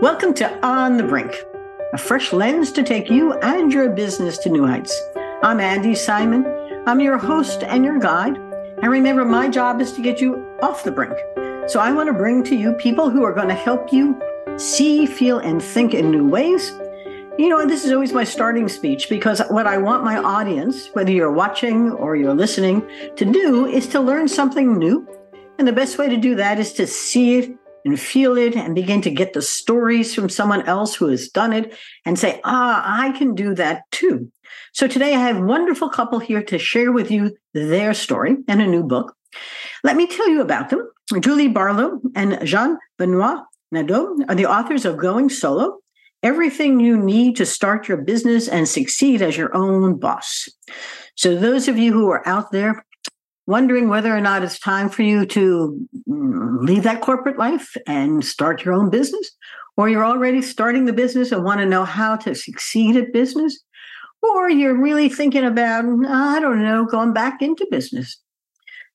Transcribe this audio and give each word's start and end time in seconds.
Welcome 0.00 0.34
to 0.34 0.66
On 0.66 0.98
the 0.98 1.04
Brink, 1.04 1.34
a 1.94 1.96
fresh 1.96 2.34
lens 2.34 2.70
to 2.72 2.82
take 2.82 3.08
you 3.08 3.32
and 3.40 3.72
your 3.72 3.88
business 3.88 4.36
to 4.38 4.50
new 4.50 4.66
heights. 4.66 4.94
I'm 5.42 5.58
Andy 5.58 5.94
Simon. 5.94 6.44
I'm 6.86 7.00
your 7.00 7.16
host 7.16 7.62
and 7.62 7.82
your 7.82 7.98
guide. 7.98 8.36
And 8.36 8.90
remember, 8.90 9.24
my 9.24 9.48
job 9.48 9.80
is 9.80 9.92
to 9.92 10.02
get 10.02 10.20
you 10.20 10.46
off 10.60 10.84
the 10.84 10.90
brink. 10.90 11.16
So 11.70 11.80
I 11.80 11.92
want 11.92 12.08
to 12.08 12.12
bring 12.12 12.44
to 12.44 12.54
you 12.54 12.74
people 12.74 13.08
who 13.08 13.24
are 13.24 13.32
going 13.32 13.48
to 13.48 13.54
help 13.54 13.90
you 13.90 14.20
see, 14.58 15.06
feel, 15.06 15.38
and 15.38 15.62
think 15.62 15.94
in 15.94 16.10
new 16.10 16.28
ways. 16.28 16.72
You 17.38 17.48
know, 17.48 17.60
and 17.60 17.70
this 17.70 17.86
is 17.86 17.90
always 17.90 18.12
my 18.12 18.24
starting 18.24 18.68
speech 18.68 19.08
because 19.08 19.40
what 19.48 19.66
I 19.66 19.78
want 19.78 20.04
my 20.04 20.18
audience, 20.18 20.90
whether 20.92 21.10
you're 21.10 21.32
watching 21.32 21.90
or 21.92 22.16
you're 22.16 22.34
listening, 22.34 22.86
to 23.16 23.24
do 23.24 23.64
is 23.64 23.86
to 23.88 24.00
learn 24.00 24.28
something 24.28 24.76
new. 24.76 25.08
And 25.58 25.66
the 25.66 25.72
best 25.72 25.96
way 25.96 26.10
to 26.10 26.18
do 26.18 26.34
that 26.34 26.58
is 26.58 26.74
to 26.74 26.86
see 26.86 27.38
it 27.38 27.58
and 27.86 28.00
feel 28.00 28.36
it 28.36 28.56
and 28.56 28.74
begin 28.74 29.00
to 29.00 29.10
get 29.10 29.32
the 29.32 29.40
stories 29.40 30.12
from 30.12 30.28
someone 30.28 30.62
else 30.62 30.96
who 30.96 31.06
has 31.06 31.28
done 31.28 31.52
it 31.52 31.72
and 32.04 32.18
say, 32.18 32.40
ah, 32.44 32.82
I 32.84 33.12
can 33.12 33.34
do 33.34 33.54
that 33.54 33.82
too. 33.92 34.30
So 34.72 34.88
today 34.88 35.14
I 35.14 35.20
have 35.20 35.36
a 35.36 35.44
wonderful 35.44 35.88
couple 35.88 36.18
here 36.18 36.42
to 36.42 36.58
share 36.58 36.90
with 36.90 37.12
you 37.12 37.36
their 37.54 37.94
story 37.94 38.38
and 38.48 38.60
a 38.60 38.66
new 38.66 38.82
book. 38.82 39.14
Let 39.84 39.96
me 39.96 40.08
tell 40.08 40.28
you 40.28 40.40
about 40.40 40.68
them. 40.68 40.90
Julie 41.20 41.46
Barlow 41.46 42.00
and 42.16 42.44
Jean 42.44 42.76
Benoit 42.98 43.38
Nadeau 43.70 44.16
are 44.28 44.34
the 44.34 44.46
authors 44.46 44.84
of 44.84 44.96
Going 44.96 45.28
Solo, 45.28 45.78
Everything 46.24 46.80
You 46.80 46.96
Need 46.96 47.36
to 47.36 47.46
Start 47.46 47.86
Your 47.86 47.98
Business 47.98 48.48
and 48.48 48.68
Succeed 48.68 49.22
as 49.22 49.36
Your 49.36 49.56
Own 49.56 50.00
Boss. 50.00 50.48
So 51.14 51.36
those 51.36 51.68
of 51.68 51.78
you 51.78 51.92
who 51.92 52.10
are 52.10 52.26
out 52.26 52.50
there 52.50 52.84
wondering 53.46 53.88
whether 53.88 54.14
or 54.14 54.20
not 54.20 54.42
it's 54.42 54.58
time 54.58 54.88
for 54.88 55.02
you 55.02 55.24
to 55.26 55.88
leave 56.06 56.82
that 56.82 57.00
corporate 57.00 57.38
life 57.38 57.76
and 57.86 58.24
start 58.24 58.64
your 58.64 58.74
own 58.74 58.90
business, 58.90 59.30
or 59.76 59.88
you're 59.88 60.04
already 60.04 60.42
starting 60.42 60.84
the 60.84 60.92
business 60.92 61.32
and 61.32 61.44
want 61.44 61.60
to 61.60 61.66
know 61.66 61.84
how 61.84 62.16
to 62.16 62.34
succeed 62.34 62.96
at 62.96 63.12
business, 63.12 63.62
or 64.22 64.50
you're 64.50 64.80
really 64.80 65.08
thinking 65.08 65.44
about, 65.44 65.84
I 66.08 66.40
don't 66.40 66.62
know, 66.62 66.84
going 66.84 67.12
back 67.12 67.40
into 67.40 67.66
business. 67.70 68.18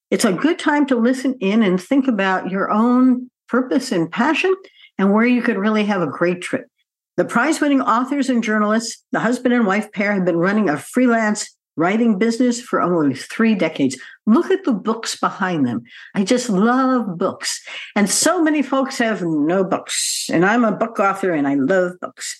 It's 0.09 0.25
a 0.25 0.33
good 0.33 0.59
time 0.59 0.85
to 0.87 0.95
listen 0.97 1.35
in 1.39 1.63
and 1.63 1.81
think 1.81 2.07
about 2.07 2.51
your 2.51 2.69
own 2.69 3.29
purpose 3.47 3.91
and 3.93 4.11
passion 4.11 4.53
and 4.97 5.13
where 5.13 5.25
you 5.25 5.41
could 5.41 5.57
really 5.57 5.85
have 5.85 6.01
a 6.01 6.07
great 6.07 6.41
trip. 6.41 6.67
The 7.15 7.25
prize 7.25 7.61
winning 7.61 7.81
authors 7.81 8.29
and 8.29 8.43
journalists, 8.43 9.03
the 9.11 9.19
husband 9.19 9.53
and 9.53 9.65
wife 9.65 9.91
pair, 9.93 10.13
have 10.13 10.25
been 10.25 10.37
running 10.37 10.69
a 10.69 10.77
freelance 10.77 11.55
writing 11.77 12.17
business 12.17 12.61
for 12.61 12.81
almost 12.81 13.31
three 13.31 13.55
decades. 13.55 13.97
Look 14.25 14.51
at 14.51 14.63
the 14.63 14.73
books 14.73 15.19
behind 15.19 15.65
them. 15.65 15.83
I 16.15 16.23
just 16.23 16.49
love 16.49 17.17
books. 17.17 17.61
And 17.95 18.09
so 18.09 18.43
many 18.43 18.61
folks 18.61 18.97
have 18.97 19.21
no 19.21 19.63
books. 19.63 20.29
And 20.31 20.45
I'm 20.45 20.63
a 20.63 20.71
book 20.71 20.99
author 20.99 21.33
and 21.33 21.47
I 21.47 21.55
love 21.55 21.93
books. 21.99 22.37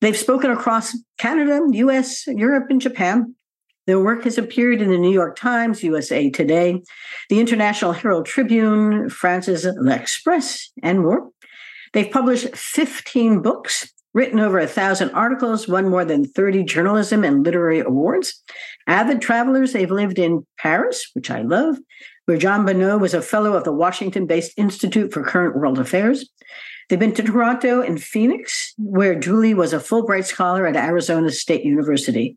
They've 0.00 0.16
spoken 0.16 0.50
across 0.50 0.96
Canada, 1.18 1.60
US, 1.70 2.26
Europe, 2.26 2.66
and 2.70 2.80
Japan. 2.80 3.34
Their 3.86 4.00
work 4.00 4.24
has 4.24 4.38
appeared 4.38 4.80
in 4.80 4.88
the 4.88 4.98
New 4.98 5.12
York 5.12 5.36
Times, 5.36 5.82
USA 5.82 6.30
Today, 6.30 6.80
the 7.28 7.40
International 7.40 7.92
Herald 7.92 8.26
Tribune, 8.26 9.10
France's 9.10 9.64
L'Express, 9.64 10.68
and 10.82 11.00
more. 11.00 11.30
They've 11.92 12.10
published 12.10 12.54
15 12.54 13.42
books 13.42 13.92
written 14.12 14.40
over 14.40 14.58
a 14.58 14.66
thousand 14.66 15.10
articles, 15.10 15.68
won 15.68 15.88
more 15.88 16.04
than 16.04 16.24
30 16.24 16.64
journalism 16.64 17.24
and 17.24 17.44
literary 17.44 17.80
awards. 17.80 18.42
Avid 18.86 19.20
travelers, 19.20 19.72
they've 19.72 19.90
lived 19.90 20.18
in 20.18 20.46
Paris, 20.58 21.10
which 21.14 21.30
I 21.30 21.42
love, 21.42 21.76
where 22.26 22.36
Jean 22.36 22.64
Benoit 22.64 23.00
was 23.00 23.14
a 23.14 23.22
fellow 23.22 23.54
of 23.54 23.64
the 23.64 23.72
Washington 23.72 24.26
based 24.26 24.52
Institute 24.56 25.12
for 25.12 25.22
Current 25.22 25.56
World 25.56 25.78
Affairs. 25.78 26.28
They've 26.88 26.98
been 26.98 27.14
to 27.14 27.22
Toronto 27.22 27.82
and 27.82 28.02
Phoenix, 28.02 28.74
where 28.76 29.14
Julie 29.14 29.54
was 29.54 29.72
a 29.72 29.78
Fulbright 29.78 30.24
scholar 30.24 30.66
at 30.66 30.76
Arizona 30.76 31.30
State 31.30 31.64
University. 31.64 32.36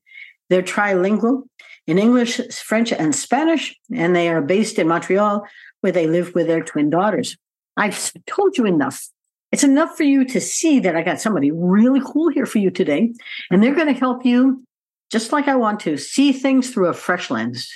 They're 0.49 0.61
trilingual 0.61 1.44
in 1.88 1.97
English, 1.97 2.39
French, 2.51 2.94
and 2.94 3.16
Spanish, 3.16 3.75
and 3.91 4.16
they 4.16 4.29
are 4.29 4.41
based 4.41 4.78
in 4.78 4.88
Montreal, 4.88 5.44
where 5.81 5.91
they 5.91 6.07
live 6.07 6.35
with 6.35 6.47
their 6.47 6.63
twin 6.63 6.91
daughters. 6.91 7.35
I've 7.75 8.13
told 8.28 8.57
you 8.57 8.66
enough 8.66 9.09
it's 9.53 9.64
enough 9.64 9.96
for 9.96 10.02
you 10.02 10.25
to 10.25 10.41
see 10.41 10.80
that 10.80 10.96
I 10.96 11.03
got 11.03 11.22
somebody 11.22 11.52
really 11.52 12.02
cool 12.03 12.30
here 12.30 12.47
for 12.47 12.58
you 12.58 12.72
today. 12.72 13.14
And 13.52 13.62
they're 13.62 13.75
going 13.75 13.94
to 13.94 13.94
help 13.94 14.25
you, 14.25 14.66
just 15.12 15.31
like 15.31 15.47
I 15.47 15.56
want 15.56 15.80
to, 15.81 15.96
see 15.96 16.34
things 16.34 16.72
through 16.72 16.88
a 16.88 16.94
fresh 16.94 17.30
lens. 17.30 17.69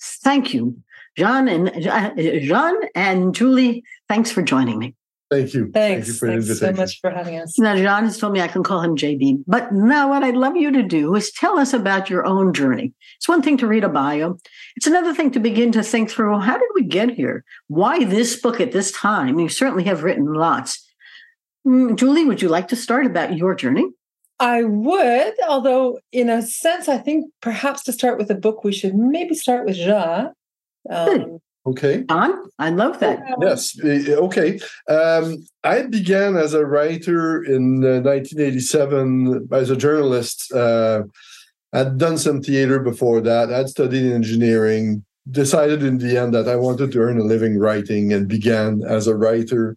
Thank 0.00 0.54
you, 0.54 0.80
John 1.18 1.48
and 1.48 1.70
uh, 1.88 2.14
Jean 2.14 2.76
and 2.94 3.34
Julie. 3.34 3.82
Thanks 4.08 4.30
for 4.30 4.42
joining 4.42 4.78
me. 4.78 4.94
Thank 5.28 5.54
you. 5.54 5.72
Thanks. 5.72 6.06
Thank 6.06 6.06
you 6.06 6.12
for 6.14 6.28
Thanks 6.28 6.60
so 6.60 6.72
much 6.72 7.00
for 7.00 7.10
having 7.10 7.40
us. 7.40 7.58
Now, 7.58 7.74
John 7.74 8.04
has 8.04 8.16
told 8.16 8.32
me 8.32 8.40
I 8.40 8.46
can 8.46 8.62
call 8.62 8.80
him 8.82 8.94
JB. 8.94 9.42
But 9.48 9.72
now, 9.72 10.10
what 10.10 10.22
I'd 10.22 10.36
love 10.36 10.54
you 10.54 10.70
to 10.70 10.84
do 10.84 11.16
is 11.16 11.32
tell 11.32 11.58
us 11.58 11.72
about 11.72 12.08
your 12.08 12.24
own 12.24 12.52
journey. 12.52 12.92
It's 13.16 13.28
one 13.28 13.42
thing 13.42 13.56
to 13.56 13.66
read 13.66 13.82
a 13.82 13.88
bio, 13.88 14.38
it's 14.76 14.86
another 14.86 15.12
thing 15.12 15.32
to 15.32 15.40
begin 15.40 15.72
to 15.72 15.82
think 15.82 16.10
through 16.10 16.30
well, 16.30 16.40
how 16.40 16.58
did 16.58 16.68
we 16.76 16.84
get 16.84 17.10
here? 17.10 17.42
Why 17.66 18.04
this 18.04 18.40
book 18.40 18.60
at 18.60 18.70
this 18.70 18.92
time? 18.92 19.40
You 19.40 19.48
certainly 19.48 19.82
have 19.84 20.04
written 20.04 20.32
lots. 20.32 20.83
Mm, 21.66 21.96
Julie, 21.96 22.24
would 22.24 22.42
you 22.42 22.48
like 22.48 22.68
to 22.68 22.76
start 22.76 23.06
about 23.06 23.36
your 23.36 23.54
journey? 23.54 23.86
I 24.40 24.64
would, 24.64 25.34
although 25.48 26.00
in 26.12 26.28
a 26.28 26.42
sense, 26.42 26.88
I 26.88 26.98
think 26.98 27.30
perhaps 27.40 27.82
to 27.84 27.92
start 27.92 28.18
with 28.18 28.30
a 28.30 28.34
book, 28.34 28.64
we 28.64 28.72
should 28.72 28.94
maybe 28.94 29.34
start 29.34 29.64
with 29.64 29.76
Jean. 29.76 30.32
Um, 30.90 31.38
okay. 31.66 32.02
Don, 32.02 32.50
I 32.58 32.70
love 32.70 32.98
that. 32.98 33.20
Yes. 33.40 33.78
Okay. 33.82 34.60
Um, 34.88 35.46
I 35.62 35.82
began 35.82 36.36
as 36.36 36.52
a 36.52 36.66
writer 36.66 37.42
in 37.44 37.84
uh, 37.84 38.00
1987 38.00 39.48
as 39.52 39.70
a 39.70 39.76
journalist. 39.76 40.52
Uh, 40.52 41.04
I'd 41.72 41.98
done 41.98 42.18
some 42.18 42.42
theater 42.42 42.80
before 42.80 43.20
that. 43.22 43.52
I'd 43.52 43.68
studied 43.68 44.12
engineering. 44.12 45.04
Decided 45.30 45.82
in 45.82 45.96
the 45.96 46.18
end 46.18 46.34
that 46.34 46.48
I 46.48 46.56
wanted 46.56 46.92
to 46.92 46.98
earn 46.98 47.18
a 47.18 47.24
living 47.24 47.58
writing 47.58 48.12
and 48.12 48.28
began 48.28 48.82
as 48.86 49.06
a 49.06 49.16
writer. 49.16 49.74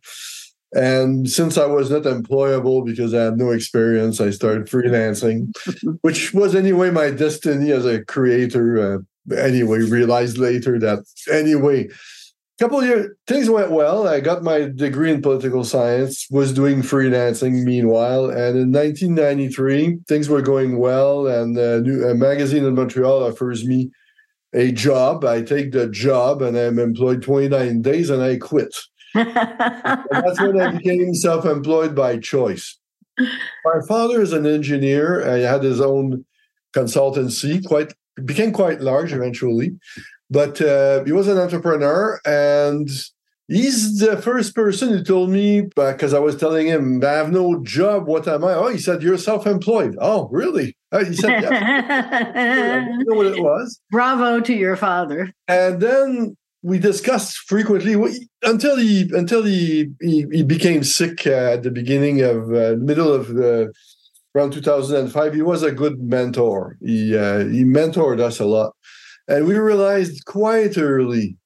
And 0.77 1.27
since 1.27 1.57
I 1.57 1.65
was 1.65 1.89
not 1.89 2.03
employable 2.03 2.85
because 2.85 3.11
I 3.11 3.23
had 3.23 3.37
no 3.37 3.49
experience, 3.49 4.21
I 4.21 4.29
started 4.29 4.67
freelancing, 4.67 5.51
which 6.01 6.35
was 6.35 6.53
anyway 6.53 6.91
my 6.91 7.09
destiny 7.09 7.71
as 7.71 7.83
a 7.83 8.05
creator. 8.05 9.01
Uh, 9.29 9.35
anyway, 9.35 9.79
realized 9.79 10.37
later 10.37 10.77
that 10.77 10.99
anyway, 11.31 11.85
a 11.87 12.63
couple 12.63 12.83
years 12.83 13.09
things 13.25 13.49
went 13.49 13.71
well. 13.71 14.07
I 14.07 14.19
got 14.19 14.43
my 14.43 14.69
degree 14.69 15.09
in 15.09 15.23
political 15.23 15.63
science, 15.63 16.27
was 16.29 16.53
doing 16.53 16.83
freelancing 16.83 17.63
meanwhile, 17.63 18.29
and 18.29 18.55
in 18.55 18.71
1993 18.71 20.01
things 20.07 20.29
were 20.29 20.43
going 20.43 20.77
well, 20.77 21.25
and 21.25 21.57
a, 21.57 21.81
new, 21.81 22.07
a 22.07 22.13
magazine 22.13 22.65
in 22.65 22.75
Montreal 22.75 23.23
offers 23.23 23.65
me 23.65 23.89
a 24.53 24.71
job. 24.71 25.25
I 25.25 25.41
take 25.41 25.71
the 25.71 25.89
job, 25.89 26.43
and 26.43 26.55
I'm 26.55 26.77
employed 26.77 27.23
29 27.23 27.81
days, 27.81 28.11
and 28.11 28.21
I 28.21 28.37
quit 28.37 28.75
that's 30.11 30.41
when 30.41 30.59
I 30.59 30.71
became 30.71 31.13
self 31.13 31.45
employed 31.45 31.95
by 31.95 32.17
choice. 32.17 32.77
My 33.19 33.81
father 33.87 34.21
is 34.21 34.33
an 34.33 34.45
engineer. 34.45 35.37
He 35.37 35.43
had 35.43 35.63
his 35.63 35.81
own 35.81 36.25
consultancy, 36.75 37.65
quite 37.65 37.93
became 38.25 38.51
quite 38.51 38.81
large 38.81 39.13
eventually. 39.13 39.77
But 40.29 40.61
uh, 40.61 41.03
he 41.05 41.11
was 41.13 41.27
an 41.27 41.37
entrepreneur, 41.37 42.19
and 42.25 42.89
he's 43.47 43.99
the 43.99 44.21
first 44.21 44.53
person 44.53 44.89
who 44.89 45.03
told 45.03 45.29
me 45.29 45.61
because 45.75 46.13
I 46.13 46.19
was 46.19 46.35
telling 46.35 46.67
him 46.67 47.01
I 47.03 47.11
have 47.11 47.31
no 47.31 47.63
job. 47.63 48.07
What 48.07 48.27
am 48.27 48.43
I? 48.43 48.53
Oh, 48.53 48.67
he 48.67 48.77
said 48.77 49.01
you're 49.01 49.17
self-employed. 49.17 49.95
Oh, 50.01 50.27
really? 50.31 50.75
Uh, 50.91 51.05
he 51.05 51.13
said, 51.13 51.41
yeah. 51.43 52.87
I 52.89 53.03
know 53.03 53.15
what 53.15 53.27
it 53.27 53.41
was. 53.41 53.79
Bravo 53.89 54.41
to 54.41 54.53
your 54.53 54.75
father. 54.75 55.31
And 55.47 55.81
then 55.81 56.35
we 56.67 56.77
discussed 56.79 57.37
frequently 57.47 57.95
until 58.43 58.75
he 58.75 59.09
until 59.13 59.43
he 59.43 59.89
he, 60.01 60.25
he 60.31 60.43
became 60.43 60.83
sick 60.83 61.25
uh, 61.25 61.53
at 61.53 61.63
the 61.63 61.71
beginning 61.71 62.21
of 62.21 62.53
uh, 62.53 62.75
middle 62.77 63.11
of 63.11 63.29
the 63.29 63.71
around 64.35 64.51
2005 64.51 65.33
he 65.33 65.41
was 65.41 65.63
a 65.63 65.71
good 65.71 65.97
mentor. 66.01 66.77
He 66.81 67.15
uh, 67.15 67.45
he 67.45 67.63
mentored 67.63 68.19
us 68.19 68.39
a 68.39 68.45
lot. 68.45 68.73
And 69.29 69.47
we 69.47 69.57
realized 69.57 70.25
quite 70.25 70.77
early 70.77 71.37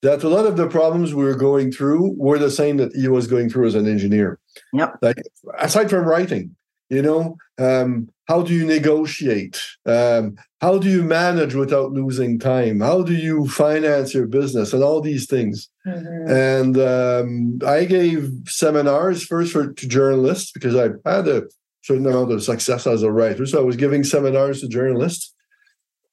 that 0.00 0.24
a 0.24 0.28
lot 0.28 0.46
of 0.46 0.56
the 0.56 0.68
problems 0.68 1.14
we 1.14 1.24
were 1.24 1.36
going 1.36 1.70
through 1.70 2.14
were 2.16 2.38
the 2.38 2.50
same 2.50 2.78
that 2.78 2.92
he 2.94 3.08
was 3.08 3.26
going 3.26 3.50
through 3.50 3.66
as 3.66 3.74
an 3.74 3.86
engineer. 3.86 4.38
Yep. 4.72 4.94
Like 5.02 5.22
aside 5.58 5.90
from 5.90 6.06
writing 6.06 6.56
you 6.88 7.02
know 7.02 7.36
um, 7.58 8.08
how 8.28 8.42
do 8.42 8.54
you 8.54 8.64
negotiate? 8.64 9.60
Um, 9.84 10.36
how 10.60 10.78
do 10.78 10.88
you 10.88 11.02
manage 11.02 11.54
without 11.54 11.92
losing 11.92 12.38
time? 12.38 12.80
How 12.80 13.02
do 13.02 13.14
you 13.14 13.48
finance 13.48 14.14
your 14.14 14.26
business 14.26 14.72
and 14.72 14.82
all 14.82 15.00
these 15.00 15.26
things? 15.26 15.68
Mm-hmm. 15.84 16.30
and 16.30 16.78
um, 16.78 17.58
i 17.66 17.84
gave 17.84 18.30
seminars 18.46 19.24
first 19.24 19.52
for 19.52 19.72
to 19.72 19.88
journalists 19.88 20.52
because 20.52 20.76
i 20.76 20.90
had 21.10 21.26
a 21.26 21.42
certain 21.82 22.06
amount 22.06 22.30
of 22.30 22.40
success 22.44 22.86
as 22.86 23.02
a 23.02 23.10
writer. 23.10 23.44
So 23.46 23.58
i 23.58 23.64
was 23.64 23.74
giving 23.74 24.04
seminars 24.04 24.60
to 24.60 24.68
journalists. 24.68 25.34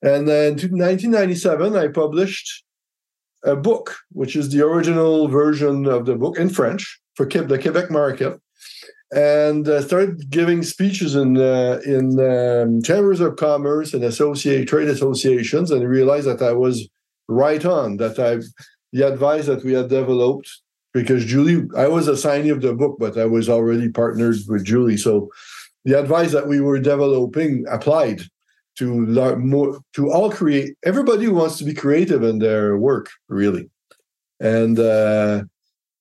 And 0.02 0.28
then 0.28 0.54
in 0.54 0.80
1997 0.80 1.76
i 1.76 1.88
published 1.88 2.64
a 3.44 3.56
book 3.56 3.96
which 4.12 4.36
is 4.36 4.50
the 4.50 4.66
original 4.66 5.28
version 5.28 5.86
of 5.86 6.08
the 6.08 6.16
book 6.16 6.40
in 6.40 6.50
french 6.50 7.00
for 7.14 7.26
the 7.26 7.60
quebec 7.60 7.92
market 7.92 8.42
and 9.12 9.68
uh, 9.68 9.82
started 9.82 10.30
giving 10.30 10.62
speeches 10.62 11.16
in 11.16 11.38
uh, 11.38 11.80
in 11.86 12.20
um, 12.20 12.82
chambers 12.82 13.20
of 13.20 13.38
commerce 13.38 13.94
and 13.94 14.04
associate 14.04 14.68
trade 14.68 14.88
associations, 14.88 15.72
and 15.72 15.88
realized 15.88 16.28
that 16.28 16.42
I 16.42 16.52
was 16.52 16.88
right 17.28 17.64
on. 17.66 17.98
That 17.98 18.20
I 18.20 18.38
the 18.92 19.08
advice 19.08 19.48
that 19.48 19.64
we 19.64 19.74
had 19.74 19.90
developed 19.90 20.50
because 20.94 21.26
Julie, 21.26 21.68
I 21.78 21.88
was 21.88 22.08
a 22.08 22.14
signee 22.14 22.52
of 22.52 22.62
the 22.62 22.74
book, 22.74 22.98
but 23.00 23.18
I 23.18 23.26
was 23.26 23.48
already 23.50 23.90
partnered 23.90 24.38
with 24.48 24.66
Julie, 24.66 24.98
so 24.98 25.30
the 25.86 26.00
advice 26.00 26.32
that 26.32 26.48
we 26.48 26.62
were 26.62 26.80
developing 26.80 27.66
applied 27.70 28.22
to 28.78 29.36
more 29.38 29.80
to 29.94 30.12
all 30.12 30.32
create. 30.32 30.76
Everybody 30.86 31.28
wants 31.28 31.58
to 31.58 31.64
be 31.64 31.74
creative 31.74 32.22
in 32.24 32.40
their 32.40 32.78
work, 32.78 33.10
really, 33.28 33.70
and. 34.40 34.78
Uh, 34.78 35.44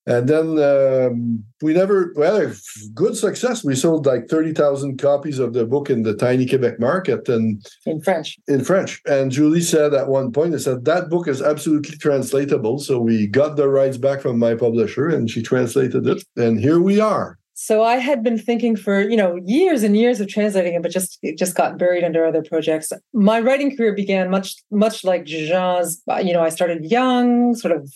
and 0.08 0.26
then 0.26 0.58
um, 0.58 1.44
we 1.60 1.74
never 1.74 2.14
we 2.16 2.24
had 2.24 2.34
a 2.34 2.54
good 2.94 3.14
success. 3.14 3.62
We 3.62 3.76
sold 3.76 4.06
like 4.06 4.28
thirty 4.28 4.54
thousand 4.54 4.98
copies 4.98 5.38
of 5.38 5.52
the 5.52 5.66
book 5.66 5.90
in 5.90 6.02
the 6.02 6.14
tiny 6.14 6.46
Quebec 6.46 6.80
market 6.80 7.28
and 7.28 7.64
in 7.84 8.00
French. 8.00 8.38
In 8.48 8.64
French, 8.64 9.02
and 9.06 9.30
Julie 9.30 9.60
said 9.60 9.92
at 9.92 10.08
one 10.08 10.32
point, 10.32 10.52
"They 10.52 10.58
said 10.58 10.86
that 10.86 11.10
book 11.10 11.28
is 11.28 11.42
absolutely 11.42 11.98
translatable." 11.98 12.78
So 12.78 12.98
we 12.98 13.26
got 13.26 13.56
the 13.56 13.68
rights 13.68 13.98
back 13.98 14.22
from 14.22 14.38
my 14.38 14.54
publisher, 14.54 15.08
and 15.08 15.30
she 15.30 15.42
translated 15.42 16.06
it, 16.06 16.24
and 16.36 16.58
here 16.58 16.80
we 16.80 17.00
are. 17.00 17.38
So 17.52 17.82
I 17.82 17.96
had 17.96 18.22
been 18.22 18.38
thinking 18.38 18.76
for 18.76 19.02
you 19.02 19.16
know 19.16 19.38
years 19.44 19.82
and 19.82 19.94
years 19.94 20.20
of 20.20 20.28
translating 20.28 20.72
it, 20.72 20.82
but 20.82 20.90
just 20.90 21.18
it 21.22 21.36
just 21.36 21.54
got 21.54 21.76
buried 21.76 22.02
under 22.02 22.24
other 22.24 22.42
projects. 22.42 22.92
My 23.12 23.40
writing 23.40 23.76
career 23.76 23.94
began 23.94 24.30
much 24.30 24.54
much 24.70 25.04
like 25.04 25.26
Jean's. 25.26 26.00
You 26.24 26.32
know, 26.32 26.42
I 26.42 26.48
started 26.48 26.90
young, 26.90 27.54
sort 27.54 27.76
of 27.76 27.92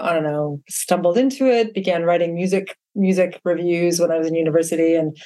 I 0.00 0.12
don't 0.12 0.22
know, 0.22 0.60
stumbled 0.68 1.18
into 1.18 1.46
it, 1.46 1.74
began 1.74 2.04
writing 2.04 2.34
music 2.34 2.76
music 2.94 3.40
reviews 3.44 3.98
when 3.98 4.10
I 4.10 4.18
was 4.18 4.28
in 4.28 4.34
university 4.34 4.94
and 4.94 5.16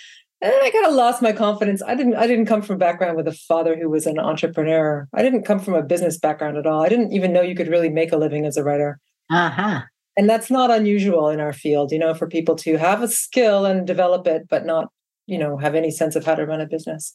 and 0.41 0.53
I 0.63 0.71
kind 0.71 0.87
of 0.87 0.95
lost 0.95 1.21
my 1.21 1.33
confidence. 1.33 1.83
I 1.83 1.95
didn't 1.95 2.15
I 2.15 2.27
didn't 2.27 2.47
come 2.47 2.63
from 2.63 2.77
a 2.77 2.79
background 2.79 3.17
with 3.17 3.27
a 3.27 3.33
father 3.33 3.77
who 3.77 3.91
was 3.91 4.07
an 4.07 4.19
entrepreneur. 4.19 5.09
I 5.15 5.23
didn't 5.23 5.43
come 5.43 5.59
from 5.59 5.75
a 5.75 5.83
business 5.83 6.19
background 6.19 6.57
at 6.57 6.67
all. 6.67 6.83
I 6.85 6.89
didn't 6.89 7.13
even 7.13 7.33
know 7.33 7.43
you 7.43 7.57
could 7.57 7.69
really 7.69 7.89
make 7.89 8.13
a 8.13 8.17
living 8.17 8.47
as 8.47 8.57
a 8.57 8.63
writer. 8.63 9.01
Uh-huh. 9.31 9.83
And 10.17 10.29
that's 10.29 10.51
not 10.51 10.71
unusual 10.71 11.29
in 11.29 11.41
our 11.41 11.53
field, 11.53 11.93
you 11.93 11.99
know, 11.99 12.15
for 12.15 12.27
people 12.27 12.57
to 12.57 12.77
have 12.77 13.03
a 13.03 13.09
skill 13.09 13.65
and 13.65 13.87
develop 13.87 14.27
it, 14.27 14.49
but 14.49 14.67
not, 14.67 14.89
you 15.27 15.39
know, 15.39 15.57
have 15.59 15.75
any 15.75 15.91
sense 15.91 16.17
of 16.17 16.25
how 16.25 16.35
to 16.35 16.47
run 16.47 16.61
a 16.61 16.67
business. 16.67 17.15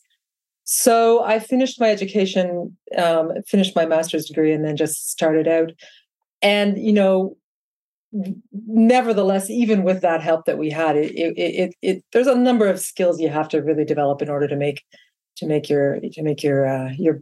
So 0.63 1.23
I 1.23 1.39
finished 1.39 1.79
my 1.79 1.89
education, 1.89 2.77
um, 2.97 3.31
finished 3.47 3.75
my 3.75 3.85
master's 3.85 4.25
degree, 4.25 4.53
and 4.53 4.63
then 4.63 4.77
just 4.77 5.09
started 5.09 5.47
out. 5.47 5.71
And 6.41 6.77
you 6.77 6.93
know, 6.93 7.37
nevertheless, 8.51 9.49
even 9.49 9.83
with 9.83 10.01
that 10.01 10.21
help 10.21 10.45
that 10.45 10.57
we 10.57 10.69
had, 10.69 10.95
it, 10.95 11.11
it, 11.15 11.33
it, 11.37 11.75
it, 11.81 12.03
there's 12.13 12.27
a 12.27 12.35
number 12.35 12.67
of 12.67 12.79
skills 12.79 13.19
you 13.19 13.29
have 13.29 13.49
to 13.49 13.61
really 13.61 13.85
develop 13.85 14.21
in 14.21 14.29
order 14.29 14.47
to 14.47 14.55
make 14.55 14.83
to 15.37 15.47
make 15.47 15.69
your 15.69 15.99
to 15.99 16.21
make 16.21 16.43
your 16.43 16.67
uh, 16.67 16.91
your 16.97 17.21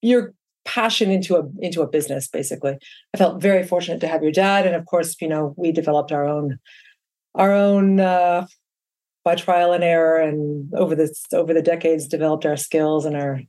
your 0.00 0.32
passion 0.64 1.10
into 1.10 1.36
a 1.36 1.42
into 1.60 1.82
a 1.82 1.88
business. 1.88 2.28
Basically, 2.28 2.76
I 3.14 3.18
felt 3.18 3.42
very 3.42 3.66
fortunate 3.66 4.00
to 4.00 4.08
have 4.08 4.22
your 4.22 4.32
dad, 4.32 4.66
and 4.66 4.74
of 4.74 4.86
course, 4.86 5.14
you 5.20 5.28
know, 5.28 5.54
we 5.56 5.72
developed 5.72 6.12
our 6.12 6.26
own 6.26 6.58
our 7.34 7.52
own 7.52 8.00
uh, 8.00 8.46
by 9.24 9.34
trial 9.34 9.72
and 9.72 9.84
error, 9.84 10.18
and 10.20 10.72
over 10.74 10.94
the 10.94 11.14
over 11.34 11.52
the 11.52 11.62
decades, 11.62 12.06
developed 12.06 12.46
our 12.46 12.56
skills 12.56 13.04
and 13.04 13.16
our 13.16 13.40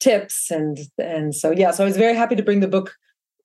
tips, 0.00 0.50
and 0.50 0.78
and 0.98 1.34
so 1.34 1.52
yeah. 1.52 1.70
So 1.70 1.84
I 1.84 1.86
was 1.86 1.96
very 1.96 2.16
happy 2.16 2.34
to 2.34 2.42
bring 2.42 2.60
the 2.60 2.68
book 2.68 2.94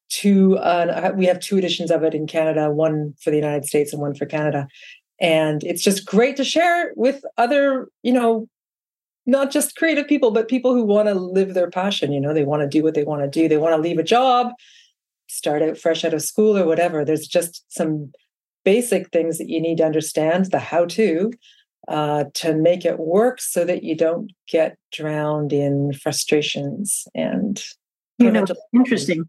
two 0.09 0.57
uh, 0.57 1.12
we 1.15 1.25
have 1.25 1.39
two 1.39 1.57
editions 1.57 1.92
of 1.92 2.04
it 2.04 2.13
in 2.13 2.27
canada 2.27 2.71
one 2.71 3.13
for 3.21 3.30
the 3.30 3.38
united 3.38 3.65
states 3.65 3.94
and 3.94 4.01
one 4.01 4.13
for 4.13 4.25
canada. 4.25 4.68
And 5.19 5.63
it's 5.63 5.81
just 5.81 6.06
great 6.06 6.38
to 6.38 6.44
share 6.44 6.94
with 6.95 7.24
other 7.38 7.89
you 8.04 8.13
know 8.13 8.48
not 9.25 9.51
just 9.51 9.75
creative 9.75 10.07
people 10.07 10.31
but 10.31 10.48
people 10.48 10.74
who 10.74 10.83
want 10.83 11.07
to 11.07 11.15
live 11.15 11.54
their 11.56 11.69
passion 11.69 12.12
you 12.12 12.21
know 12.21 12.33
they 12.33 12.45
want 12.45 12.62
to 12.62 12.68
do 12.68 12.83
what 12.83 12.94
they 12.94 13.04
want 13.04 13.21
to 13.24 13.30
do. 13.30 13.48
They 13.48 13.57
want 13.57 13.75
to 13.75 13.81
leave 13.81 13.98
a 13.98 14.04
job 14.04 14.51
start 15.27 15.62
out 15.62 15.77
fresh 15.77 16.04
out 16.04 16.13
of 16.13 16.21
school 16.21 16.57
or 16.57 16.65
whatever. 16.65 17.06
There's 17.06 17.27
just 17.27 17.63
some 17.69 18.12
basic 18.63 19.09
things 19.12 19.38
that 19.38 19.50
you 19.50 19.62
need 19.62 19.77
to 19.77 19.86
understand 19.86 20.51
the 20.51 20.59
how 20.59 20.86
to 20.86 21.31
uh, 21.88 22.25
to 22.33 22.54
make 22.54 22.83
it 22.83 23.00
work 23.00 23.39
so 23.39 23.63
that 23.63 23.83
you 23.83 23.95
don't 23.95 24.31
get 24.50 24.77
drowned 24.92 25.54
in 25.54 25.94
frustrations 25.94 27.07
and 27.15 27.63
you 28.18 28.31
know 28.31 28.45
interesting 28.74 29.24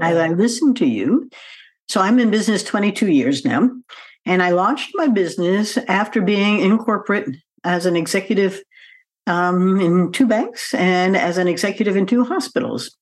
I, 0.00 0.14
I 0.14 0.28
listened 0.28 0.76
to 0.78 0.86
you. 0.86 1.28
So 1.88 2.00
I'm 2.00 2.18
in 2.18 2.30
business 2.30 2.62
22 2.62 3.08
years 3.08 3.44
now. 3.44 3.70
And 4.24 4.42
I 4.42 4.50
launched 4.50 4.92
my 4.94 5.08
business 5.08 5.76
after 5.88 6.22
being 6.22 6.60
in 6.60 6.78
corporate 6.78 7.28
as 7.64 7.86
an 7.86 7.96
executive 7.96 8.62
um, 9.26 9.80
in 9.80 10.12
two 10.12 10.26
banks 10.26 10.74
and 10.74 11.16
as 11.16 11.38
an 11.38 11.48
executive 11.48 11.96
in 11.96 12.06
two 12.06 12.24
hospitals. 12.24 12.96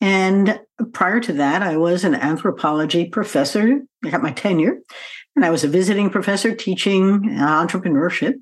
And 0.00 0.60
prior 0.92 1.20
to 1.20 1.32
that, 1.34 1.62
I 1.62 1.76
was 1.76 2.04
an 2.04 2.14
anthropology 2.14 3.06
professor. 3.06 3.80
I 4.04 4.10
got 4.10 4.22
my 4.22 4.32
tenure, 4.32 4.78
and 5.34 5.44
I 5.44 5.50
was 5.50 5.64
a 5.64 5.68
visiting 5.68 6.10
professor 6.10 6.54
teaching 6.54 7.30
entrepreneurship. 7.30 8.34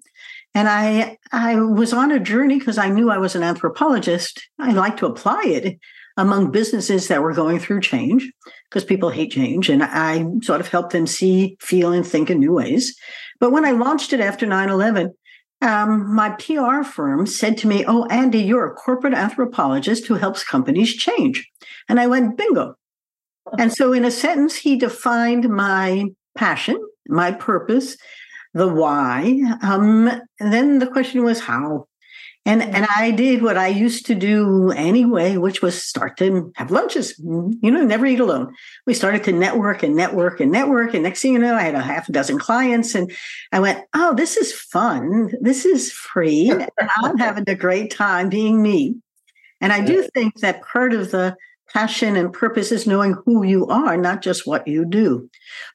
And 0.56 0.68
I 0.68 1.18
I 1.32 1.56
was 1.60 1.92
on 1.92 2.10
a 2.10 2.20
journey 2.20 2.58
because 2.58 2.78
I 2.78 2.88
knew 2.88 3.10
I 3.10 3.18
was 3.18 3.36
an 3.36 3.42
anthropologist. 3.42 4.48
I 4.58 4.72
like 4.72 4.96
to 4.98 5.06
apply 5.06 5.42
it 5.46 5.78
among 6.16 6.52
businesses 6.52 7.08
that 7.08 7.22
were 7.22 7.32
going 7.32 7.58
through 7.58 7.80
change 7.80 8.30
because 8.68 8.84
people 8.84 9.10
hate 9.10 9.32
change. 9.32 9.68
And 9.68 9.82
I 9.82 10.24
sort 10.42 10.60
of 10.60 10.68
helped 10.68 10.92
them 10.92 11.06
see, 11.06 11.56
feel, 11.60 11.92
and 11.92 12.06
think 12.06 12.30
in 12.30 12.38
new 12.38 12.52
ways. 12.52 12.96
But 13.40 13.50
when 13.50 13.64
I 13.64 13.72
launched 13.72 14.12
it 14.12 14.20
after 14.20 14.46
9 14.46 14.68
11, 14.68 15.12
um, 15.60 16.14
my 16.14 16.30
PR 16.30 16.82
firm 16.82 17.26
said 17.26 17.56
to 17.58 17.66
me, 17.66 17.84
Oh, 17.86 18.06
Andy, 18.06 18.38
you're 18.38 18.70
a 18.70 18.74
corporate 18.74 19.14
anthropologist 19.14 20.06
who 20.06 20.14
helps 20.14 20.44
companies 20.44 20.94
change. 20.94 21.48
And 21.88 21.98
I 21.98 22.06
went, 22.06 22.36
Bingo. 22.36 22.76
And 23.58 23.72
so, 23.72 23.92
in 23.92 24.04
a 24.04 24.10
sentence, 24.10 24.56
he 24.56 24.76
defined 24.76 25.48
my 25.48 26.06
passion, 26.36 26.78
my 27.08 27.32
purpose, 27.32 27.96
the 28.54 28.68
why. 28.68 29.42
Um, 29.62 30.08
and 30.40 30.52
then 30.52 30.78
the 30.78 30.86
question 30.86 31.24
was 31.24 31.40
how. 31.40 31.86
And 32.46 32.62
and 32.62 32.86
I 32.94 33.10
did 33.10 33.42
what 33.42 33.56
I 33.56 33.68
used 33.68 34.04
to 34.06 34.14
do 34.14 34.70
anyway, 34.72 35.38
which 35.38 35.62
was 35.62 35.82
start 35.82 36.18
to 36.18 36.52
have 36.56 36.70
lunches. 36.70 37.18
You 37.18 37.70
know, 37.70 37.84
never 37.84 38.04
eat 38.04 38.20
alone. 38.20 38.54
We 38.86 38.92
started 38.92 39.24
to 39.24 39.32
network 39.32 39.82
and 39.82 39.96
network 39.96 40.40
and 40.40 40.52
network. 40.52 40.92
And 40.92 41.04
next 41.04 41.22
thing 41.22 41.32
you 41.32 41.38
know, 41.38 41.54
I 41.54 41.62
had 41.62 41.74
a 41.74 41.80
half 41.80 42.08
a 42.08 42.12
dozen 42.12 42.38
clients. 42.38 42.94
And 42.94 43.10
I 43.50 43.60
went, 43.60 43.84
Oh, 43.94 44.14
this 44.14 44.36
is 44.36 44.52
fun. 44.52 45.32
This 45.40 45.64
is 45.64 45.90
free. 45.90 46.50
and 46.50 46.68
I'm 46.98 47.16
having 47.16 47.44
a 47.48 47.54
great 47.54 47.90
time 47.90 48.28
being 48.28 48.60
me. 48.60 48.96
And 49.62 49.72
I 49.72 49.82
do 49.82 50.06
think 50.12 50.40
that 50.40 50.62
part 50.62 50.92
of 50.92 51.10
the 51.10 51.36
passion 51.74 52.16
and 52.16 52.32
purpose 52.32 52.72
is 52.72 52.86
knowing 52.86 53.16
who 53.26 53.44
you 53.44 53.66
are, 53.66 53.96
not 53.96 54.22
just 54.22 54.46
what 54.46 54.66
you 54.66 54.84
do. 54.84 55.28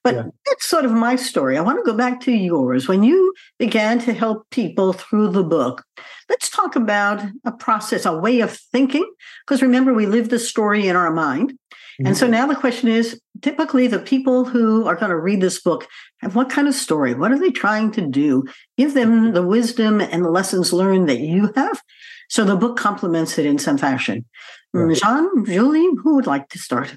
But 0.03 0.15
yeah. 0.15 0.23
that's 0.47 0.67
sort 0.67 0.85
of 0.85 0.91
my 0.91 1.15
story. 1.15 1.57
I 1.57 1.61
want 1.61 1.77
to 1.77 1.91
go 1.91 1.95
back 1.95 2.21
to 2.21 2.31
yours. 2.31 2.87
When 2.87 3.03
you 3.03 3.33
began 3.59 3.99
to 3.99 4.13
help 4.13 4.49
people 4.49 4.93
through 4.93 5.29
the 5.31 5.43
book, 5.43 5.83
Let's 6.29 6.49
talk 6.49 6.75
about 6.75 7.23
a 7.43 7.51
process, 7.51 8.05
a 8.05 8.15
way 8.15 8.41
of 8.41 8.55
thinking, 8.55 9.11
because 9.45 9.63
remember, 9.63 9.95
we 9.95 10.05
live 10.05 10.29
the 10.29 10.37
story 10.37 10.87
in 10.87 10.95
our 10.95 11.11
mind. 11.11 11.53
Mm-hmm. 11.53 12.05
And 12.05 12.15
so 12.15 12.25
mm-hmm. 12.25 12.33
now 12.33 12.47
the 12.47 12.55
question 12.55 12.87
is 12.87 13.19
typically 13.41 13.87
the 13.87 13.99
people 13.99 14.45
who 14.45 14.85
are 14.85 14.95
going 14.95 15.09
to 15.09 15.17
read 15.17 15.41
this 15.41 15.59
book 15.59 15.87
have 16.19 16.35
what 16.35 16.51
kind 16.51 16.67
of 16.67 16.75
story? 16.75 17.15
What 17.15 17.31
are 17.31 17.39
they 17.39 17.49
trying 17.49 17.91
to 17.93 18.01
do? 18.01 18.45
Give 18.77 18.93
them 18.93 19.33
the 19.33 19.45
wisdom 19.45 20.01
and 20.01 20.23
the 20.23 20.29
lessons 20.29 20.71
learned 20.71 21.09
that 21.09 21.19
you 21.19 21.51
have. 21.55 21.81
So 22.29 22.45
the 22.45 22.55
book 22.55 22.77
complements 22.77 23.37
it 23.37 23.45
in 23.45 23.57
some 23.57 23.77
fashion. 23.77 24.25
Right. 24.73 24.95
Jean, 24.95 25.45
Julie, 25.45 25.89
who 26.03 26.15
would 26.15 26.27
like 26.27 26.49
to 26.49 26.59
start? 26.59 26.95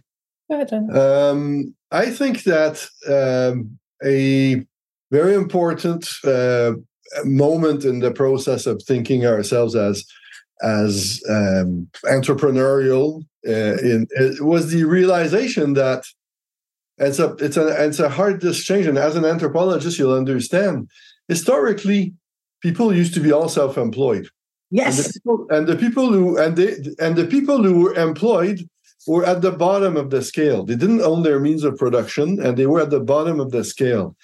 Um, 0.95 1.75
I 1.91 2.11
think 2.11 2.43
that 2.45 2.87
um, 3.09 3.79
a 4.05 4.63
very 5.11 5.35
important 5.35 6.09
uh, 6.25 6.75
moment 7.25 7.85
in 7.85 8.01
the 8.01 8.11
process 8.11 8.67
of 8.67 8.83
thinking 8.83 9.27
ourselves 9.27 9.75
as 9.75 10.05
as 10.63 11.21
um, 11.29 11.89
entrepreneurial 12.05 13.25
uh, 13.49 13.77
in 13.79 14.07
it 14.11 14.43
was 14.43 14.71
the 14.71 14.85
realization 14.85 15.73
that 15.73 16.05
it's 16.99 17.19
a 17.19 17.35
it's 17.41 17.57
a 17.57 17.85
it's 17.85 17.99
a 17.99 18.09
hard 18.09 18.41
distinction 18.41 18.97
as 18.97 19.17
an 19.17 19.25
anthropologist 19.25 19.99
you'll 19.99 20.15
understand 20.15 20.89
historically 21.29 22.15
people 22.61 22.95
used 22.95 23.15
to 23.15 23.21
be 23.21 23.33
all 23.33 23.49
self-employed 23.49 24.29
yes 24.73 24.99
and 24.99 25.07
the 25.07 25.13
people, 25.21 25.47
and 25.51 25.67
the 25.69 25.77
people 25.77 26.13
who 26.13 26.37
and 26.43 26.57
they 26.57 26.73
and 26.99 27.15
the 27.15 27.29
people 27.37 27.63
who 27.63 27.83
were 27.83 27.95
employed 27.95 28.69
were 29.07 29.25
at 29.25 29.43
the 29.43 29.53
bottom 29.53 29.97
of 29.97 30.11
the 30.11 30.23
scale 30.23 30.65
they 30.65 30.77
didn't 30.77 31.03
own 31.03 31.23
their 31.23 31.39
means 31.39 31.63
of 31.63 31.77
production 31.77 32.41
and 32.45 32.57
they 32.57 32.67
were 32.67 32.81
at 32.81 32.91
the 32.91 33.05
bottom 33.15 33.39
of 33.39 33.53
the 33.53 33.63
scale 33.63 34.17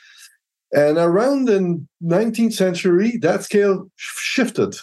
and 0.72 0.98
around 0.98 1.46
the 1.46 1.82
19th 2.02 2.52
century, 2.52 3.16
that 3.18 3.42
scale 3.42 3.90
shifted. 3.96 4.76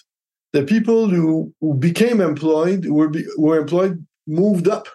The 0.54 0.64
people 0.64 1.10
who, 1.10 1.54
who 1.62 1.74
became 1.74 2.22
employed, 2.22 2.88
were, 2.88 3.12
were 3.38 3.60
employed, 3.60 4.06
moved 4.26 4.68
up 4.68 4.88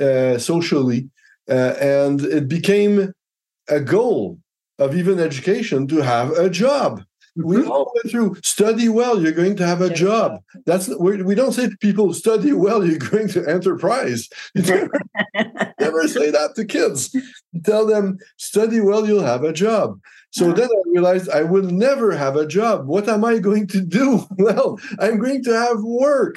uh, 0.00 0.38
socially, 0.38 1.08
uh, 1.48 1.74
and 1.80 2.20
it 2.20 2.48
became 2.48 3.12
a 3.68 3.80
goal 3.80 4.38
of 4.78 4.94
even 4.94 5.18
education 5.18 5.88
to 5.88 5.96
have 5.96 6.30
a 6.32 6.48
job. 6.48 7.02
We 7.36 7.56
Mhm. 7.56 7.68
all 7.68 7.92
went 7.94 8.10
through 8.10 8.36
study 8.42 8.88
well, 8.88 9.20
you're 9.20 9.32
going 9.32 9.56
to 9.56 9.66
have 9.66 9.80
a 9.80 9.92
job. 9.92 10.40
That's 10.66 10.88
we 10.98 11.22
we 11.22 11.34
don't 11.34 11.52
say 11.52 11.68
to 11.68 11.76
people 11.78 12.12
study 12.14 12.52
well, 12.52 12.84
you're 12.84 12.98
going 12.98 13.28
to 13.28 13.46
enterprise. 13.48 14.28
Never, 14.54 14.90
never 15.80 16.08
say 16.08 16.30
that 16.30 16.54
to 16.56 16.64
kids. 16.64 17.14
You 17.14 17.60
tell 17.62 17.86
them 17.86 18.18
study 18.36 18.80
well, 18.80 19.06
you'll 19.06 19.22
have 19.34 19.44
a 19.44 19.52
job. 19.52 19.98
So 20.32 20.48
Yeah. 20.48 20.54
then 20.54 20.68
I 20.78 20.82
realized 20.90 21.28
I 21.30 21.42
will 21.42 21.64
never 21.86 22.12
have 22.12 22.36
a 22.36 22.46
job. 22.46 22.86
What 22.86 23.08
am 23.08 23.24
I 23.24 23.38
going 23.38 23.66
to 23.68 23.80
do? 23.80 24.24
Well, 24.38 24.78
I'm 24.98 25.18
going 25.18 25.42
to 25.44 25.52
have 25.52 25.80
work. 25.82 26.36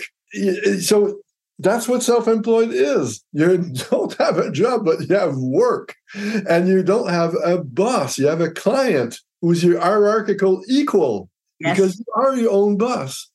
So 0.82 1.20
that's 1.60 1.88
what 1.88 2.02
self-employed 2.04 2.72
is. 2.74 3.24
You 3.34 3.58
don't 3.92 4.14
have 4.16 4.38
a 4.40 4.52
job, 4.52 4.86
but 4.86 5.02
you 5.08 5.16
have 5.16 5.36
work, 5.38 5.94
and 6.50 6.68
you 6.68 6.82
don't 6.84 7.10
have 7.10 7.36
a 7.46 7.58
boss. 7.64 8.18
You 8.18 8.28
have 8.28 8.42
a 8.42 8.50
client 8.52 9.20
who's 9.44 9.64
your 9.64 9.80
hierarchical 9.80 10.64
equal 10.70 11.30
Yes. 11.60 11.78
because 11.78 12.00
you 12.00 12.06
are 12.16 12.36
your 12.36 12.52
own 12.52 12.78
boss, 12.78 13.30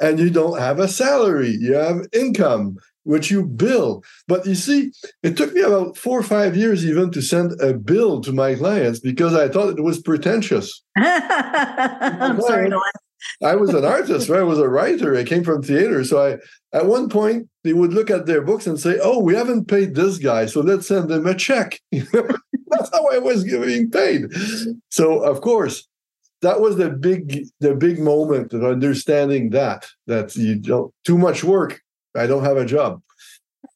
and 0.00 0.18
you 0.18 0.30
don't 0.30 0.58
have 0.60 0.78
a 0.78 0.86
salary. 0.88 1.56
You 1.58 1.74
have 1.74 2.06
income 2.12 2.76
which 3.02 3.30
you 3.30 3.44
bill. 3.44 4.02
But 4.28 4.46
you 4.46 4.54
see, 4.54 4.90
it 5.22 5.36
took 5.36 5.52
me 5.52 5.60
about 5.60 5.96
four 5.98 6.18
or 6.18 6.22
five 6.22 6.56
years 6.56 6.86
even 6.86 7.10
to 7.10 7.20
send 7.20 7.60
a 7.60 7.74
bill 7.74 8.20
to 8.22 8.32
my 8.32 8.54
clients 8.54 8.98
because 9.00 9.34
I 9.34 9.48
thought 9.48 9.76
it 9.78 9.82
was 9.82 10.00
pretentious. 10.00 10.82
I'm 10.96 12.40
sorry 12.40 12.70
to 12.70 12.76
laugh. 12.76 13.00
I 13.42 13.56
was 13.56 13.70
an 13.74 13.84
artist, 13.84 14.28
right? 14.28 14.40
I 14.40 14.44
was 14.44 14.58
a 14.58 14.68
writer. 14.68 15.16
I 15.16 15.24
came 15.24 15.44
from 15.44 15.62
theater. 15.62 16.04
So 16.04 16.22
I 16.26 16.38
at 16.76 16.86
one 16.86 17.08
point 17.08 17.48
they 17.64 17.72
would 17.74 17.92
look 17.92 18.10
at 18.10 18.26
their 18.26 18.42
books 18.42 18.66
and 18.66 18.78
say, 18.80 18.98
Oh, 19.02 19.18
we 19.20 19.34
haven't 19.34 19.66
paid 19.68 19.94
this 19.94 20.18
guy, 20.18 20.46
so 20.46 20.60
let's 20.60 20.88
send 20.88 21.10
him 21.10 21.26
a 21.26 21.34
check. 21.34 21.80
That's 22.76 22.90
how 22.92 23.08
I 23.10 23.18
was 23.18 23.44
getting 23.44 23.90
paid. 23.90 24.32
So 24.90 25.22
of 25.22 25.40
course, 25.40 25.86
that 26.42 26.60
was 26.60 26.76
the 26.76 26.90
big 26.90 27.46
the 27.60 27.74
big 27.74 27.98
moment 27.98 28.52
of 28.52 28.64
understanding 28.64 29.50
that 29.50 29.86
that 30.06 30.36
you 30.36 30.56
don't 30.56 30.92
too 31.04 31.18
much 31.18 31.42
work. 31.42 31.80
I 32.16 32.26
don't 32.26 32.44
have 32.44 32.56
a 32.56 32.64
job. 32.64 33.02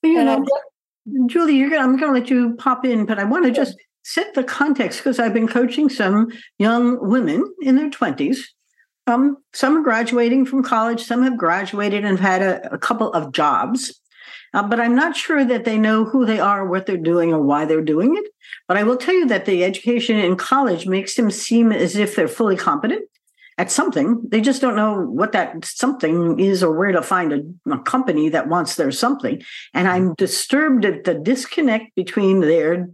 You 0.03 0.21
And 0.21 0.31
I 0.31 0.37
know, 0.37 1.27
Julie, 1.27 1.57
you're 1.57 1.71
gonna, 1.71 1.83
I'm 1.83 1.97
going 1.97 2.13
to 2.13 2.21
let 2.21 2.31
you 2.31 2.55
pop 2.57 2.85
in, 2.85 3.07
but 3.07 3.19
I 3.19 3.25
want 3.25 3.45
to 3.47 3.51
just 3.51 3.77
set 4.05 4.35
the 4.35 4.45
context 4.45 5.01
because 5.01 5.19
I've 5.19 5.35
been 5.35 5.49
coaching 5.49 5.89
some 5.89 6.29
young 6.59 6.99
women 7.09 7.45
in 7.63 7.77
their 7.77 7.91
20s. 7.91 8.39
Um, 9.07 9.39
some 9.53 9.79
are 9.79 9.83
graduating 9.83 10.45
from 10.45 10.63
college, 10.63 11.03
some 11.03 11.23
have 11.23 11.39
graduated 11.39 12.05
and 12.05 12.19
have 12.19 12.41
had 12.41 12.43
a, 12.43 12.75
a 12.75 12.79
couple 12.79 13.13
of 13.13 13.33
jobs. 13.33 14.01
Uh, 14.55 14.63
but 14.63 14.81
I'm 14.81 14.95
not 14.95 15.17
sure 15.17 15.45
that 15.45 15.65
they 15.65 15.79
know 15.79 16.05
who 16.05 16.25
they 16.25 16.41
are, 16.41 16.67
what 16.67 16.87
they're 16.87 16.97
doing, 16.97 17.33
or 17.33 17.43
why 17.43 17.65
they're 17.65 17.83
doing 17.83 18.17
it. 18.17 18.25
But 18.67 18.77
I 18.77 18.83
will 18.83 18.97
tell 18.97 19.15
you 19.15 19.27
that 19.27 19.45
the 19.45 19.65
education 19.65 20.17
in 20.17 20.37
college 20.37 20.87
makes 20.87 21.15
them 21.15 21.31
seem 21.31 21.73
as 21.73 21.97
if 21.97 22.17
they're 22.17 22.29
fully 22.29 22.57
competent 22.57 23.09
at 23.59 23.71
something. 23.71 24.23
They 24.27 24.41
just 24.41 24.63
don't 24.63 24.77
know 24.77 25.01
what 25.01 25.33
that 25.33 25.65
something 25.65 26.39
is 26.39 26.63
or 26.63 26.73
where 26.73 26.93
to 26.93 27.03
find 27.03 27.33
a, 27.33 27.73
a 27.73 27.79
company 27.81 28.29
that 28.31 28.49
wants 28.49 28.77
their 28.77 28.93
something. 28.93 29.43
And 29.75 29.89
I'm 29.89 30.15
disturbed 30.15 30.85
at 30.85 31.05
the 31.05 31.15
disconnect 31.15 31.95
between 31.97 32.41
their 32.41 32.89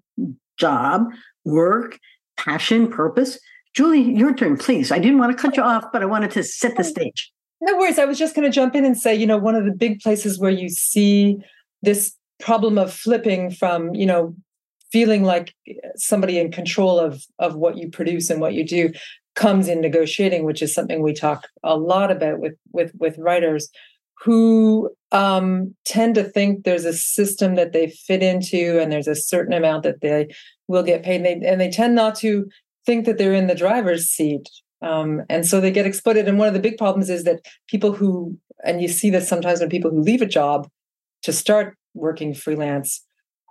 job, 0.59 1.13
work, 1.45 1.99
passion, 2.37 2.89
purpose. 2.89 3.39
Julie, 3.75 4.01
your 4.01 4.35
turn, 4.35 4.57
please. 4.57 4.91
I 4.91 4.99
didn't 4.99 5.19
want 5.19 5.37
to 5.37 5.41
cut 5.41 5.57
you 5.57 5.63
off, 5.63 5.93
but 5.93 6.03
I 6.03 6.07
wanted 6.07 6.31
to 6.33 6.43
set 6.43 6.77
the 6.77 6.85
stage. 6.85 7.31
No 7.65 7.79
worries. 7.79 7.99
I 7.99 8.05
was 8.05 8.19
just 8.19 8.37
going 8.37 8.45
to 8.45 8.55
jump 8.55 8.75
in 8.75 8.85
and 8.85 8.95
say, 8.95 9.15
you 9.15 9.27
know, 9.27 9.39
one 9.39 9.55
of 9.55 9.65
the 9.65 9.73
big 9.73 10.01
places 10.01 10.39
where 10.39 10.51
you 10.51 10.69
see 10.69 11.39
this 11.81 12.15
problem 12.39 12.77
of 12.77 12.93
flipping 12.93 13.51
from, 13.51 13.95
you 13.95 14.05
know, 14.05 14.37
feeling 14.93 15.23
like 15.25 15.55
somebody 15.97 16.39
in 16.39 16.53
control 16.53 17.01
of 17.01 17.25
of 17.39 17.57
what 17.57 17.79
you 17.79 17.89
produce 17.89 18.29
and 18.29 18.39
what 18.39 18.53
you 18.53 18.67
do 18.67 18.93
comes 19.35 19.67
in 19.67 19.81
negotiating, 19.81 20.45
which 20.45 20.61
is 20.61 20.75
something 20.75 21.01
we 21.01 21.15
talk 21.15 21.49
a 21.63 21.75
lot 21.75 22.11
about 22.11 22.39
with 22.39 22.53
with 22.73 22.93
with 22.97 23.17
writers 23.17 23.71
who 24.21 24.91
um, 25.11 25.75
tend 25.87 26.17
to 26.17 26.23
think 26.23 26.65
there's 26.65 26.85
a 26.85 26.93
system 26.93 27.55
that 27.55 27.73
they 27.73 27.89
fit 27.89 28.23
into 28.23 28.79
and 28.79 28.93
there's 28.93 29.09
a 29.09 29.15
certain 29.15 29.55
amount 29.55 29.85
that 29.85 30.03
they 30.03 30.29
will 30.69 30.83
get 30.83 31.03
paid 31.03 31.17
and 31.17 31.43
they, 31.43 31.49
and 31.49 31.61
they 31.63 31.71
tend 31.71 31.95
not 31.95 32.15
to 32.17 32.47
think 32.85 33.07
that 33.07 33.17
they're 33.17 33.33
in 33.33 33.47
the 33.47 33.55
driver's 33.55 34.05
seat 34.05 34.51
um, 34.83 35.23
and 35.29 35.47
so 35.47 35.61
they 35.61 35.71
get 35.71 35.87
exploited. 35.87 36.29
And 36.29 36.39
one 36.39 36.49
of 36.49 36.55
the 36.55 36.61
big 36.61 36.79
problems 36.79 37.11
is 37.11 37.25
that 37.25 37.47
people 37.69 37.93
who, 37.93 38.39
and 38.65 38.83
you 38.83 38.89
see 38.89 39.11
this 39.11 39.29
sometimes 39.29 39.61
when 39.61 39.69
people 39.69 39.91
who 39.91 40.01
leave 40.01 40.23
a 40.23 40.27
job 40.27 40.69
to 41.23 41.33
start 41.33 41.77
working 41.95 42.35
freelance, 42.35 43.03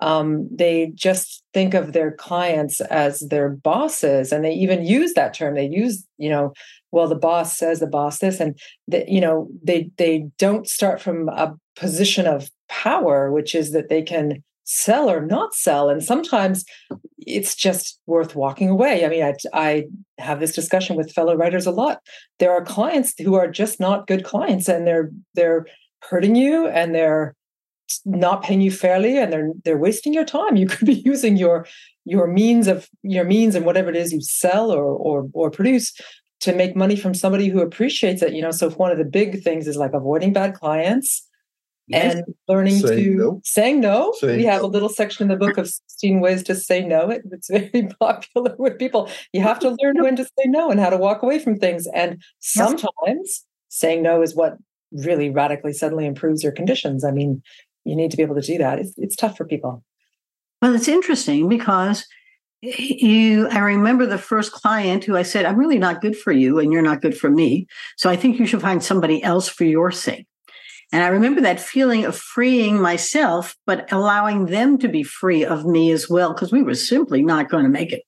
um, 0.01 0.49
they 0.51 0.91
just 0.95 1.43
think 1.53 1.73
of 1.73 1.93
their 1.93 2.11
clients 2.11 2.81
as 2.81 3.21
their 3.21 3.49
bosses, 3.49 4.31
and 4.31 4.43
they 4.43 4.53
even 4.53 4.85
use 4.85 5.13
that 5.13 5.33
term. 5.33 5.55
They 5.55 5.67
use, 5.67 6.05
you 6.17 6.29
know, 6.29 6.53
well, 6.91 7.07
the 7.07 7.15
boss 7.15 7.57
says 7.57 7.79
the 7.79 7.87
boss 7.87 8.19
this, 8.19 8.39
and 8.39 8.59
that 8.89 9.07
you 9.07 9.21
know 9.21 9.47
they 9.63 9.89
they 9.97 10.29
don't 10.37 10.67
start 10.67 10.99
from 10.99 11.29
a 11.29 11.55
position 11.75 12.27
of 12.27 12.49
power, 12.67 13.31
which 13.31 13.55
is 13.55 13.71
that 13.71 13.89
they 13.89 14.01
can 14.01 14.43
sell 14.65 15.09
or 15.09 15.25
not 15.25 15.53
sell, 15.53 15.89
and 15.89 16.03
sometimes 16.03 16.65
it's 17.27 17.55
just 17.55 17.99
worth 18.05 18.35
walking 18.35 18.69
away. 18.69 19.05
I 19.05 19.09
mean, 19.09 19.23
I, 19.23 19.33
I 19.53 19.85
have 20.17 20.39
this 20.39 20.53
discussion 20.53 20.95
with 20.95 21.11
fellow 21.11 21.35
writers 21.35 21.65
a 21.65 21.71
lot. 21.71 21.99
There 22.39 22.51
are 22.51 22.63
clients 22.63 23.13
who 23.19 23.35
are 23.35 23.49
just 23.49 23.79
not 23.79 24.07
good 24.07 24.23
clients, 24.23 24.67
and 24.67 24.87
they're 24.87 25.11
they're 25.33 25.65
hurting 26.01 26.35
you, 26.35 26.67
and 26.67 26.93
they're 26.93 27.35
not 28.05 28.43
paying 28.43 28.61
you 28.61 28.71
fairly, 28.71 29.17
and 29.17 29.31
they're 29.31 29.51
they're 29.65 29.77
wasting 29.77 30.13
your 30.13 30.25
time. 30.25 30.55
You 30.55 30.67
could 30.71 30.85
be 30.85 31.01
using 31.05 31.37
your 31.37 31.65
your 32.05 32.27
means 32.27 32.67
of 32.67 32.89
your 33.01 33.25
means 33.25 33.55
and 33.55 33.65
whatever 33.65 33.89
it 33.89 33.95
is 33.95 34.11
you 34.11 34.21
sell 34.21 34.71
or 34.71 34.85
or 34.85 35.29
or 35.33 35.49
produce 35.49 35.93
to 36.41 36.53
make 36.53 36.75
money 36.75 36.97
from 36.97 37.13
somebody 37.13 37.47
who 37.47 37.61
appreciates 37.61 38.21
it. 38.21 38.33
You 38.33 38.41
know, 38.41 38.51
so 38.51 38.67
if 38.67 38.77
one 38.77 38.91
of 38.91 38.97
the 38.97 39.05
big 39.05 39.41
things 39.43 39.67
is 39.67 39.77
like 39.77 39.93
avoiding 39.93 40.33
bad 40.33 40.53
clients 40.53 41.27
Yes. 41.87 42.15
and 42.15 42.35
learning 42.47 42.79
Saying 42.79 43.03
to 43.03 43.15
no. 43.15 43.41
saying 43.43 43.81
no. 43.81 44.13
Saying 44.17 44.37
we 44.37 44.45
have 44.45 44.61
no. 44.61 44.67
a 44.67 44.69
little 44.69 44.89
section 44.89 45.23
in 45.23 45.27
the 45.29 45.45
book 45.45 45.57
of 45.57 45.67
16 45.67 46.21
ways 46.21 46.43
to 46.43 46.55
say 46.55 46.81
no. 46.81 47.09
It, 47.09 47.23
it's 47.31 47.49
very 47.49 47.89
popular 47.99 48.55
with 48.57 48.79
people. 48.79 49.09
You 49.33 49.41
have 49.41 49.59
to 49.59 49.75
learn 49.81 50.01
when 50.01 50.15
to 50.15 50.23
say 50.23 50.45
no 50.45 50.71
and 50.71 50.79
how 50.79 50.89
to 50.89 50.97
walk 50.97 51.23
away 51.23 51.39
from 51.39 51.57
things. 51.57 51.87
And 51.93 52.21
sometimes 52.39 53.45
saying 53.67 54.01
no 54.01 54.21
is 54.21 54.35
what 54.35 54.57
really 54.91 55.29
radically 55.29 55.73
suddenly 55.73 56.05
improves 56.05 56.41
your 56.41 56.53
conditions. 56.53 57.03
I 57.03 57.11
mean, 57.11 57.41
you 57.83 57.95
need 57.95 58.11
to 58.11 58.17
be 58.17 58.23
able 58.23 58.35
to 58.35 58.41
do 58.41 58.57
that. 58.59 58.79
It's, 58.79 58.93
it's 58.97 59.15
tough 59.15 59.35
for 59.35 59.45
people. 59.45 59.83
Well, 60.61 60.75
it's 60.75 60.87
interesting 60.87 61.49
because 61.49 62.05
you 62.61 63.49
I 63.49 63.59
remember 63.59 64.05
the 64.05 64.17
first 64.17 64.53
client 64.53 65.03
who 65.03 65.17
I 65.17 65.23
said, 65.23 65.45
I'm 65.45 65.57
really 65.57 65.79
not 65.79 65.99
good 65.99 66.15
for 66.15 66.31
you 66.31 66.59
and 66.59 66.71
you're 66.71 66.81
not 66.81 67.01
good 67.01 67.17
for 67.17 67.29
me. 67.29 67.67
So 67.97 68.09
I 68.09 68.15
think 68.15 68.39
you 68.39 68.45
should 68.45 68.61
find 68.61 68.81
somebody 68.81 69.21
else 69.21 69.49
for 69.49 69.65
your 69.65 69.91
sake. 69.91 70.27
And 70.93 71.01
I 71.03 71.07
remember 71.07 71.41
that 71.41 71.59
feeling 71.59 72.05
of 72.05 72.15
freeing 72.15 72.79
myself, 72.79 73.55
but 73.65 73.91
allowing 73.91 74.45
them 74.45 74.77
to 74.77 74.87
be 74.87 75.03
free 75.03 75.43
of 75.43 75.65
me 75.65 75.91
as 75.91 76.07
well, 76.07 76.33
because 76.33 76.51
we 76.51 76.61
were 76.63 76.75
simply 76.75 77.23
not 77.23 77.49
going 77.49 77.63
to 77.63 77.69
make 77.69 77.91
it. 77.91 78.03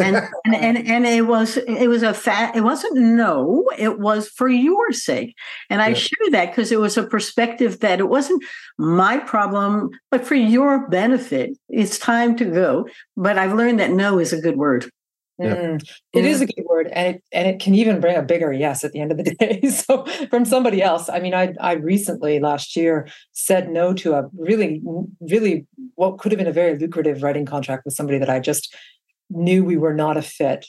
And, 0.00 0.16
and 0.44 0.54
and 0.54 0.78
and 0.88 1.06
it 1.06 1.26
was 1.26 1.56
it 1.56 1.88
was 1.88 2.04
a 2.04 2.14
fat 2.14 2.54
it 2.54 2.60
wasn't 2.62 2.96
no 2.96 3.64
it 3.76 3.98
was 3.98 4.28
for 4.28 4.48
your 4.48 4.92
sake 4.92 5.34
and 5.68 5.82
i 5.82 5.88
Yeah. 5.88 5.94
share 5.94 6.30
that 6.30 6.50
because 6.50 6.70
it 6.70 6.78
was 6.78 6.96
a 6.96 7.02
perspective 7.06 7.80
that 7.80 7.98
it 7.98 8.08
wasn't 8.08 8.44
my 8.78 9.18
problem 9.18 9.90
but 10.12 10.24
for 10.24 10.36
your 10.36 10.88
benefit 10.88 11.50
it's 11.68 11.98
time 11.98 12.36
to 12.36 12.44
go 12.44 12.86
but 13.16 13.36
i've 13.38 13.54
learned 13.54 13.80
that 13.80 13.90
no 13.90 14.20
is 14.20 14.32
a 14.32 14.40
good 14.40 14.56
word 14.56 14.88
Yeah. 15.38 15.54
Mm, 15.56 15.90
it 16.12 16.24
is 16.24 16.40
a 16.40 16.46
good 16.46 16.64
word, 16.64 16.88
and 16.92 17.16
it 17.16 17.24
and 17.32 17.48
it 17.48 17.60
can 17.60 17.74
even 17.74 18.00
bring 18.00 18.16
a 18.16 18.22
bigger 18.22 18.52
yes 18.52 18.84
at 18.84 18.92
the 18.92 19.00
end 19.00 19.10
of 19.10 19.18
the 19.18 19.34
day. 19.40 19.60
So 19.68 20.04
from 20.30 20.44
somebody 20.44 20.80
else, 20.80 21.08
I 21.08 21.18
mean, 21.18 21.34
I 21.34 21.54
I 21.60 21.72
recently 21.72 22.38
last 22.38 22.76
year 22.76 23.08
said 23.32 23.68
no 23.68 23.92
to 23.94 24.14
a 24.14 24.28
really 24.38 24.80
really 25.20 25.66
what 25.96 26.18
could 26.18 26.30
have 26.30 26.38
been 26.38 26.46
a 26.46 26.52
very 26.52 26.78
lucrative 26.78 27.22
writing 27.22 27.46
contract 27.46 27.84
with 27.84 27.94
somebody 27.94 28.18
that 28.18 28.30
I 28.30 28.38
just 28.38 28.74
knew 29.30 29.64
we 29.64 29.76
were 29.76 29.94
not 29.94 30.16
a 30.16 30.22
fit. 30.22 30.66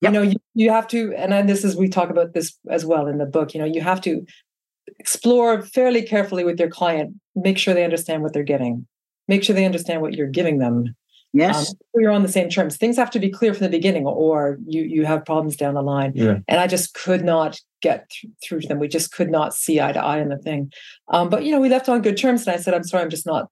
Yep. 0.00 0.12
You 0.12 0.18
know, 0.18 0.22
you, 0.22 0.36
you 0.54 0.70
have 0.70 0.86
to, 0.88 1.14
and 1.14 1.48
this 1.48 1.64
is 1.64 1.74
we 1.74 1.88
talk 1.88 2.10
about 2.10 2.34
this 2.34 2.56
as 2.70 2.84
well 2.84 3.06
in 3.06 3.18
the 3.18 3.26
book. 3.26 3.54
You 3.54 3.60
know, 3.60 3.66
you 3.66 3.80
have 3.80 4.00
to 4.02 4.24
explore 4.98 5.62
fairly 5.62 6.02
carefully 6.02 6.44
with 6.44 6.60
your 6.60 6.68
client, 6.68 7.14
make 7.34 7.58
sure 7.58 7.74
they 7.74 7.84
understand 7.84 8.22
what 8.22 8.32
they're 8.32 8.42
getting, 8.42 8.86
make 9.26 9.42
sure 9.42 9.54
they 9.54 9.64
understand 9.64 10.02
what 10.02 10.12
you're 10.14 10.28
giving 10.28 10.58
them 10.58 10.94
yes 11.36 11.70
um, 11.70 11.76
you're 12.02 12.10
on 12.10 12.22
the 12.22 12.28
same 12.28 12.48
terms. 12.48 12.76
Things 12.76 12.96
have 12.96 13.10
to 13.10 13.18
be 13.18 13.30
clear 13.30 13.54
from 13.54 13.64
the 13.64 13.70
beginning, 13.70 14.06
or 14.06 14.58
you 14.66 14.82
you 14.82 15.04
have 15.06 15.24
problems 15.24 15.56
down 15.56 15.74
the 15.74 15.82
line. 15.82 16.12
Yeah. 16.14 16.38
And 16.48 16.60
I 16.60 16.66
just 16.66 16.94
could 16.94 17.24
not 17.24 17.60
get 17.82 18.08
th- 18.10 18.32
through 18.42 18.60
to 18.60 18.68
them. 18.68 18.78
We 18.78 18.88
just 18.88 19.12
could 19.12 19.30
not 19.30 19.54
see 19.54 19.80
eye 19.80 19.92
to 19.92 20.02
eye 20.02 20.20
on 20.20 20.28
the 20.28 20.38
thing. 20.38 20.72
Um, 21.08 21.28
but 21.28 21.44
you 21.44 21.52
know, 21.52 21.60
we 21.60 21.68
left 21.68 21.88
on 21.88 22.02
good 22.02 22.16
terms, 22.16 22.46
and 22.46 22.54
I 22.54 22.58
said, 22.58 22.74
"I'm 22.74 22.84
sorry, 22.84 23.02
I'm 23.02 23.10
just 23.10 23.26
not. 23.26 23.48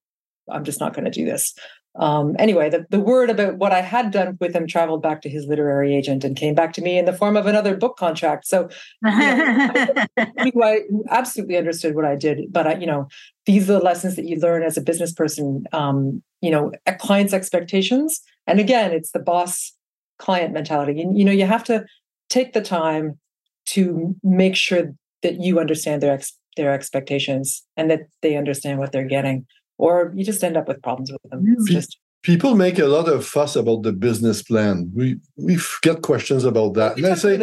I'm 0.51 0.65
just 0.65 0.81
not 0.81 0.95
going 0.95 1.05
to 1.05 1.11
do 1.11 1.25
this." 1.25 1.55
Um, 1.97 2.35
anyway, 2.39 2.71
the, 2.71 2.87
the 2.91 2.99
word 2.99 3.31
about 3.31 3.57
what 3.59 3.73
I 3.73 3.81
had 3.81 4.11
done 4.11 4.37
with 4.41 4.55
him 4.55 4.67
traveled 4.67 5.03
back 5.03 5.23
to 5.23 5.29
his 5.29 5.47
literary 5.47 5.95
agent 5.95 6.25
and 6.25 6.37
came 6.37 6.55
back 6.55 6.73
to 6.75 6.83
me 6.83 6.99
in 6.99 7.05
the 7.05 7.13
form 7.13 7.37
of 7.37 7.47
another 7.47 7.77
book 7.77 7.97
contract. 7.97 8.47
So 8.47 8.69
who 9.03 10.63
I 10.63 10.81
who 10.91 11.05
absolutely 11.09 11.57
understood 11.57 11.95
what 11.95 12.05
I 12.05 12.17
did. 12.17 12.53
But 12.53 12.67
I, 12.67 12.75
you 12.75 12.87
know, 12.87 13.07
these 13.47 13.71
are 13.71 13.75
the 13.75 13.85
lessons 13.85 14.17
that 14.17 14.27
you 14.27 14.41
learn 14.41 14.63
as 14.63 14.77
a 14.77 14.83
business 14.83 15.13
person. 15.13 15.65
Um, 15.73 16.23
you 16.41 16.51
know, 16.51 16.73
a 16.87 16.95
client's 16.95 17.33
expectations, 17.33 18.21
and 18.47 18.59
again, 18.59 18.93
it's 18.93 19.13
the 19.13 19.21
boss 19.21 19.73
client 20.19 20.53
mentality. 20.53 21.01
You, 21.01 21.13
you 21.15 21.25
know, 21.25 21.33
you 21.33 21.47
have 21.47 21.65
to 21.65 21.85
take 22.29 22.53
the 22.55 22.63
time 22.63 23.19
to 23.67 24.15
make 24.23 24.57
sure 24.57 24.93
that 25.23 25.41
you 25.41 25.61
understand 25.61 26.03
their 26.03 26.15
ex- 26.15 26.37
their 26.57 26.73
expectations 26.73 27.65
and 27.77 27.91
that 27.91 28.03
they 28.21 28.37
understand 28.37 28.79
what 28.79 28.93
they're 28.93 29.07
getting 29.07 29.47
or 29.79 30.13
you 30.15 30.25
just 30.25 30.43
end 30.45 30.57
up 30.57 30.69
with 30.69 30.83
problems 30.83 31.13
with 31.13 31.23
them. 31.31 31.45
It's 31.59 31.71
just 31.71 31.99
people 32.23 32.57
make 32.57 32.79
a 32.79 32.87
lot 32.87 33.09
of 33.09 33.25
fuss 33.25 33.55
about 33.55 33.83
the 33.83 33.93
business 33.93 34.43
plan. 34.43 34.91
We 34.95 35.19
we 35.37 35.59
get 35.83 36.03
questions 36.03 36.45
about 36.45 36.75
that. 36.75 36.97
And 36.97 37.07
i 37.07 37.15
say 37.15 37.35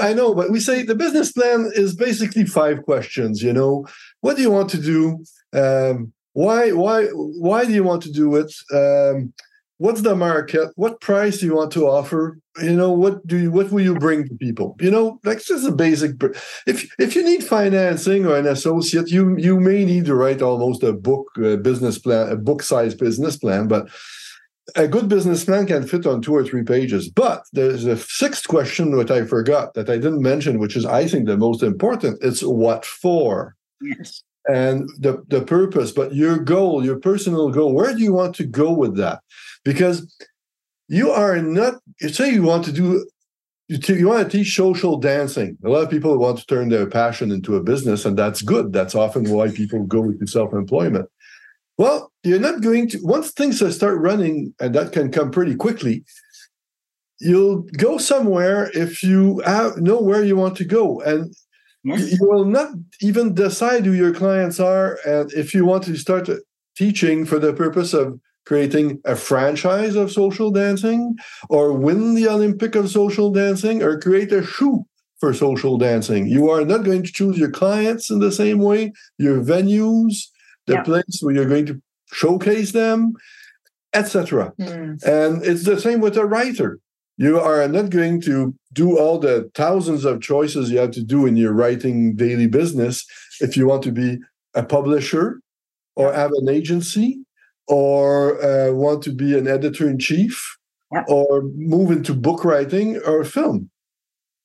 i 0.00 0.12
know 0.12 0.34
but 0.34 0.50
we 0.50 0.60
say 0.60 0.82
the 0.82 0.94
business 0.94 1.30
plan 1.32 1.70
is 1.74 1.94
basically 1.94 2.46
five 2.46 2.82
questions 2.84 3.42
you 3.42 3.52
know? 3.52 3.86
What 4.20 4.36
do 4.36 4.42
you 4.42 4.50
want 4.50 4.70
to 4.70 4.80
do? 4.80 5.24
Um, 5.52 6.12
why 6.32 6.72
why 6.72 7.06
why 7.48 7.64
do 7.64 7.72
you 7.72 7.84
want 7.84 8.02
to 8.02 8.12
do 8.12 8.34
it? 8.36 8.52
Um, 8.72 9.32
what's 9.78 10.02
the 10.02 10.14
market? 10.14 10.70
What 10.76 11.00
price 11.00 11.38
do 11.38 11.46
you 11.46 11.54
want 11.54 11.72
to 11.72 11.88
offer? 11.88 12.38
You 12.62 12.74
know 12.74 12.92
what 12.92 13.26
do 13.26 13.36
you 13.36 13.50
what 13.50 13.70
will 13.70 13.80
you 13.80 13.94
bring 13.94 14.28
to 14.28 14.34
people? 14.36 14.76
You 14.80 14.90
know 14.90 15.18
that's 15.22 15.46
just 15.46 15.66
a 15.66 15.72
basic 15.72 16.12
if 16.66 16.88
if 16.98 17.16
you 17.16 17.24
need 17.24 17.42
financing 17.42 18.26
or 18.26 18.36
an 18.36 18.46
associate 18.46 19.10
you 19.10 19.36
you 19.36 19.58
may 19.58 19.84
need 19.84 20.04
to 20.06 20.14
write 20.14 20.42
almost 20.42 20.82
a 20.82 20.92
book 20.92 21.26
a 21.38 21.56
business 21.56 21.98
plan 21.98 22.28
a 22.30 22.36
book 22.36 22.62
size 22.62 22.94
business 22.94 23.36
plan 23.36 23.66
but 23.66 23.88
a 24.76 24.88
good 24.88 25.08
business 25.08 25.44
plan 25.44 25.66
can 25.66 25.86
fit 25.86 26.06
on 26.06 26.22
two 26.22 26.34
or 26.34 26.44
three 26.44 26.62
pages. 26.62 27.08
But 27.08 27.42
there's 27.52 27.84
a 27.84 27.96
sixth 27.96 28.48
question 28.48 28.96
that 28.96 29.10
i 29.10 29.24
forgot 29.24 29.74
that 29.74 29.90
i 29.90 29.96
didn't 29.96 30.22
mention 30.22 30.58
which 30.58 30.76
is 30.76 30.86
i 30.86 31.06
think 31.08 31.26
the 31.26 31.36
most 31.36 31.62
important. 31.62 32.18
It's 32.22 32.42
what 32.42 32.84
for? 32.84 33.56
Yes 33.80 34.22
and 34.46 34.88
the, 34.98 35.24
the 35.28 35.42
purpose, 35.42 35.92
but 35.92 36.14
your 36.14 36.38
goal, 36.38 36.84
your 36.84 36.98
personal 36.98 37.50
goal, 37.50 37.72
where 37.72 37.94
do 37.94 38.02
you 38.02 38.12
want 38.12 38.34
to 38.36 38.44
go 38.44 38.72
with 38.72 38.96
that? 38.96 39.20
Because 39.64 40.14
you 40.88 41.10
are 41.10 41.40
not, 41.40 41.74
say 42.08 42.32
you 42.32 42.42
want 42.42 42.64
to 42.66 42.72
do, 42.72 43.08
you, 43.68 43.78
t- 43.78 43.94
you 43.94 44.08
want 44.08 44.30
to 44.30 44.36
teach 44.36 44.54
social 44.54 44.98
dancing. 44.98 45.56
A 45.64 45.70
lot 45.70 45.82
of 45.82 45.90
people 45.90 46.16
want 46.18 46.38
to 46.38 46.46
turn 46.46 46.68
their 46.68 46.86
passion 46.86 47.32
into 47.32 47.56
a 47.56 47.62
business, 47.62 48.04
and 48.04 48.18
that's 48.18 48.42
good. 48.42 48.72
That's 48.72 48.94
often 48.94 49.30
why 49.30 49.50
people 49.50 49.84
go 49.84 50.04
into 50.04 50.26
self 50.26 50.52
employment. 50.52 51.08
Well, 51.78 52.12
you're 52.22 52.38
not 52.38 52.60
going 52.60 52.88
to, 52.90 52.98
once 53.02 53.32
things 53.32 53.58
start 53.74 53.98
running, 53.98 54.54
and 54.60 54.74
that 54.74 54.92
can 54.92 55.10
come 55.10 55.30
pretty 55.30 55.54
quickly, 55.54 56.04
you'll 57.18 57.62
go 57.78 57.96
somewhere 57.96 58.70
if 58.74 59.02
you 59.02 59.40
have, 59.46 59.78
know 59.78 60.00
where 60.00 60.22
you 60.22 60.36
want 60.36 60.56
to 60.58 60.64
go. 60.64 61.00
And. 61.00 61.34
You 61.84 62.18
will 62.20 62.46
not 62.46 62.70
even 63.00 63.34
decide 63.34 63.84
who 63.84 63.92
your 63.92 64.14
clients 64.14 64.58
are. 64.58 64.98
And 65.06 65.30
if 65.32 65.54
you 65.54 65.64
want 65.66 65.84
to 65.84 65.96
start 65.96 66.28
teaching 66.76 67.26
for 67.26 67.38
the 67.38 67.52
purpose 67.52 67.92
of 67.92 68.18
creating 68.46 69.00
a 69.04 69.16
franchise 69.16 69.94
of 69.94 70.10
social 70.10 70.50
dancing 70.50 71.16
or 71.48 71.72
win 71.72 72.14
the 72.14 72.28
Olympic 72.28 72.74
of 72.74 72.90
social 72.90 73.30
dancing 73.30 73.82
or 73.82 74.00
create 74.00 74.32
a 74.32 74.44
shoe 74.44 74.84
for 75.20 75.34
social 75.34 75.76
dancing, 75.78 76.26
you 76.26 76.50
are 76.50 76.64
not 76.64 76.84
going 76.84 77.02
to 77.02 77.12
choose 77.12 77.38
your 77.38 77.50
clients 77.50 78.10
in 78.10 78.18
the 78.18 78.32
same 78.32 78.58
way, 78.58 78.92
your 79.18 79.40
venues, 79.40 80.28
the 80.66 80.74
yeah. 80.74 80.82
place 80.82 81.20
where 81.20 81.34
you're 81.34 81.48
going 81.48 81.66
to 81.66 81.80
showcase 82.12 82.72
them, 82.72 83.12
etc. 83.92 84.52
Mm. 84.58 85.02
And 85.04 85.44
it's 85.44 85.64
the 85.64 85.78
same 85.78 86.00
with 86.00 86.16
a 86.16 86.24
writer 86.24 86.80
you 87.16 87.38
are 87.38 87.66
not 87.68 87.90
going 87.90 88.20
to 88.22 88.54
do 88.72 88.98
all 88.98 89.18
the 89.18 89.50
thousands 89.54 90.04
of 90.04 90.20
choices 90.20 90.70
you 90.70 90.78
have 90.78 90.90
to 90.92 91.02
do 91.02 91.26
in 91.26 91.36
your 91.36 91.52
writing 91.52 92.16
daily 92.16 92.46
business 92.46 93.06
if 93.40 93.56
you 93.56 93.66
want 93.66 93.82
to 93.84 93.92
be 93.92 94.18
a 94.54 94.62
publisher 94.62 95.40
or 95.96 96.12
have 96.12 96.32
an 96.32 96.48
agency 96.48 97.20
or 97.68 98.42
uh, 98.42 98.72
want 98.72 99.02
to 99.02 99.12
be 99.12 99.36
an 99.38 99.46
editor 99.46 99.88
in 99.88 99.98
chief 99.98 100.58
yeah. 100.92 101.02
or 101.08 101.42
move 101.54 101.90
into 101.90 102.14
book 102.14 102.44
writing 102.44 102.98
or 103.06 103.24
film. 103.24 103.70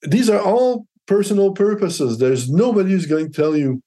These 0.03 0.29
are 0.29 0.39
all 0.39 0.85
personal 1.07 1.53
purposes. 1.53 2.19
There's 2.19 2.49
nobody 2.49 2.91
who's 2.91 3.07
going 3.07 3.31
to 3.31 3.41
tell 3.41 3.55
you 3.55 3.81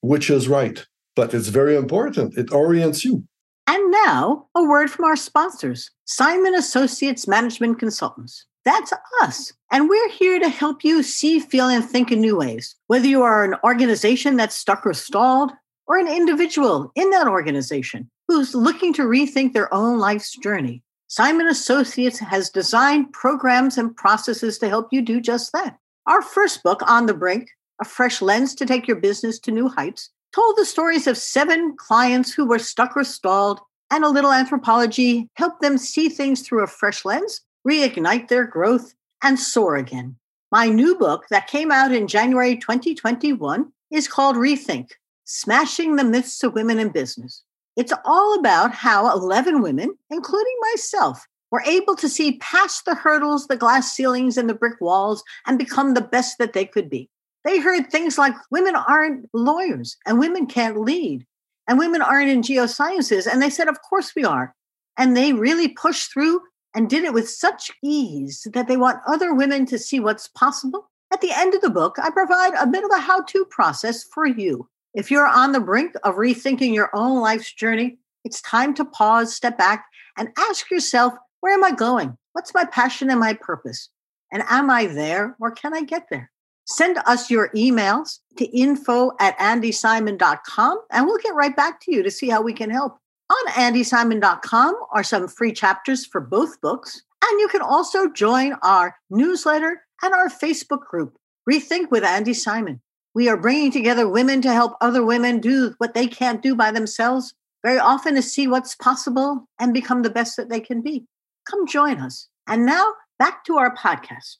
which 0.00 0.30
is 0.30 0.48
right, 0.48 0.86
but 1.16 1.34
it's 1.34 1.48
very 1.48 1.76
important. 1.76 2.38
It 2.38 2.52
orients 2.52 3.04
you. 3.04 3.24
And 3.66 3.90
now, 3.90 4.48
a 4.54 4.62
word 4.62 4.90
from 4.90 5.06
our 5.06 5.16
sponsors, 5.16 5.90
Simon 6.04 6.54
Associates 6.54 7.26
Management 7.26 7.78
Consultants. 7.78 8.46
That's 8.64 8.92
us. 9.22 9.52
And 9.70 9.88
we're 9.88 10.10
here 10.10 10.38
to 10.38 10.48
help 10.48 10.84
you 10.84 11.02
see, 11.02 11.40
feel, 11.40 11.68
and 11.68 11.84
think 11.84 12.10
in 12.10 12.20
new 12.20 12.36
ways. 12.36 12.76
Whether 12.86 13.06
you 13.06 13.22
are 13.22 13.44
an 13.44 13.56
organization 13.64 14.36
that's 14.36 14.54
stuck 14.54 14.86
or 14.86 14.94
stalled, 14.94 15.52
or 15.86 15.98
an 15.98 16.08
individual 16.08 16.90
in 16.94 17.10
that 17.10 17.28
organization 17.28 18.10
who's 18.28 18.54
looking 18.54 18.92
to 18.94 19.02
rethink 19.02 19.52
their 19.52 19.72
own 19.72 19.98
life's 19.98 20.36
journey, 20.38 20.82
Simon 21.08 21.46
Associates 21.46 22.18
has 22.18 22.50
designed 22.50 23.12
programs 23.12 23.76
and 23.76 23.94
processes 23.96 24.58
to 24.58 24.68
help 24.68 24.88
you 24.90 25.02
do 25.02 25.20
just 25.20 25.52
that. 25.52 25.76
Our 26.06 26.22
first 26.22 26.62
book, 26.62 26.80
On 26.86 27.06
the 27.06 27.14
Brink, 27.14 27.48
A 27.80 27.84
Fresh 27.84 28.22
Lens 28.22 28.54
to 28.56 28.66
Take 28.66 28.88
Your 28.88 28.96
Business 28.96 29.38
to 29.40 29.52
New 29.52 29.68
Heights, 29.68 30.10
told 30.34 30.56
the 30.56 30.64
stories 30.64 31.06
of 31.06 31.16
seven 31.16 31.76
clients 31.76 32.32
who 32.32 32.44
were 32.44 32.58
stuck 32.58 32.96
or 32.96 33.04
stalled, 33.04 33.60
and 33.90 34.04
a 34.04 34.08
little 34.08 34.32
anthropology 34.32 35.28
helped 35.36 35.60
them 35.60 35.78
see 35.78 36.08
things 36.08 36.42
through 36.42 36.64
a 36.64 36.66
fresh 36.66 37.04
lens, 37.04 37.40
reignite 37.66 38.28
their 38.28 38.44
growth, 38.44 38.94
and 39.22 39.38
soar 39.38 39.76
again. 39.76 40.16
My 40.50 40.68
new 40.68 40.96
book 40.96 41.26
that 41.30 41.46
came 41.46 41.70
out 41.70 41.92
in 41.92 42.08
January 42.08 42.56
2021 42.56 43.72
is 43.90 44.08
called 44.08 44.36
Rethink 44.36 44.90
Smashing 45.24 45.96
the 45.96 46.04
Myths 46.04 46.42
of 46.42 46.54
Women 46.54 46.78
in 46.78 46.88
Business. 46.88 47.42
It's 47.76 47.92
all 48.04 48.38
about 48.38 48.72
how 48.72 49.10
11 49.12 49.62
women, 49.62 49.94
including 50.10 50.56
myself, 50.72 51.26
were 51.50 51.62
able 51.66 51.94
to 51.96 52.08
see 52.08 52.38
past 52.38 52.84
the 52.84 52.94
hurdles, 52.94 53.46
the 53.46 53.56
glass 53.56 53.92
ceilings, 53.92 54.36
and 54.36 54.50
the 54.50 54.54
brick 54.54 54.80
walls 54.80 55.22
and 55.46 55.58
become 55.58 55.94
the 55.94 56.00
best 56.00 56.38
that 56.38 56.52
they 56.52 56.64
could 56.64 56.90
be. 56.90 57.08
They 57.44 57.58
heard 57.58 57.90
things 57.90 58.16
like 58.16 58.34
women 58.50 58.74
aren't 58.74 59.28
lawyers 59.34 59.96
and 60.06 60.18
women 60.18 60.46
can't 60.46 60.80
lead 60.80 61.26
and 61.68 61.78
women 61.78 62.02
aren't 62.02 62.30
in 62.30 62.42
geosciences. 62.42 63.30
And 63.30 63.42
they 63.42 63.50
said, 63.50 63.68
Of 63.68 63.82
course 63.82 64.14
we 64.14 64.24
are. 64.24 64.54
And 64.96 65.16
they 65.16 65.32
really 65.32 65.68
pushed 65.68 66.12
through 66.12 66.40
and 66.74 66.90
did 66.90 67.04
it 67.04 67.12
with 67.12 67.28
such 67.28 67.70
ease 67.82 68.46
that 68.52 68.68
they 68.68 68.76
want 68.76 69.00
other 69.06 69.34
women 69.34 69.66
to 69.66 69.78
see 69.78 70.00
what's 70.00 70.28
possible. 70.28 70.90
At 71.12 71.20
the 71.20 71.32
end 71.32 71.54
of 71.54 71.60
the 71.60 71.70
book, 71.70 71.96
I 72.02 72.10
provide 72.10 72.52
a 72.58 72.66
bit 72.66 72.84
of 72.84 72.90
a 72.92 72.98
how 72.98 73.22
to 73.22 73.44
process 73.46 74.04
for 74.04 74.26
you. 74.26 74.68
If 74.94 75.10
you're 75.10 75.26
on 75.26 75.52
the 75.52 75.60
brink 75.60 75.94
of 76.02 76.16
rethinking 76.16 76.74
your 76.74 76.90
own 76.94 77.20
life's 77.20 77.52
journey, 77.52 77.98
it's 78.24 78.40
time 78.42 78.74
to 78.74 78.84
pause, 78.84 79.34
step 79.34 79.58
back, 79.58 79.86
and 80.16 80.30
ask 80.38 80.70
yourself, 80.70 81.14
where 81.40 81.54
am 81.54 81.64
I 81.64 81.72
going? 81.72 82.16
What's 82.32 82.54
my 82.54 82.64
passion 82.64 83.10
and 83.10 83.20
my 83.20 83.34
purpose? 83.34 83.90
And 84.32 84.42
am 84.48 84.70
I 84.70 84.86
there 84.86 85.36
or 85.40 85.50
can 85.50 85.74
I 85.74 85.82
get 85.82 86.08
there? 86.10 86.30
Send 86.66 86.98
us 87.06 87.30
your 87.30 87.50
emails 87.50 88.20
to 88.36 88.44
info 88.56 89.12
at 89.20 89.38
andysimon.com 89.38 90.80
and 90.90 91.06
we'll 91.06 91.18
get 91.18 91.34
right 91.34 91.54
back 91.54 91.80
to 91.82 91.94
you 91.94 92.02
to 92.02 92.10
see 92.10 92.28
how 92.28 92.42
we 92.42 92.52
can 92.52 92.70
help. 92.70 92.98
On 93.30 93.52
andysimon.com 93.52 94.74
are 94.92 95.02
some 95.02 95.28
free 95.28 95.52
chapters 95.52 96.06
for 96.06 96.20
both 96.20 96.60
books. 96.60 97.02
And 97.24 97.40
you 97.40 97.48
can 97.48 97.62
also 97.62 98.08
join 98.08 98.54
our 98.62 98.96
newsletter 99.10 99.82
and 100.02 100.12
our 100.12 100.28
Facebook 100.28 100.80
group, 100.80 101.16
Rethink 101.50 101.90
with 101.90 102.04
Andy 102.04 102.34
Simon. 102.34 102.80
We 103.14 103.28
are 103.28 103.36
bringing 103.36 103.70
together 103.70 104.08
women 104.08 104.42
to 104.42 104.52
help 104.52 104.74
other 104.80 105.04
women 105.04 105.40
do 105.40 105.74
what 105.78 105.94
they 105.94 106.06
can't 106.06 106.42
do 106.42 106.54
by 106.54 106.70
themselves, 106.70 107.32
very 107.62 107.78
often 107.78 108.14
to 108.16 108.22
see 108.22 108.46
what's 108.46 108.74
possible 108.74 109.48
and 109.58 109.72
become 109.72 110.02
the 110.02 110.10
best 110.10 110.36
that 110.36 110.50
they 110.50 110.60
can 110.60 110.82
be. 110.82 111.06
Come 111.48 111.66
join 111.66 112.00
us. 112.00 112.28
And 112.46 112.66
now 112.66 112.92
back 113.18 113.44
to 113.44 113.56
our 113.56 113.74
podcast. 113.74 114.36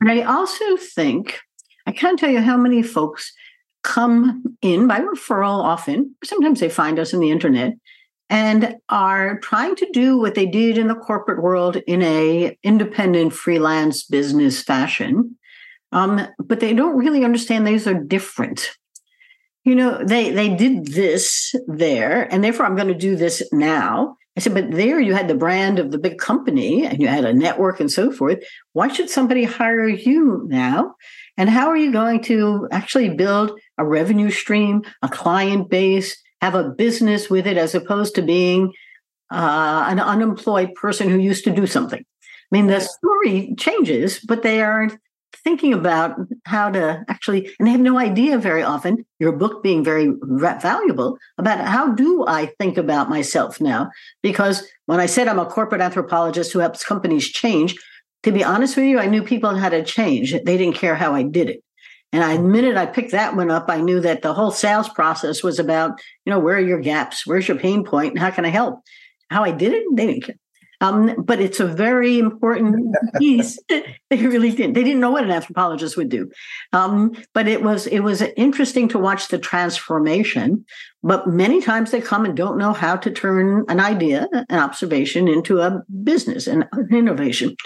And 0.00 0.10
I 0.10 0.22
also 0.22 0.76
think 0.76 1.40
I 1.86 1.92
can't 1.92 2.18
tell 2.18 2.30
you 2.30 2.40
how 2.40 2.56
many 2.56 2.82
folks 2.82 3.32
come 3.82 4.56
in 4.62 4.86
by 4.86 5.00
referral 5.00 5.58
often. 5.58 6.14
Sometimes 6.22 6.60
they 6.60 6.68
find 6.68 6.98
us 6.98 7.12
on 7.12 7.20
the 7.20 7.30
internet 7.30 7.74
and 8.30 8.76
are 8.88 9.38
trying 9.40 9.76
to 9.76 9.90
do 9.92 10.16
what 10.16 10.34
they 10.34 10.46
did 10.46 10.78
in 10.78 10.88
the 10.88 10.94
corporate 10.94 11.42
world 11.42 11.76
in 11.86 12.02
a 12.02 12.56
independent 12.62 13.32
freelance 13.32 14.04
business 14.04 14.62
fashion. 14.62 15.36
Um, 15.90 16.26
but 16.38 16.60
they 16.60 16.72
don't 16.72 16.96
really 16.96 17.24
understand 17.24 17.66
these 17.66 17.86
are 17.86 17.94
different. 17.94 18.70
You 19.64 19.74
know, 19.74 20.02
they 20.02 20.30
they 20.30 20.48
did 20.56 20.86
this 20.86 21.54
there, 21.68 22.32
and 22.32 22.42
therefore 22.42 22.66
I'm 22.66 22.74
going 22.74 22.88
to 22.88 22.94
do 22.94 23.16
this 23.16 23.42
now. 23.52 24.16
I 24.36 24.40
said, 24.40 24.54
but 24.54 24.70
there 24.70 24.98
you 24.98 25.14
had 25.14 25.28
the 25.28 25.34
brand 25.34 25.78
of 25.78 25.90
the 25.90 25.98
big 25.98 26.16
company 26.16 26.86
and 26.86 27.02
you 27.02 27.06
had 27.06 27.26
a 27.26 27.34
network 27.34 27.80
and 27.80 27.92
so 27.92 28.10
forth. 28.10 28.42
Why 28.72 28.88
should 28.88 29.10
somebody 29.10 29.44
hire 29.44 29.86
you 29.86 30.46
now? 30.48 30.94
And 31.36 31.48
how 31.48 31.68
are 31.68 31.76
you 31.76 31.92
going 31.92 32.22
to 32.24 32.68
actually 32.70 33.08
build 33.10 33.58
a 33.78 33.84
revenue 33.84 34.30
stream, 34.30 34.82
a 35.02 35.08
client 35.08 35.70
base, 35.70 36.16
have 36.40 36.54
a 36.54 36.70
business 36.70 37.30
with 37.30 37.46
it, 37.46 37.56
as 37.56 37.74
opposed 37.74 38.14
to 38.16 38.22
being 38.22 38.72
uh, 39.30 39.86
an 39.88 39.98
unemployed 39.98 40.74
person 40.74 41.08
who 41.08 41.18
used 41.18 41.44
to 41.44 41.50
do 41.50 41.66
something? 41.66 42.00
I 42.00 42.56
mean, 42.56 42.66
the 42.66 42.80
story 42.80 43.54
changes, 43.56 44.18
but 44.18 44.42
they 44.42 44.60
aren't 44.60 44.98
thinking 45.42 45.72
about 45.72 46.16
how 46.44 46.70
to 46.70 47.02
actually, 47.08 47.50
and 47.58 47.66
they 47.66 47.72
have 47.72 47.80
no 47.80 47.98
idea 47.98 48.38
very 48.38 48.62
often, 48.62 49.04
your 49.18 49.32
book 49.32 49.62
being 49.62 49.82
very 49.82 50.12
valuable, 50.22 51.18
about 51.38 51.66
how 51.66 51.92
do 51.92 52.24
I 52.26 52.46
think 52.58 52.76
about 52.76 53.08
myself 53.08 53.60
now? 53.60 53.90
Because 54.22 54.68
when 54.86 55.00
I 55.00 55.06
said 55.06 55.28
I'm 55.28 55.38
a 55.38 55.46
corporate 55.46 55.80
anthropologist 55.80 56.52
who 56.52 56.58
helps 56.58 56.84
companies 56.84 57.28
change, 57.28 57.74
to 58.22 58.32
be 58.32 58.44
honest 58.44 58.76
with 58.76 58.86
you, 58.86 58.98
I 58.98 59.06
knew 59.06 59.22
people 59.22 59.54
had 59.54 59.70
to 59.70 59.84
change. 59.84 60.32
They 60.32 60.56
didn't 60.56 60.76
care 60.76 60.94
how 60.94 61.14
I 61.14 61.22
did 61.22 61.50
it. 61.50 61.62
And 62.12 62.22
I, 62.22 62.36
the 62.36 62.42
minute 62.42 62.76
I 62.76 62.86
picked 62.86 63.12
that 63.12 63.34
one 63.34 63.50
up, 63.50 63.66
I 63.68 63.80
knew 63.80 64.00
that 64.00 64.22
the 64.22 64.34
whole 64.34 64.50
sales 64.50 64.88
process 64.88 65.42
was 65.42 65.58
about, 65.58 65.98
you 66.24 66.30
know, 66.30 66.38
where 66.38 66.56
are 66.56 66.60
your 66.60 66.80
gaps? 66.80 67.26
Where's 67.26 67.48
your 67.48 67.58
pain 67.58 67.84
point? 67.84 68.10
And 68.10 68.18
how 68.18 68.30
can 68.30 68.44
I 68.44 68.50
help? 68.50 68.80
How 69.30 69.44
I 69.44 69.50
did 69.50 69.72
it, 69.72 69.84
they 69.94 70.06
didn't 70.06 70.24
care. 70.24 70.36
Um, 70.82 71.14
but 71.16 71.40
it's 71.40 71.60
a 71.60 71.66
very 71.66 72.18
important 72.18 72.94
piece. 73.18 73.56
they 73.68 73.86
really 74.10 74.50
didn't. 74.50 74.74
They 74.74 74.82
didn't 74.82 75.00
know 75.00 75.12
what 75.12 75.22
an 75.22 75.30
anthropologist 75.30 75.96
would 75.96 76.08
do. 76.08 76.28
Um, 76.72 77.12
but 77.32 77.46
it 77.46 77.62
was 77.62 77.86
it 77.86 78.00
was 78.00 78.20
interesting 78.36 78.88
to 78.88 78.98
watch 78.98 79.28
the 79.28 79.38
transformation. 79.38 80.66
But 81.04 81.28
many 81.28 81.62
times 81.62 81.92
they 81.92 82.00
come 82.00 82.24
and 82.24 82.36
don't 82.36 82.58
know 82.58 82.72
how 82.72 82.96
to 82.96 83.10
turn 83.12 83.64
an 83.68 83.78
idea, 83.78 84.26
an 84.32 84.58
observation, 84.58 85.28
into 85.28 85.60
a 85.60 85.82
business 86.02 86.48
and 86.48 86.66
an 86.72 86.88
innovation. 86.92 87.56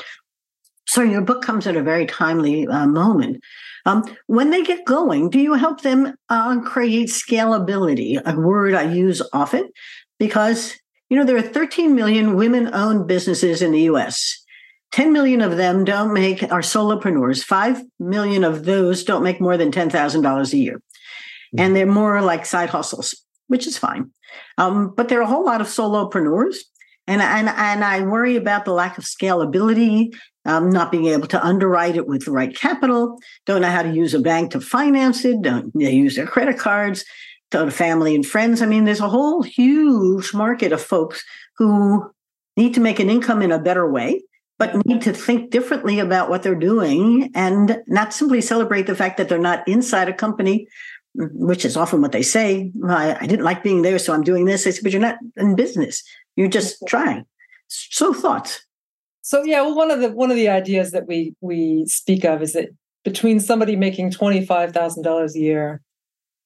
So 0.96 1.02
your 1.02 1.20
book 1.20 1.42
comes 1.42 1.66
at 1.66 1.76
a 1.76 1.82
very 1.82 2.06
timely 2.06 2.66
uh, 2.66 2.86
moment. 2.86 3.44
Um, 3.84 4.02
when 4.28 4.48
they 4.48 4.62
get 4.62 4.86
going, 4.86 5.28
do 5.28 5.38
you 5.38 5.52
help 5.52 5.82
them 5.82 6.14
uh, 6.30 6.58
create 6.62 7.10
scalability? 7.10 8.18
A 8.24 8.34
word 8.34 8.72
I 8.72 8.90
use 8.90 9.20
often 9.34 9.68
because 10.18 10.74
you 11.10 11.18
know 11.18 11.24
there 11.24 11.36
are 11.36 11.42
13 11.42 11.94
million 11.94 12.34
women-owned 12.34 13.06
businesses 13.06 13.60
in 13.60 13.72
the 13.72 13.82
U.S. 13.82 14.42
10 14.92 15.12
million 15.12 15.42
of 15.42 15.58
them 15.58 15.84
don't 15.84 16.14
make 16.14 16.42
are 16.44 16.62
solopreneurs. 16.62 17.44
Five 17.44 17.82
million 18.00 18.42
of 18.42 18.64
those 18.64 19.04
don't 19.04 19.22
make 19.22 19.38
more 19.38 19.58
than 19.58 19.70
ten 19.70 19.90
thousand 19.90 20.22
dollars 20.22 20.54
a 20.54 20.56
year, 20.56 20.76
mm-hmm. 20.76 21.60
and 21.60 21.76
they're 21.76 21.84
more 21.84 22.22
like 22.22 22.46
side 22.46 22.70
hustles, 22.70 23.14
which 23.48 23.66
is 23.66 23.76
fine. 23.76 24.12
Um, 24.56 24.94
but 24.96 25.10
there 25.10 25.18
are 25.18 25.24
a 25.24 25.26
whole 25.26 25.44
lot 25.44 25.60
of 25.60 25.66
solopreneurs 25.66 26.56
and, 27.06 27.22
and, 27.22 27.48
and 27.48 27.84
I 27.84 28.02
worry 28.02 28.36
about 28.36 28.64
the 28.64 28.72
lack 28.72 28.98
of 28.98 29.04
scalability 29.04 30.14
um, 30.46 30.70
not 30.70 30.90
being 30.90 31.06
able 31.06 31.26
to 31.28 31.44
underwrite 31.44 31.96
it 31.96 32.06
with 32.06 32.24
the 32.24 32.30
right 32.30 32.54
capital, 32.54 33.18
don't 33.44 33.62
know 33.62 33.70
how 33.70 33.82
to 33.82 33.92
use 33.92 34.14
a 34.14 34.20
bank 34.20 34.52
to 34.52 34.60
finance 34.60 35.24
it, 35.24 35.42
don't 35.42 35.72
use 35.74 36.16
their 36.16 36.26
credit 36.26 36.58
cards, 36.58 37.04
to 37.50 37.70
family 37.70 38.14
and 38.14 38.26
friends. 38.26 38.62
I 38.62 38.66
mean, 38.66 38.84
there's 38.84 39.00
a 39.00 39.08
whole 39.08 39.42
huge 39.42 40.34
market 40.34 40.72
of 40.72 40.80
folks 40.82 41.24
who 41.56 42.10
need 42.56 42.74
to 42.74 42.80
make 42.80 42.98
an 42.98 43.10
income 43.10 43.42
in 43.42 43.52
a 43.52 43.58
better 43.58 43.90
way, 43.90 44.22
but 44.58 44.84
need 44.86 45.02
to 45.02 45.12
think 45.12 45.50
differently 45.50 45.98
about 45.98 46.28
what 46.28 46.42
they're 46.42 46.54
doing 46.54 47.30
and 47.34 47.82
not 47.86 48.12
simply 48.12 48.40
celebrate 48.40 48.86
the 48.86 48.96
fact 48.96 49.16
that 49.18 49.28
they're 49.28 49.38
not 49.38 49.66
inside 49.68 50.08
a 50.08 50.12
company, 50.12 50.66
which 51.14 51.64
is 51.64 51.76
often 51.76 52.02
what 52.02 52.12
they 52.12 52.22
say. 52.22 52.72
I, 52.86 53.16
I 53.20 53.26
didn't 53.26 53.44
like 53.44 53.62
being 53.62 53.82
there, 53.82 53.98
so 53.98 54.12
I'm 54.12 54.24
doing 54.24 54.46
this. 54.46 54.66
I 54.66 54.70
said, 54.70 54.82
but 54.82 54.92
you're 54.92 55.00
not 55.00 55.18
in 55.36 55.54
business. 55.54 56.02
You're 56.34 56.48
just 56.48 56.82
trying. 56.86 57.24
So 57.68 58.12
thoughts. 58.12 58.65
So 59.26 59.42
yeah, 59.42 59.60
well, 59.62 59.74
one 59.74 59.90
of 59.90 60.00
the 60.00 60.12
one 60.12 60.30
of 60.30 60.36
the 60.36 60.48
ideas 60.48 60.92
that 60.92 61.08
we 61.08 61.34
we 61.40 61.84
speak 61.86 62.24
of 62.24 62.42
is 62.42 62.52
that 62.52 62.68
between 63.04 63.40
somebody 63.40 63.74
making 63.74 64.12
twenty 64.12 64.46
five 64.46 64.72
thousand 64.72 65.02
dollars 65.02 65.34
a 65.34 65.40
year 65.40 65.82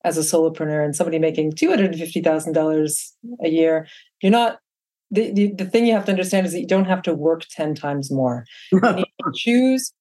as 0.02 0.16
a 0.16 0.22
solopreneur 0.22 0.82
and 0.82 0.96
somebody 0.96 1.18
making 1.18 1.52
two 1.52 1.68
hundred 1.68 1.90
and 1.90 1.98
fifty 2.00 2.22
thousand 2.22 2.54
dollars 2.54 3.14
a 3.44 3.50
year, 3.50 3.86
you're 4.22 4.32
not. 4.32 4.60
The, 5.10 5.30
the, 5.30 5.52
the 5.52 5.64
thing 5.66 5.84
you 5.84 5.92
have 5.92 6.06
to 6.06 6.12
understand 6.12 6.46
is 6.46 6.52
that 6.52 6.60
you 6.60 6.66
don't 6.66 6.84
have 6.84 7.02
to 7.02 7.12
work 7.12 7.44
10 7.50 7.74
times 7.74 8.12
more. 8.12 8.44
you 8.72 9.04
choose 9.34 9.92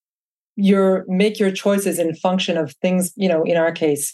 your 0.56 1.04
make 1.08 1.40
your 1.40 1.52
choices 1.52 1.98
in 1.98 2.14
function 2.16 2.58
of 2.58 2.74
things, 2.82 3.12
you 3.16 3.28
know, 3.28 3.44
in 3.44 3.58
our 3.58 3.72
case, 3.72 4.14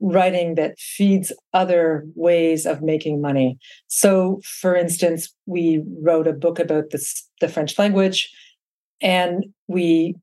writing 0.00 0.54
that 0.54 0.78
feeds 0.78 1.32
other 1.52 2.04
ways 2.14 2.66
of 2.66 2.82
making 2.82 3.20
money. 3.20 3.58
So, 3.88 4.40
for 4.44 4.74
instance, 4.74 5.32
we 5.46 5.82
wrote 6.02 6.26
a 6.26 6.32
book 6.32 6.58
about 6.58 6.90
this, 6.90 7.26
the 7.40 7.48
French 7.48 7.78
language, 7.78 8.30
and 9.00 9.46
we 9.68 10.16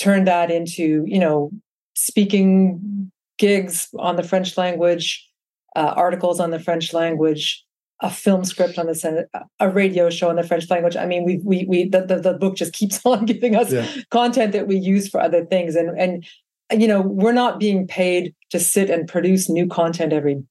turned 0.00 0.26
that 0.26 0.50
into, 0.50 1.04
you 1.06 1.18
know, 1.18 1.50
speaking 1.94 3.10
gigs 3.38 3.88
on 3.98 4.16
the 4.16 4.22
French 4.22 4.56
language, 4.56 5.28
uh, 5.76 5.92
articles 5.96 6.40
on 6.40 6.50
the 6.50 6.58
French 6.58 6.92
language, 6.92 7.64
a 8.00 8.10
film 8.10 8.44
script 8.44 8.78
on 8.78 8.86
the 8.86 9.26
a 9.60 9.70
radio 9.70 10.10
show 10.10 10.28
in 10.28 10.36
the 10.36 10.42
French 10.42 10.68
language. 10.68 10.96
I 10.96 11.06
mean, 11.06 11.24
we 11.24 11.40
we 11.44 11.64
we 11.68 11.88
the, 11.88 12.02
the, 12.02 12.18
the 12.18 12.34
book 12.34 12.56
just 12.56 12.72
keeps 12.72 13.00
on 13.06 13.24
giving 13.24 13.54
us 13.56 13.72
yeah. 13.72 13.86
content 14.10 14.52
that 14.52 14.66
we 14.66 14.76
use 14.76 15.08
for 15.08 15.20
other 15.20 15.44
things, 15.44 15.76
and 15.76 15.98
and 15.98 16.26
you 16.72 16.88
know, 16.88 17.00
we're 17.00 17.32
not 17.32 17.60
being 17.60 17.86
paid 17.86 18.34
to 18.50 18.58
sit 18.58 18.90
and 18.90 19.08
produce 19.08 19.48
new 19.48 19.66
content 19.66 20.12
every 20.12 20.42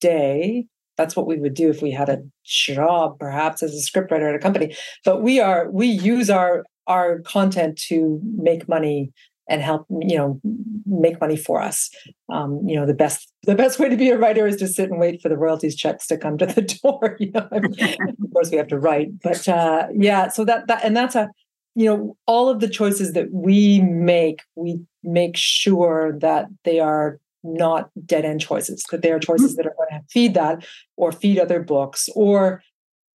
day. 0.00 0.66
That's 0.96 1.14
what 1.14 1.26
we 1.26 1.38
would 1.38 1.54
do 1.54 1.68
if 1.68 1.82
we 1.82 1.90
had 1.90 2.08
a 2.08 2.22
job, 2.44 3.18
perhaps 3.18 3.62
as 3.62 3.74
a 3.74 3.90
scriptwriter 3.90 4.28
at 4.28 4.34
a 4.34 4.38
company. 4.38 4.74
But 5.04 5.22
we 5.22 5.40
are 5.40 5.70
we 5.70 5.86
use 5.86 6.30
our 6.30 6.64
our 6.86 7.20
content 7.20 7.78
to 7.88 8.20
make 8.22 8.68
money 8.68 9.12
and 9.48 9.62
help 9.62 9.86
you 10.00 10.16
know 10.16 10.40
make 10.86 11.20
money 11.20 11.36
for 11.36 11.60
us 11.60 11.90
um, 12.32 12.60
you 12.66 12.74
know 12.74 12.86
the 12.86 12.94
best 12.94 13.32
the 13.44 13.54
best 13.54 13.78
way 13.78 13.88
to 13.88 13.96
be 13.96 14.10
a 14.10 14.18
writer 14.18 14.46
is 14.46 14.56
to 14.56 14.66
sit 14.66 14.90
and 14.90 14.98
wait 14.98 15.22
for 15.22 15.28
the 15.28 15.36
royalties 15.36 15.76
checks 15.76 16.06
to 16.06 16.16
come 16.16 16.36
to 16.36 16.46
the 16.46 16.62
door 16.82 17.16
you 17.20 17.30
know 17.30 17.48
of 17.52 18.32
course 18.32 18.50
we 18.50 18.56
have 18.56 18.66
to 18.66 18.78
write 18.78 19.08
but 19.22 19.46
uh, 19.48 19.86
yeah 19.94 20.28
so 20.28 20.44
that 20.44 20.66
that 20.66 20.84
and 20.84 20.96
that's 20.96 21.14
a 21.14 21.28
you 21.76 21.84
know 21.84 22.16
all 22.26 22.48
of 22.48 22.60
the 22.60 22.68
choices 22.68 23.12
that 23.12 23.30
we 23.30 23.80
make 23.80 24.42
we 24.56 24.80
make 25.04 25.36
sure 25.36 26.18
that 26.18 26.46
they 26.64 26.80
are 26.80 27.20
not 27.44 27.90
dead 28.04 28.24
end 28.24 28.40
choices 28.40 28.82
that 28.90 29.02
they 29.02 29.12
are 29.12 29.20
choices 29.20 29.54
that 29.54 29.66
are 29.66 29.74
going 29.76 30.00
to 30.00 30.08
feed 30.08 30.34
that 30.34 30.66
or 30.96 31.12
feed 31.12 31.38
other 31.38 31.62
books 31.62 32.08
or 32.16 32.62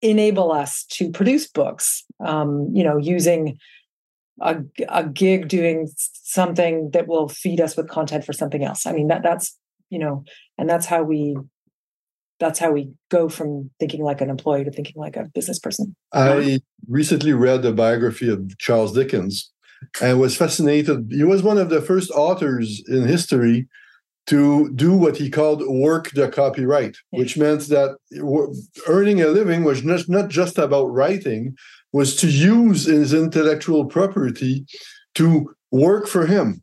enable 0.00 0.50
us 0.50 0.84
to 0.84 1.10
produce 1.10 1.46
books 1.46 2.04
um, 2.24 2.68
you 2.72 2.82
know 2.82 2.96
using 2.96 3.58
a, 4.40 4.62
a 4.88 5.04
gig 5.04 5.48
doing 5.48 5.88
something 5.96 6.90
that 6.90 7.06
will 7.06 7.28
feed 7.28 7.60
us 7.60 7.76
with 7.76 7.88
content 7.88 8.24
for 8.24 8.32
something 8.32 8.64
else. 8.64 8.86
I 8.86 8.92
mean 8.92 9.08
that 9.08 9.22
that's 9.22 9.56
you 9.90 9.98
know 9.98 10.24
and 10.58 10.68
that's 10.68 10.86
how 10.86 11.02
we 11.02 11.36
that's 12.42 12.58
how 12.58 12.72
we 12.72 12.92
go 13.08 13.28
from 13.28 13.70
thinking 13.78 14.02
like 14.02 14.20
an 14.20 14.28
employee 14.28 14.64
to 14.64 14.72
thinking 14.72 14.96
like 14.96 15.16
a 15.16 15.30
business 15.32 15.60
person. 15.60 15.94
I 16.12 16.60
recently 16.88 17.32
read 17.32 17.62
the 17.62 17.72
biography 17.72 18.28
of 18.28 18.58
Charles 18.58 18.92
Dickens 18.92 19.50
and 20.00 20.18
was 20.18 20.36
fascinated. 20.36 21.06
He 21.10 21.22
was 21.22 21.42
one 21.42 21.56
of 21.56 21.70
the 21.70 21.80
first 21.80 22.10
authors 22.10 22.82
in 22.88 23.06
history 23.06 23.68
to 24.26 24.72
do 24.74 24.92
what 24.92 25.16
he 25.16 25.30
called 25.30 25.62
work 25.68 26.10
the 26.10 26.28
copyright, 26.28 26.96
yeah. 27.12 27.20
which 27.20 27.38
meant 27.38 27.62
that 27.68 27.96
earning 28.88 29.20
a 29.20 29.28
living 29.28 29.62
was 29.62 29.84
not, 29.84 30.08
not 30.08 30.28
just 30.28 30.58
about 30.58 30.86
writing, 30.86 31.56
was 31.92 32.16
to 32.16 32.28
use 32.28 32.86
his 32.86 33.14
intellectual 33.14 33.84
property 33.84 34.66
to 35.14 35.54
work 35.70 36.08
for 36.08 36.26
him 36.26 36.62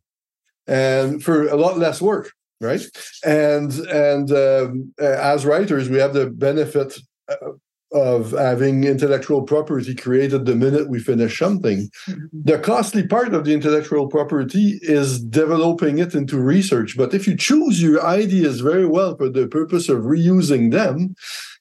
and 0.68 1.24
for 1.24 1.48
a 1.48 1.56
lot 1.56 1.78
less 1.78 2.02
work 2.02 2.34
right? 2.62 2.82
And 3.26 3.72
and 3.88 4.32
um, 4.32 4.94
as 5.00 5.46
writers 5.46 5.90
we 5.90 5.98
have 6.00 6.14
the 6.14 6.30
benefit 6.30 6.98
uh, 7.30 7.36
of 7.92 8.32
having 8.32 8.84
intellectual 8.84 9.42
property 9.42 9.96
created 9.96 10.46
the 10.46 10.56
minute 10.56 10.90
we 10.90 11.00
finish 11.00 11.40
something. 11.40 11.90
Mm-hmm. 12.08 12.26
the 12.32 12.60
costly 12.60 13.08
part 13.08 13.34
of 13.34 13.46
the 13.46 13.54
intellectual 13.54 14.08
property 14.08 14.80
is 14.84 15.20
developing 15.24 15.98
it 15.98 16.14
into 16.14 16.38
research. 16.38 16.96
But 16.96 17.14
if 17.14 17.28
you 17.28 17.36
choose 17.36 17.82
your 17.82 18.06
ideas 18.06 18.62
very 18.62 18.86
well 18.86 19.18
for 19.18 19.30
the 19.30 19.48
purpose 19.48 19.90
of 19.90 20.04
reusing 20.04 20.72
them 20.72 21.16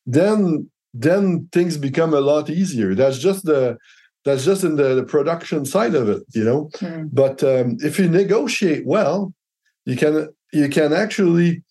then 0.07 0.71
then 0.95 1.49
things 1.53 1.77
become 1.77 2.15
a 2.15 2.21
lot 2.21 2.49
easier. 2.49 2.95
That's 2.95 3.19
just 3.19 3.45
the 3.45 3.79
that's 4.25 4.45
just 4.45 4.65
in 4.65 4.77
the, 4.77 4.95
the 4.95 5.05
production 5.05 5.65
side 5.65 5.95
of 5.95 6.09
it 6.09 6.23
you 6.35 6.45
know? 6.45 6.69
Mm. 6.77 7.09
but 7.13 7.43
um, 7.43 7.79
if 7.81 7.99
you 7.99 8.09
negotiate 8.09 8.85
well 8.85 9.33
you 9.87 9.97
can 9.97 10.29
you 10.53 10.69
can 10.69 10.93
actually 10.93 11.63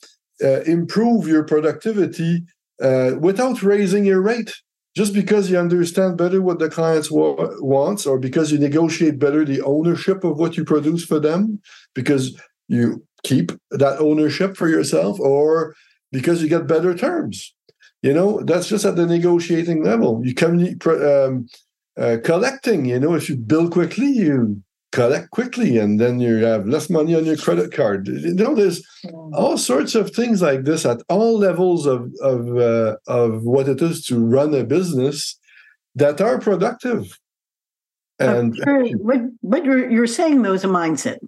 uh, 0.43 0.61
improve 0.61 1.27
your 1.27 1.43
productivity 1.43 2.43
uh, 2.81 3.11
without 3.19 3.63
raising 3.63 4.05
your 4.05 4.21
rate. 4.21 4.53
Just 4.95 5.13
because 5.13 5.51
you 5.51 5.59
understand 5.59 6.17
better 6.17 6.41
what 6.41 6.57
the 6.57 6.69
clients 6.69 7.11
wa- 7.11 7.35
wants 7.59 8.07
or 8.07 8.17
because 8.17 8.51
you 8.51 8.57
negotiate 8.57 9.19
better 9.19 9.45
the 9.45 9.61
ownership 9.61 10.23
of 10.23 10.39
what 10.39 10.57
you 10.57 10.65
produce 10.65 11.05
for 11.05 11.19
them 11.19 11.59
because 11.93 12.35
you 12.67 13.05
keep 13.23 13.51
that 13.69 13.99
ownership 13.99 14.57
for 14.57 14.67
yourself 14.67 15.19
or 15.19 15.75
because 16.11 16.41
you 16.41 16.49
get 16.49 16.65
better 16.65 16.95
terms. 16.95 17.53
You 18.01 18.13
know 18.13 18.41
that's 18.43 18.67
just 18.67 18.85
at 18.85 18.95
the 18.95 19.05
negotiating 19.05 19.83
level. 19.83 20.21
You 20.23 20.33
can 20.33 20.79
um, 20.87 21.47
uh, 21.97 22.17
collecting 22.23 22.85
you 22.85 22.99
know 22.99 23.13
if 23.13 23.29
you 23.29 23.35
bill 23.35 23.69
quickly 23.69 24.07
you 24.07 24.63
collect 24.97 25.29
quickly 25.29 25.77
and 25.77 25.99
then 26.01 26.19
you 26.19 26.37
have 26.37 26.65
less 26.65 26.89
money 26.89 27.13
on 27.13 27.23
your 27.23 27.37
credit 27.37 27.71
card 27.71 28.07
you 28.07 28.33
know 28.33 28.55
there's 28.55 28.81
all 29.31 29.55
sorts 29.55 29.93
of 29.93 30.09
things 30.09 30.41
like 30.41 30.63
this 30.63 30.87
at 30.87 30.99
all 31.07 31.37
levels 31.37 31.85
of 31.85 32.11
of 32.33 32.39
uh, 32.57 32.95
of 33.05 33.43
what 33.43 33.69
it 33.73 33.79
is 33.79 34.03
to 34.03 34.17
run 34.17 34.55
a 34.55 34.63
business 34.63 35.39
that 35.93 36.19
are 36.19 36.39
productive 36.39 37.19
and 38.17 38.57
what 39.07 39.21
what 39.41 39.63
you're, 39.63 39.87
you're 39.87 40.15
saying 40.19 40.41
though 40.41 40.53
is 40.53 40.63
a 40.63 40.67
mindset 40.81 41.19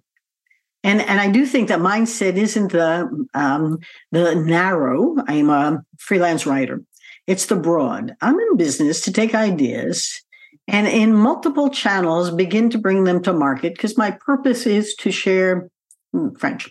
and 0.83 0.99
and 1.01 1.19
I 1.19 1.29
do 1.29 1.45
think 1.45 1.67
that 1.67 1.79
mindset 1.79 2.37
isn't 2.37 2.71
the 2.71 2.89
um, 3.33 3.79
the 4.11 4.33
narrow. 4.35 5.15
I'm 5.27 5.49
a 5.49 5.83
freelance 5.97 6.45
writer. 6.45 6.81
It's 7.27 7.47
the 7.47 7.57
broad. 7.57 8.15
I'm 8.21 8.39
in 8.39 8.57
business 8.57 9.01
to 9.01 9.11
take 9.11 9.35
ideas 9.35 10.23
and 10.69 10.87
in 10.87 11.13
multiple 11.15 11.69
channels 11.69 12.29
begin 12.29 12.69
to 12.69 12.77
bring 12.77 13.03
them 13.03 13.23
to 13.23 13.33
market 13.33 13.73
because 13.73 13.97
my 13.97 14.11
purpose 14.11 14.67
is 14.67 14.93
to 14.95 15.11
share 15.11 15.67
hmm, 16.13 16.29
French. 16.35 16.69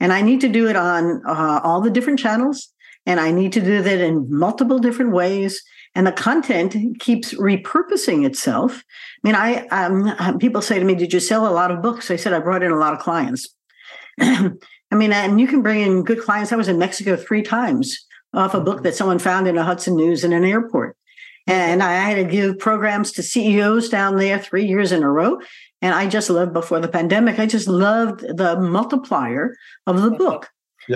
And 0.00 0.12
I 0.12 0.20
need 0.20 0.42
to 0.42 0.48
do 0.48 0.68
it 0.68 0.76
on 0.76 1.22
uh, 1.26 1.60
all 1.64 1.80
the 1.80 1.90
different 1.90 2.18
channels, 2.18 2.68
and 3.06 3.18
I 3.18 3.30
need 3.30 3.52
to 3.54 3.60
do 3.60 3.80
that 3.82 4.00
in 4.00 4.26
multiple 4.28 4.78
different 4.78 5.12
ways. 5.12 5.62
And 5.94 6.06
the 6.06 6.12
content 6.12 6.74
keeps 7.00 7.32
repurposing 7.34 8.26
itself. 8.26 8.82
I 9.24 9.28
mean, 9.28 9.34
I 9.34 9.66
um, 9.68 10.38
people 10.38 10.60
say 10.60 10.78
to 10.78 10.84
me, 10.84 10.94
"Did 10.94 11.12
you 11.12 11.20
sell 11.20 11.46
a 11.46 11.52
lot 11.52 11.70
of 11.70 11.82
books?" 11.82 12.10
I 12.10 12.16
said, 12.16 12.32
"I 12.32 12.38
brought 12.38 12.62
in 12.62 12.70
a 12.70 12.78
lot 12.78 12.92
of 12.92 13.00
clients." 13.00 13.48
I 14.20 14.94
mean, 14.94 15.12
and 15.12 15.40
you 15.40 15.46
can 15.46 15.62
bring 15.62 15.80
in 15.80 16.04
good 16.04 16.20
clients. 16.20 16.52
I 16.52 16.56
was 16.56 16.68
in 16.68 16.78
Mexico 16.78 17.16
three 17.16 17.42
times 17.42 18.04
off 18.34 18.54
a 18.54 18.60
book 18.60 18.82
that 18.82 18.94
someone 18.94 19.18
found 19.18 19.46
in 19.46 19.56
a 19.56 19.64
Hudson 19.64 19.96
News 19.96 20.24
in 20.24 20.32
an 20.32 20.44
airport. 20.44 20.96
And 21.46 21.82
I 21.82 21.94
had 21.94 22.14
to 22.14 22.24
give 22.24 22.58
programs 22.58 23.12
to 23.12 23.22
CEOs 23.22 23.88
down 23.88 24.16
there 24.16 24.38
three 24.38 24.66
years 24.66 24.92
in 24.92 25.02
a 25.02 25.10
row. 25.10 25.40
And 25.80 25.94
I 25.94 26.06
just 26.06 26.30
loved 26.30 26.52
before 26.52 26.78
the 26.78 26.88
pandemic, 26.88 27.38
I 27.38 27.46
just 27.46 27.66
loved 27.66 28.20
the 28.20 28.60
multiplier 28.60 29.56
of 29.86 30.02
the 30.02 30.10
book. 30.12 30.48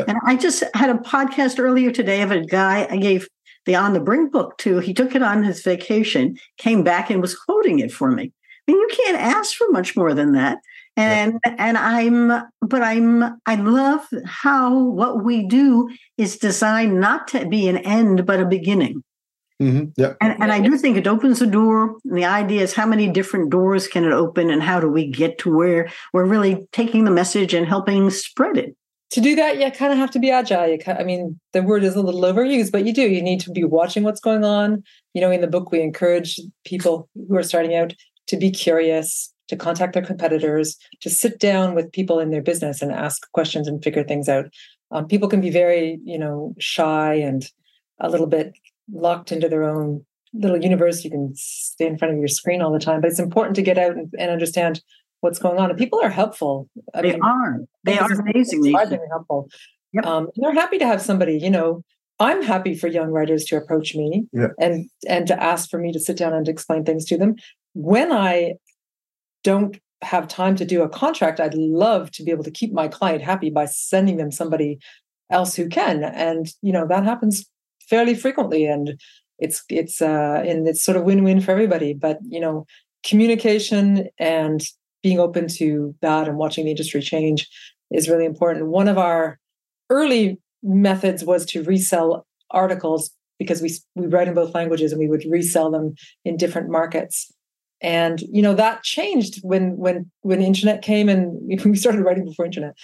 And 0.08 0.18
I 0.24 0.36
just 0.36 0.64
had 0.74 0.90
a 0.90 0.94
podcast 0.94 1.58
earlier 1.58 1.90
today 1.90 2.22
of 2.22 2.30
a 2.30 2.44
guy 2.44 2.86
I 2.90 2.96
gave 2.96 3.28
the 3.66 3.76
On 3.76 3.92
the 3.92 4.00
Brink 4.00 4.32
book 4.32 4.56
to. 4.58 4.78
He 4.78 4.94
took 4.94 5.14
it 5.14 5.22
on 5.22 5.42
his 5.42 5.62
vacation, 5.62 6.38
came 6.58 6.82
back 6.82 7.10
and 7.10 7.20
was 7.20 7.36
quoting 7.36 7.80
it 7.80 7.92
for 7.92 8.10
me. 8.10 8.32
I 8.68 8.72
mean, 8.72 8.80
you 8.80 8.88
can't 9.04 9.18
ask 9.18 9.54
for 9.54 9.68
much 9.70 9.96
more 9.96 10.14
than 10.14 10.32
that. 10.32 10.58
And 10.96 11.38
yeah. 11.44 11.56
and 11.58 11.76
I'm 11.76 12.42
but 12.62 12.82
I'm 12.82 13.38
I 13.44 13.56
love 13.56 14.06
how 14.24 14.78
what 14.78 15.22
we 15.22 15.46
do 15.46 15.90
is 16.16 16.38
designed 16.38 16.98
not 17.00 17.28
to 17.28 17.46
be 17.46 17.68
an 17.68 17.76
end 17.78 18.24
but 18.24 18.40
a 18.40 18.46
beginning. 18.46 19.04
Mm-hmm. 19.60 19.86
Yeah. 19.96 20.14
And, 20.20 20.40
and 20.40 20.52
I 20.52 20.60
do 20.60 20.76
think 20.76 20.96
it 20.96 21.06
opens 21.06 21.38
the 21.38 21.46
door. 21.46 21.96
And 22.04 22.16
the 22.16 22.24
idea 22.24 22.62
is 22.62 22.74
how 22.74 22.86
many 22.86 23.08
different 23.08 23.50
doors 23.50 23.88
can 23.88 24.04
it 24.04 24.12
open 24.12 24.50
and 24.50 24.62
how 24.62 24.80
do 24.80 24.88
we 24.88 25.06
get 25.06 25.38
to 25.38 25.54
where 25.54 25.90
we're 26.12 26.26
really 26.26 26.66
taking 26.72 27.04
the 27.04 27.10
message 27.10 27.54
and 27.54 27.66
helping 27.66 28.10
spread 28.10 28.58
it? 28.58 28.76
To 29.10 29.20
do 29.20 29.36
that, 29.36 29.58
you 29.58 29.70
kind 29.70 29.92
of 29.92 29.98
have 29.98 30.10
to 30.10 30.18
be 30.18 30.30
agile. 30.30 30.66
You 30.66 30.78
I 30.86 31.04
mean, 31.04 31.38
the 31.52 31.62
word 31.62 31.84
is 31.84 31.94
a 31.94 32.02
little 32.02 32.22
overused, 32.22 32.72
but 32.72 32.84
you 32.84 32.92
do. 32.92 33.08
You 33.08 33.22
need 33.22 33.40
to 33.40 33.50
be 33.50 33.64
watching 33.64 34.02
what's 34.02 34.20
going 34.20 34.44
on. 34.44 34.82
You 35.14 35.20
know, 35.20 35.30
in 35.30 35.40
the 35.40 35.46
book, 35.46 35.70
we 35.70 35.80
encourage 35.80 36.40
people 36.64 37.08
who 37.14 37.36
are 37.36 37.42
starting 37.44 37.74
out 37.76 37.94
to 38.26 38.36
be 38.36 38.50
curious, 38.50 39.32
to 39.48 39.56
contact 39.56 39.92
their 39.92 40.04
competitors, 40.04 40.76
to 41.00 41.08
sit 41.08 41.38
down 41.38 41.74
with 41.74 41.92
people 41.92 42.18
in 42.18 42.30
their 42.30 42.42
business 42.42 42.82
and 42.82 42.90
ask 42.90 43.30
questions 43.30 43.68
and 43.68 43.82
figure 43.82 44.02
things 44.02 44.28
out. 44.28 44.46
Um, 44.90 45.06
people 45.06 45.28
can 45.28 45.40
be 45.40 45.50
very, 45.50 46.00
you 46.04 46.18
know, 46.18 46.54
shy 46.58 47.14
and 47.14 47.48
a 48.00 48.10
little 48.10 48.26
bit 48.26 48.54
locked 48.92 49.32
into 49.32 49.48
their 49.48 49.64
own 49.64 50.04
little 50.32 50.62
universe. 50.62 51.04
You 51.04 51.10
can 51.10 51.32
stay 51.34 51.86
in 51.86 51.98
front 51.98 52.14
of 52.14 52.18
your 52.18 52.28
screen 52.28 52.62
all 52.62 52.72
the 52.72 52.78
time, 52.78 53.00
but 53.00 53.10
it's 53.10 53.20
important 53.20 53.56
to 53.56 53.62
get 53.62 53.78
out 53.78 53.92
and, 53.92 54.12
and 54.18 54.30
understand 54.30 54.82
what's 55.20 55.38
going 55.38 55.58
on. 55.58 55.70
And 55.70 55.78
people 55.78 56.00
are 56.02 56.10
helpful. 56.10 56.68
I 56.94 57.02
they 57.02 57.12
mean, 57.12 57.22
are. 57.22 57.58
They 57.84 57.98
are 57.98 58.12
amazingly 58.12 58.72
helpful. 58.72 59.48
Yep. 59.92 60.06
Um, 60.06 60.28
they're 60.36 60.54
happy 60.54 60.78
to 60.78 60.86
have 60.86 61.00
somebody. 61.00 61.38
You 61.38 61.50
know, 61.50 61.82
I'm 62.18 62.42
happy 62.42 62.74
for 62.74 62.86
young 62.86 63.10
writers 63.10 63.44
to 63.46 63.56
approach 63.56 63.94
me 63.94 64.26
yeah. 64.32 64.48
and 64.60 64.88
and 65.08 65.26
to 65.26 65.42
ask 65.42 65.70
for 65.70 65.78
me 65.78 65.92
to 65.92 66.00
sit 66.00 66.16
down 66.16 66.32
and 66.32 66.48
explain 66.48 66.84
things 66.84 67.04
to 67.06 67.18
them. 67.18 67.36
When 67.74 68.12
I 68.12 68.54
don't 69.42 69.78
have 70.02 70.28
time 70.28 70.56
to 70.56 70.64
do 70.64 70.82
a 70.82 70.88
contract, 70.88 71.40
I'd 71.40 71.54
love 71.54 72.10
to 72.12 72.22
be 72.22 72.30
able 72.30 72.44
to 72.44 72.50
keep 72.50 72.72
my 72.72 72.88
client 72.88 73.22
happy 73.22 73.50
by 73.50 73.66
sending 73.66 74.16
them 74.16 74.30
somebody 74.30 74.78
else 75.30 75.56
who 75.56 75.68
can. 75.68 76.04
And 76.04 76.46
you 76.62 76.72
know 76.72 76.86
that 76.86 77.04
happens 77.04 77.46
fairly 77.88 78.14
frequently 78.14 78.64
and 78.64 79.00
it's 79.38 79.62
it's 79.68 80.00
uh 80.00 80.42
and 80.46 80.66
it's 80.66 80.84
sort 80.84 80.96
of 80.96 81.04
win-win 81.04 81.40
for 81.40 81.50
everybody 81.50 81.92
but 81.92 82.18
you 82.28 82.40
know 82.40 82.64
communication 83.04 84.08
and 84.18 84.62
being 85.02 85.20
open 85.20 85.46
to 85.46 85.94
that 86.02 86.28
and 86.28 86.36
watching 86.36 86.64
the 86.64 86.72
industry 86.72 87.00
change 87.00 87.48
is 87.92 88.08
really 88.08 88.24
important. 88.24 88.66
One 88.66 88.88
of 88.88 88.98
our 88.98 89.38
early 89.88 90.40
methods 90.62 91.24
was 91.24 91.46
to 91.46 91.62
resell 91.62 92.26
articles 92.50 93.10
because 93.38 93.62
we 93.62 93.70
we 93.94 94.06
write 94.06 94.28
in 94.28 94.34
both 94.34 94.54
languages 94.54 94.92
and 94.92 94.98
we 94.98 95.08
would 95.08 95.24
resell 95.28 95.70
them 95.70 95.94
in 96.24 96.36
different 96.36 96.70
markets. 96.70 97.30
And 97.80 98.20
you 98.22 98.42
know 98.42 98.54
that 98.54 98.82
changed 98.82 99.40
when 99.42 99.76
when 99.76 100.10
when 100.22 100.42
internet 100.42 100.82
came 100.82 101.08
and 101.08 101.38
we 101.64 101.76
started 101.76 102.02
writing 102.02 102.24
before 102.24 102.46
internet 102.46 102.74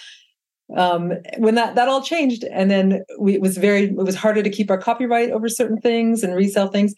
um, 0.75 1.13
when 1.37 1.55
that 1.55 1.75
that 1.75 1.87
all 1.87 2.01
changed, 2.01 2.43
and 2.45 2.71
then 2.71 3.03
we, 3.19 3.33
it 3.33 3.41
was 3.41 3.57
very 3.57 3.85
it 3.85 3.95
was 3.95 4.15
harder 4.15 4.43
to 4.43 4.49
keep 4.49 4.71
our 4.71 4.77
copyright 4.77 5.31
over 5.31 5.49
certain 5.49 5.79
things 5.79 6.23
and 6.23 6.35
resell 6.35 6.67
things. 6.67 6.93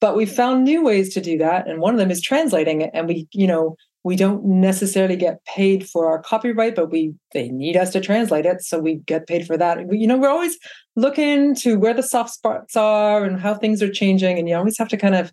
But 0.00 0.16
we 0.16 0.26
found 0.26 0.64
new 0.64 0.82
ways 0.82 1.14
to 1.14 1.20
do 1.20 1.38
that, 1.38 1.68
and 1.68 1.80
one 1.80 1.94
of 1.94 1.98
them 1.98 2.10
is 2.10 2.20
translating 2.20 2.82
it. 2.82 2.90
And 2.92 3.06
we, 3.08 3.28
you 3.32 3.46
know, 3.46 3.76
we 4.04 4.16
don't 4.16 4.44
necessarily 4.44 5.16
get 5.16 5.44
paid 5.44 5.88
for 5.88 6.06
our 6.08 6.20
copyright, 6.20 6.74
but 6.74 6.90
we 6.90 7.14
they 7.32 7.48
need 7.48 7.76
us 7.76 7.90
to 7.92 8.00
translate 8.00 8.46
it, 8.46 8.62
so 8.62 8.78
we 8.78 8.96
get 8.96 9.26
paid 9.26 9.46
for 9.46 9.56
that. 9.56 9.86
We, 9.86 9.98
you 9.98 10.06
know, 10.06 10.16
we're 10.16 10.28
always 10.28 10.58
looking 10.96 11.54
to 11.56 11.78
where 11.78 11.94
the 11.94 12.02
soft 12.02 12.30
spots 12.30 12.76
are 12.76 13.24
and 13.24 13.40
how 13.40 13.54
things 13.54 13.82
are 13.82 13.90
changing, 13.90 14.38
and 14.38 14.48
you 14.48 14.56
always 14.56 14.78
have 14.78 14.88
to 14.88 14.96
kind 14.96 15.14
of 15.14 15.32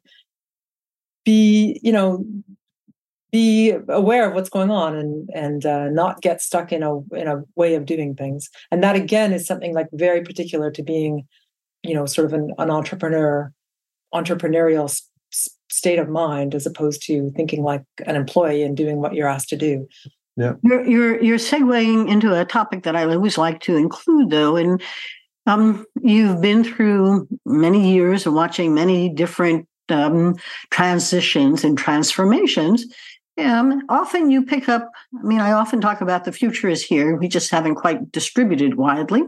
be, 1.25 1.79
you 1.83 1.91
know, 1.91 2.23
be 3.35 3.73
aware 3.89 4.29
of 4.29 4.33
what's 4.33 4.49
going 4.49 4.71
on 4.71 4.95
and 4.95 5.29
and 5.33 5.65
uh, 5.65 5.89
not 5.89 6.21
get 6.21 6.41
stuck 6.41 6.71
in 6.71 6.83
a 6.83 6.99
in 7.13 7.27
a 7.27 7.43
way 7.57 7.75
of 7.75 7.85
doing 7.85 8.15
things. 8.15 8.49
And 8.71 8.81
that 8.81 8.95
again 8.95 9.33
is 9.33 9.45
something 9.45 9.73
like 9.73 9.87
very 9.91 10.21
particular 10.21 10.71
to 10.71 10.81
being 10.81 11.27
you 11.83 11.93
know 11.93 12.05
sort 12.05 12.27
of 12.27 12.33
an, 12.33 12.53
an 12.57 12.71
entrepreneur 12.71 13.51
entrepreneurial 14.13 14.85
s- 14.85 15.49
state 15.69 15.99
of 15.99 16.07
mind 16.07 16.55
as 16.55 16.65
opposed 16.65 17.03
to 17.07 17.29
thinking 17.35 17.61
like 17.61 17.83
an 18.05 18.15
employee 18.15 18.63
and 18.63 18.77
doing 18.77 19.01
what 19.01 19.13
you're 19.13 19.27
asked 19.27 19.49
to 19.49 19.57
do. 19.57 19.85
Yeah. 20.37 20.53
You're 20.63 20.87
you're, 20.87 21.21
you're 21.21 21.37
segueing 21.37 22.09
into 22.09 22.37
a 22.37 22.43
topic 22.43 22.83
that 22.83 22.95
i 22.95 23.03
always 23.05 23.37
like 23.37 23.61
to 23.61 23.77
include 23.77 24.29
though 24.29 24.57
and 24.57 24.81
um, 25.47 25.85
you've 26.01 26.41
been 26.41 26.63
through 26.63 27.27
many 27.45 27.93
years 27.93 28.25
of 28.25 28.33
watching 28.33 28.73
many 28.73 29.07
different 29.07 29.65
um, 29.89 30.35
transitions 30.71 31.63
and 31.63 31.77
transformations 31.77 32.85
um, 33.37 33.83
often 33.89 34.31
you 34.31 34.43
pick 34.43 34.69
up, 34.69 34.91
I 35.19 35.23
mean, 35.23 35.39
I 35.39 35.51
often 35.51 35.81
talk 35.81 36.01
about 36.01 36.23
the 36.23 36.31
future 36.31 36.69
is 36.69 36.83
here. 36.83 37.15
We 37.15 37.27
just 37.27 37.51
haven't 37.51 37.75
quite 37.75 38.11
distributed 38.11 38.75
widely, 38.75 39.23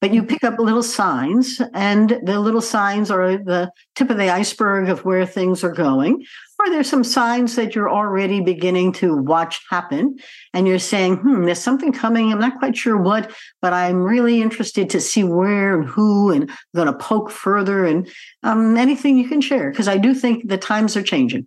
but 0.00 0.12
you 0.12 0.24
pick 0.24 0.42
up 0.44 0.58
little 0.58 0.82
signs, 0.82 1.60
and 1.72 2.20
the 2.24 2.40
little 2.40 2.60
signs 2.60 3.10
are 3.10 3.36
the 3.36 3.70
tip 3.94 4.10
of 4.10 4.18
the 4.18 4.30
iceberg 4.30 4.88
of 4.88 5.04
where 5.04 5.24
things 5.24 5.62
are 5.62 5.72
going. 5.72 6.24
Or 6.58 6.70
there's 6.70 6.88
some 6.88 7.04
signs 7.04 7.56
that 7.56 7.74
you're 7.74 7.90
already 7.90 8.40
beginning 8.40 8.92
to 8.94 9.16
watch 9.16 9.60
happen, 9.70 10.18
and 10.52 10.66
you're 10.66 10.78
saying, 10.78 11.16
hmm, 11.16 11.44
there's 11.44 11.60
something 11.60 11.92
coming. 11.92 12.32
I'm 12.32 12.38
not 12.38 12.58
quite 12.58 12.76
sure 12.76 12.96
what, 12.96 13.32
but 13.60 13.72
I'm 13.72 14.02
really 14.02 14.40
interested 14.40 14.90
to 14.90 15.00
see 15.00 15.24
where 15.24 15.78
and 15.78 15.88
who, 15.88 16.30
and 16.30 16.50
I'm 16.50 16.56
going 16.74 16.86
to 16.86 16.92
poke 16.92 17.30
further 17.30 17.84
and 17.84 18.08
um, 18.42 18.76
anything 18.76 19.18
you 19.18 19.28
can 19.28 19.40
share, 19.40 19.70
because 19.70 19.88
I 19.88 19.96
do 19.96 20.14
think 20.14 20.48
the 20.48 20.58
times 20.58 20.96
are 20.96 21.02
changing. 21.02 21.46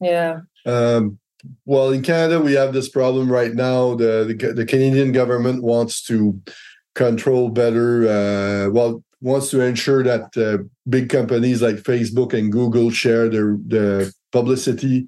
Yeah. 0.00 0.40
Um, 0.64 1.18
well, 1.64 1.90
in 1.90 2.02
Canada, 2.02 2.40
we 2.40 2.52
have 2.54 2.72
this 2.72 2.88
problem 2.88 3.30
right 3.30 3.54
now. 3.54 3.94
The 3.94 4.24
the, 4.24 4.52
the 4.52 4.66
Canadian 4.66 5.12
government 5.12 5.62
wants 5.62 6.02
to 6.06 6.40
control 6.94 7.48
better. 7.48 8.08
Uh, 8.08 8.70
well, 8.70 9.02
wants 9.20 9.50
to 9.50 9.60
ensure 9.60 10.02
that 10.02 10.36
uh, 10.36 10.62
big 10.88 11.08
companies 11.08 11.62
like 11.62 11.76
Facebook 11.76 12.32
and 12.32 12.52
Google 12.52 12.90
share 12.90 13.28
their 13.28 13.56
the 13.66 14.12
publicity 14.32 15.06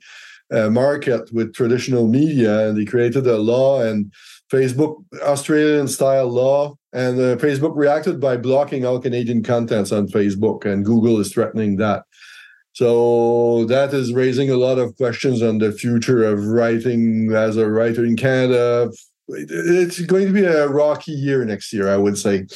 uh, 0.52 0.70
market 0.70 1.32
with 1.32 1.54
traditional 1.54 2.06
media, 2.08 2.68
and 2.68 2.78
they 2.78 2.84
created 2.84 3.26
a 3.26 3.36
law 3.36 3.82
and 3.82 4.12
Facebook 4.50 5.04
Australian 5.22 5.88
style 5.88 6.28
law, 6.28 6.74
and 6.92 7.18
uh, 7.18 7.36
Facebook 7.36 7.76
reacted 7.76 8.18
by 8.20 8.36
blocking 8.36 8.84
all 8.84 8.98
Canadian 8.98 9.42
contents 9.42 9.92
on 9.92 10.08
Facebook, 10.08 10.64
and 10.64 10.84
Google 10.84 11.20
is 11.20 11.32
threatening 11.32 11.76
that. 11.76 12.04
So 12.78 13.64
that 13.64 13.92
is 13.92 14.12
raising 14.12 14.50
a 14.50 14.56
lot 14.56 14.78
of 14.78 14.96
questions 14.96 15.42
on 15.42 15.58
the 15.58 15.72
future 15.72 16.22
of 16.22 16.46
writing 16.46 17.32
as 17.34 17.56
a 17.56 17.68
writer 17.68 18.04
in 18.04 18.14
Canada. 18.14 18.92
It's 19.26 19.98
going 20.02 20.28
to 20.28 20.32
be 20.32 20.44
a 20.44 20.68
rocky 20.68 21.10
year 21.10 21.44
next 21.44 21.72
year, 21.72 21.88
I 21.88 21.96
would 21.96 22.16
say. 22.16 22.46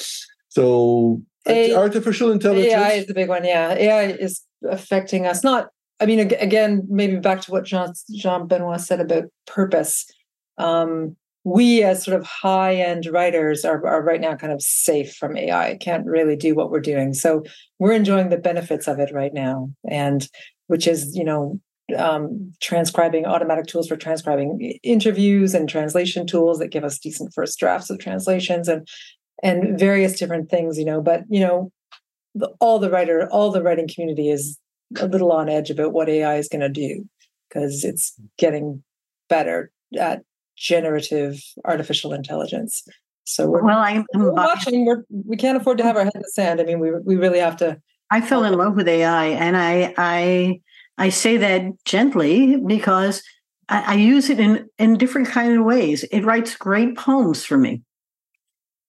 So 0.49 1.21
a, 1.49 1.75
artificial 1.75 2.31
intelligence. 2.31 2.73
AI 2.73 2.93
is 2.93 3.07
the 3.07 3.15
big 3.15 3.31
one. 3.31 3.45
Yeah, 3.45 3.73
AI 3.73 4.13
is 4.13 4.43
affecting 4.71 5.27
us. 5.27 5.43
Not, 5.43 5.71
I 5.99 6.07
mean, 6.07 6.21
again, 6.21 6.87
maybe 6.89 7.17
back 7.17 7.41
to 7.41 7.51
what 7.51 7.65
Jean 7.65 7.93
Jean 8.15 8.47
Benoit 8.47 8.81
said 8.81 9.01
about 9.01 9.25
purpose. 9.49 10.09
Um, 10.57 11.17
we 11.45 11.83
as 11.83 12.05
sort 12.05 12.19
of 12.19 12.27
high 12.27 12.77
end 12.77 13.07
writers 13.07 13.65
are, 13.65 13.85
are 13.87 14.03
right 14.03 14.21
now 14.21 14.37
kind 14.37 14.53
of 14.53 14.63
safe 14.63 15.15
from 15.15 15.37
AI, 15.37 15.77
can't 15.81 16.07
really 16.07 16.37
do 16.37 16.55
what 16.55 16.71
we're 16.71 16.81
doing. 16.81 17.15
So 17.15 17.43
we're 17.79 17.93
enjoying 17.93 18.29
the 18.29 18.37
benefits 18.37 18.87
of 18.87 18.99
it 19.01 19.13
right 19.13 19.35
now. 19.35 19.71
And 19.89 20.29
which 20.69 20.87
is, 20.87 21.17
you 21.17 21.25
know, 21.25 21.61
um, 21.97 22.53
transcribing 22.61 23.27
automatic 23.27 23.67
tools 23.67 23.89
for 23.89 23.97
transcribing 23.97 24.79
interviews 24.83 25.53
and 25.53 25.69
translation 25.69 26.27
tools 26.27 26.59
that 26.59 26.69
give 26.69 26.85
us 26.85 26.99
decent 26.99 27.35
first 27.35 27.59
drafts 27.59 27.91
of 27.91 27.99
translations 27.99 28.69
and 28.69 28.87
and 29.43 29.79
various 29.79 30.19
different 30.19 30.49
things, 30.49 30.79
you 30.79 30.85
know. 30.85 31.03
But 31.03 31.25
you 31.29 31.41
know, 31.41 31.73
the, 32.35 32.49
all 32.61 32.79
the 32.79 32.91
writer, 32.91 33.29
all 33.31 33.51
the 33.51 33.63
writing 33.63 33.89
community 33.93 34.31
is 34.31 34.59
a 34.99 35.07
little 35.07 35.33
on 35.33 35.49
edge 35.49 35.71
about 35.71 35.93
what 35.93 36.09
AI 36.09 36.37
is 36.37 36.49
going 36.49 36.61
to 36.61 36.69
do 36.69 37.05
because 37.49 37.85
it's 37.85 38.15
getting 38.39 38.83
better 39.29 39.71
at 39.99 40.23
generative 40.63 41.43
artificial 41.65 42.13
intelligence. 42.13 42.85
So 43.25 43.49
we're 43.49 43.63
well, 43.63 43.79
I'm, 43.79 44.05
we're 44.15 44.33
watching. 44.33 44.87
We're, 44.87 45.05
we 45.11 45.37
can't 45.37 45.57
afford 45.57 45.79
to 45.79 45.85
have 45.85 45.97
our 45.97 46.05
head 46.05 46.15
in 46.15 46.23
the 46.23 46.31
sand. 46.33 46.61
I 46.61 46.65
mean, 46.65 46.81
we 46.81 46.91
we 46.93 47.17
really 47.17 47.39
have 47.39 47.57
to. 47.59 47.81
I 48.11 48.21
fell 48.21 48.45
in 48.45 48.55
love 48.55 48.77
with 48.77 48.89
AI, 48.89 49.27
and 49.27 49.57
I 49.57 49.95
I 49.97 50.61
I 50.99 51.09
say 51.09 51.37
that 51.37 51.85
gently 51.85 52.57
because 52.57 53.23
I, 53.69 53.93
I 53.93 53.95
use 53.95 54.31
it 54.31 54.41
in 54.41 54.69
in 54.79 54.99
different 54.99 55.29
kind 55.29 55.57
of 55.57 55.65
ways. 55.65 56.05
It 56.05 56.25
writes 56.25 56.57
great 56.57 56.97
poems 56.97 57.45
for 57.45 57.59
me. 57.59 57.83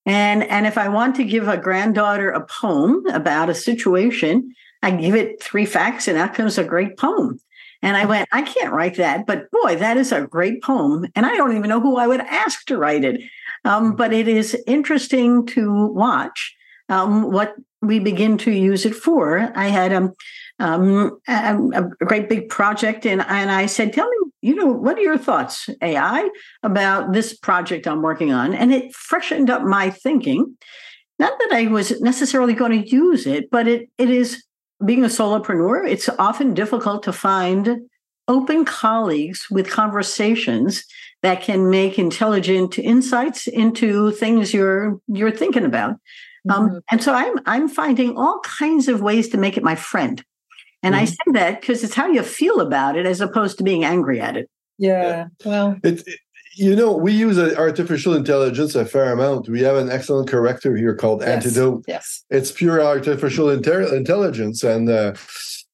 And 0.06 0.44
and 0.44 0.66
if 0.66 0.78
I 0.78 0.90
want 0.90 1.16
to 1.18 1.24
give 1.24 1.48
a 1.48 1.58
granddaughter 1.58 2.30
a 2.30 2.46
poem 2.46 3.06
about 3.08 3.50
a 3.50 3.56
situation, 3.56 4.54
I 4.82 4.92
give 4.92 5.16
it 5.16 5.42
three 5.42 5.66
facts 5.66 6.08
and 6.08 6.18
out 6.18 6.34
comes 6.34 6.58
a 6.58 6.64
great 6.64 6.98
poem. 6.98 7.40
And 7.84 7.98
I 7.98 8.06
went, 8.06 8.30
I 8.32 8.42
can't 8.42 8.74
write 8.74 8.96
that, 8.96 9.28
but 9.28 9.52
boy, 9.52 9.76
that 9.76 9.98
is 9.98 10.14
a 10.14 10.26
great 10.26 10.64
poem. 10.64 11.06
And 11.16 11.26
I 11.26 11.36
don't 11.36 11.56
even 11.56 11.70
know 11.70 11.82
who 11.82 11.98
I 11.98 12.08
would 12.08 12.22
ask 12.22 12.66
to 12.68 12.78
write 12.78 13.04
it. 13.04 13.22
Um, 13.66 13.96
but 13.96 14.14
it 14.14 14.28
is 14.28 14.58
interesting 14.66 15.46
to 15.48 15.88
watch 15.88 16.56
um, 16.88 17.32
what 17.32 17.56
we 17.82 18.00
begin 18.00 18.38
to 18.40 18.52
use 18.52 18.86
it 18.86 18.96
for. 18.96 19.52
I 19.56 19.68
had 19.68 19.92
um, 19.92 20.14
um, 20.60 21.20
a, 21.28 21.58
a, 21.74 22.06
great 22.06 22.30
big 22.30 22.50
project, 22.50 23.06
and, 23.06 23.22
and 23.22 23.52
I 23.52 23.66
said, 23.66 23.94
Tell 23.94 24.08
me, 24.08 24.18
you 24.42 24.56
know, 24.56 24.68
what 24.68 24.98
are 24.98 25.02
your 25.02 25.18
thoughts, 25.18 25.70
AI, 25.82 26.30
about 26.62 27.14
this 27.14 27.38
project 27.38 27.88
I'm 27.88 28.02
working 28.02 28.32
on? 28.32 28.54
And 28.54 28.74
it 28.74 28.94
freshened 28.94 29.50
up 29.50 29.64
my 29.64 29.90
thinking. 29.90 30.58
Not 31.20 31.38
that 31.40 31.50
I 31.54 31.68
was 31.68 32.00
necessarily 32.02 32.54
going 32.54 32.82
to 32.82 32.90
use 32.90 33.28
it, 33.28 33.50
but 33.50 33.68
it 33.68 33.90
it 33.98 34.10
is 34.10 34.44
being 34.84 35.04
a 35.04 35.08
solopreneur, 35.08 35.88
it's 35.90 36.10
often 36.20 36.54
difficult 36.54 37.04
to 37.04 37.14
find 37.14 37.82
open 38.28 38.66
colleagues 38.66 39.48
with 39.52 39.70
conversations 39.70 40.86
that 41.22 41.42
can 41.42 41.70
make 41.70 42.00
intelligent 42.00 42.78
insights 42.80 43.48
into 43.48 44.12
things 44.12 44.54
you're 44.54 45.00
you're 45.08 45.32
thinking 45.32 45.66
about. 45.66 45.96
Um, 46.50 46.68
mm-hmm. 46.68 46.78
and 46.92 47.02
so 47.02 47.14
I'm 47.14 47.40
I'm 47.46 47.68
finding 47.70 48.18
all 48.18 48.40
kinds 48.42 48.88
of 48.88 49.02
ways 49.02 49.30
to 49.30 49.38
make 49.38 49.58
it 49.58 49.64
my 49.64 49.76
friend. 49.76 50.24
And 50.82 50.96
mm-hmm. 50.96 51.02
I 51.02 51.06
say 51.06 51.32
that 51.34 51.62
because 51.62 51.84
it's 51.84 51.94
how 51.94 52.08
you 52.08 52.24
feel 52.24 52.60
about 52.60 52.98
it 52.98 53.06
as 53.06 53.22
opposed 53.22 53.58
to 53.58 53.64
being 53.64 53.86
angry 53.86 54.20
at 54.20 54.36
it. 54.36 54.50
Yeah. 54.78 55.28
Well, 55.46 55.78
it, 55.84 56.06
it, 56.06 56.20
you 56.56 56.76
know, 56.76 56.94
we 56.94 57.12
use 57.12 57.38
artificial 57.38 58.14
intelligence 58.14 58.76
a 58.76 58.86
fair 58.86 59.12
amount. 59.12 59.50
We 59.50 59.62
have 59.62 59.76
an 59.76 59.90
excellent 59.90 60.30
corrector 60.30 60.76
here 60.76 60.96
called 60.96 61.22
yes. 61.22 61.46
Antidote. 61.46 61.86
Yes. 61.88 62.24
It's 62.30 62.52
pure 62.52 62.82
artificial 62.82 63.50
inter- 63.50 63.96
intelligence. 63.96 64.64
And 64.64 64.90
uh, 64.90 65.14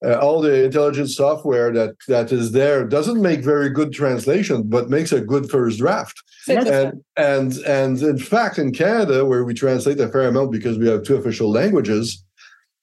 uh, 0.06 0.18
all 0.20 0.42
the 0.42 0.63
intelligence 0.63 1.15
software 1.15 1.74
that 1.74 1.96
that 2.08 2.32
is 2.32 2.52
there 2.52 2.86
doesn't 2.86 3.22
make 3.22 3.42
very 3.42 3.70
good 3.70 3.92
translation, 3.92 4.63
but 4.65 4.89
makes 4.89 5.12
a 5.12 5.22
good 5.22 5.50
first 5.50 5.80
draft. 5.80 6.22
And 6.48 7.04
and 7.18 7.58
and 7.65 8.02
in 8.02 8.18
fact, 8.18 8.58
in 8.58 8.72
Canada, 8.72 9.26
where 9.26 9.44
we 9.44 9.54
translate 9.54 10.00
a 10.00 10.08
fair 10.08 10.28
amount 10.28 10.52
because 10.52 10.78
we 10.78 10.88
have 10.88 11.04
two 11.04 11.18
official 11.18 11.52
languages, 11.52 12.24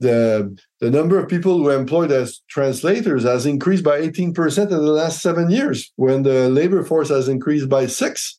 the 0.00 0.58
the 0.80 0.90
number 0.90 1.18
of 1.18 1.28
people 1.28 1.56
who 1.56 1.68
are 1.68 1.78
employed 1.78 2.12
as 2.12 2.40
translators 2.48 3.24
has 3.24 3.46
increased 3.46 3.84
by 3.84 4.00
18% 4.00 4.58
in 4.58 4.68
the 4.68 4.78
last 4.78 5.22
seven 5.22 5.50
years, 5.50 5.92
when 5.96 6.22
the 6.22 6.48
labor 6.50 6.84
force 6.84 7.08
has 7.08 7.28
increased 7.28 7.68
by 7.68 7.86
six. 7.86 8.38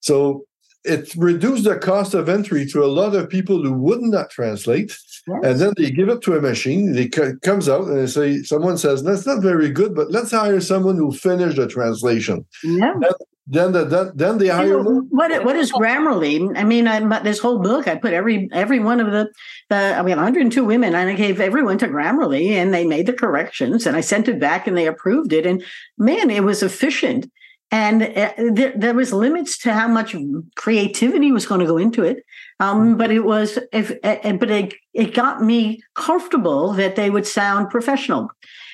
So 0.00 0.44
it 0.84 1.14
reduced 1.16 1.64
the 1.64 1.76
cost 1.76 2.14
of 2.14 2.28
entry 2.28 2.66
to 2.66 2.84
a 2.84 2.86
lot 2.86 3.14
of 3.14 3.28
people 3.28 3.62
who 3.62 3.72
would 3.72 4.02
not 4.02 4.30
translate. 4.30 4.96
And 5.42 5.60
then 5.60 5.74
they 5.76 5.90
give 5.90 6.08
it 6.08 6.22
to 6.22 6.36
a 6.36 6.40
machine. 6.40 6.96
It 6.96 7.42
comes 7.42 7.68
out 7.68 7.86
and 7.88 7.98
they 7.98 8.06
say, 8.06 8.42
someone 8.42 8.78
says, 8.78 9.02
that's 9.02 9.26
not 9.26 9.42
very 9.42 9.70
good, 9.70 9.94
but 9.94 10.10
let's 10.10 10.30
hire 10.30 10.60
someone 10.60 10.96
who 10.96 11.12
finished 11.12 11.56
the 11.56 11.66
translation. 11.66 12.46
Yeah. 12.64 12.94
Then, 12.98 13.10
then, 13.50 13.72
the, 13.72 14.12
then 14.14 14.38
they 14.38 14.48
hire. 14.48 14.82
what 14.82 15.44
what 15.44 15.56
is 15.56 15.72
Grammarly? 15.72 16.56
I 16.56 16.64
mean, 16.64 16.86
I, 16.86 17.20
this 17.20 17.38
whole 17.38 17.58
book, 17.58 17.88
I 17.88 17.94
put 17.94 18.12
every 18.12 18.48
every 18.52 18.78
one 18.78 19.00
of 19.00 19.10
the 19.10 19.30
the 19.70 19.96
I 19.96 20.02
mean, 20.02 20.16
102 20.16 20.64
women, 20.64 20.94
and 20.94 21.08
I 21.08 21.14
gave 21.14 21.40
everyone 21.40 21.78
to 21.78 21.88
Grammarly, 21.88 22.50
and 22.50 22.74
they 22.74 22.84
made 22.84 23.06
the 23.06 23.14
corrections, 23.14 23.86
and 23.86 23.96
I 23.96 24.02
sent 24.02 24.28
it 24.28 24.38
back, 24.38 24.66
and 24.66 24.76
they 24.76 24.86
approved 24.86 25.32
it, 25.32 25.46
and 25.46 25.64
man, 25.96 26.30
it 26.30 26.44
was 26.44 26.62
efficient 26.62 27.30
and 27.70 28.02
uh, 28.02 28.32
there, 28.52 28.72
there, 28.74 28.94
was 28.94 29.12
limits 29.12 29.58
to 29.58 29.72
how 29.72 29.86
much 29.86 30.16
creativity 30.56 31.30
was 31.30 31.44
going 31.44 31.60
to 31.60 31.66
go 31.66 31.76
into 31.76 32.02
it 32.02 32.24
um, 32.60 32.78
mm-hmm. 32.78 32.96
but 32.96 33.10
it 33.10 33.20
was 33.20 33.58
if 33.72 33.92
uh, 34.04 34.32
but 34.34 34.50
it, 34.50 34.74
it 34.94 35.14
got 35.14 35.42
me 35.42 35.80
comfortable 35.94 36.72
that 36.72 36.96
they 36.96 37.10
would 37.10 37.26
sound 37.26 37.68
professional 37.68 38.30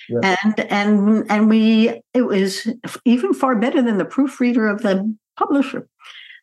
yeah. 0.08 0.36
and 0.44 0.60
and 0.60 1.30
and 1.30 1.48
we 1.48 2.00
it 2.12 2.22
was 2.22 2.68
even 3.04 3.34
far 3.34 3.56
better 3.56 3.82
than 3.82 3.98
the 3.98 4.04
proofreader 4.04 4.66
of 4.66 4.82
the 4.82 5.14
publisher. 5.36 5.88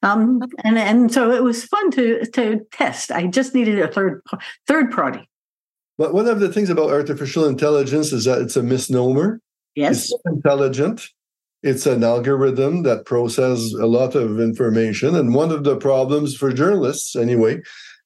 Um, 0.03 0.41
and 0.63 0.77
and 0.77 1.13
so 1.13 1.31
it 1.31 1.43
was 1.43 1.65
fun 1.65 1.91
to 1.91 2.25
to 2.31 2.61
test. 2.71 3.11
I 3.11 3.27
just 3.27 3.53
needed 3.53 3.79
a 3.79 3.87
third 3.87 4.21
third 4.67 4.91
party. 4.91 5.27
But 5.97 6.13
one 6.13 6.27
of 6.27 6.39
the 6.39 6.51
things 6.51 6.69
about 6.69 6.89
artificial 6.89 7.45
intelligence 7.45 8.11
is 8.11 8.25
that 8.25 8.41
it's 8.41 8.55
a 8.55 8.63
misnomer. 8.63 9.39
Yes. 9.75 10.11
It's 10.11 10.21
intelligent. 10.25 11.07
It's 11.63 11.85
an 11.85 12.03
algorithm 12.03 12.81
that 12.83 13.05
processes 13.05 13.73
a 13.73 13.85
lot 13.85 14.15
of 14.15 14.39
information. 14.39 15.15
And 15.15 15.35
one 15.35 15.51
of 15.51 15.63
the 15.63 15.77
problems 15.77 16.35
for 16.35 16.51
journalists 16.51 17.15
anyway 17.15 17.61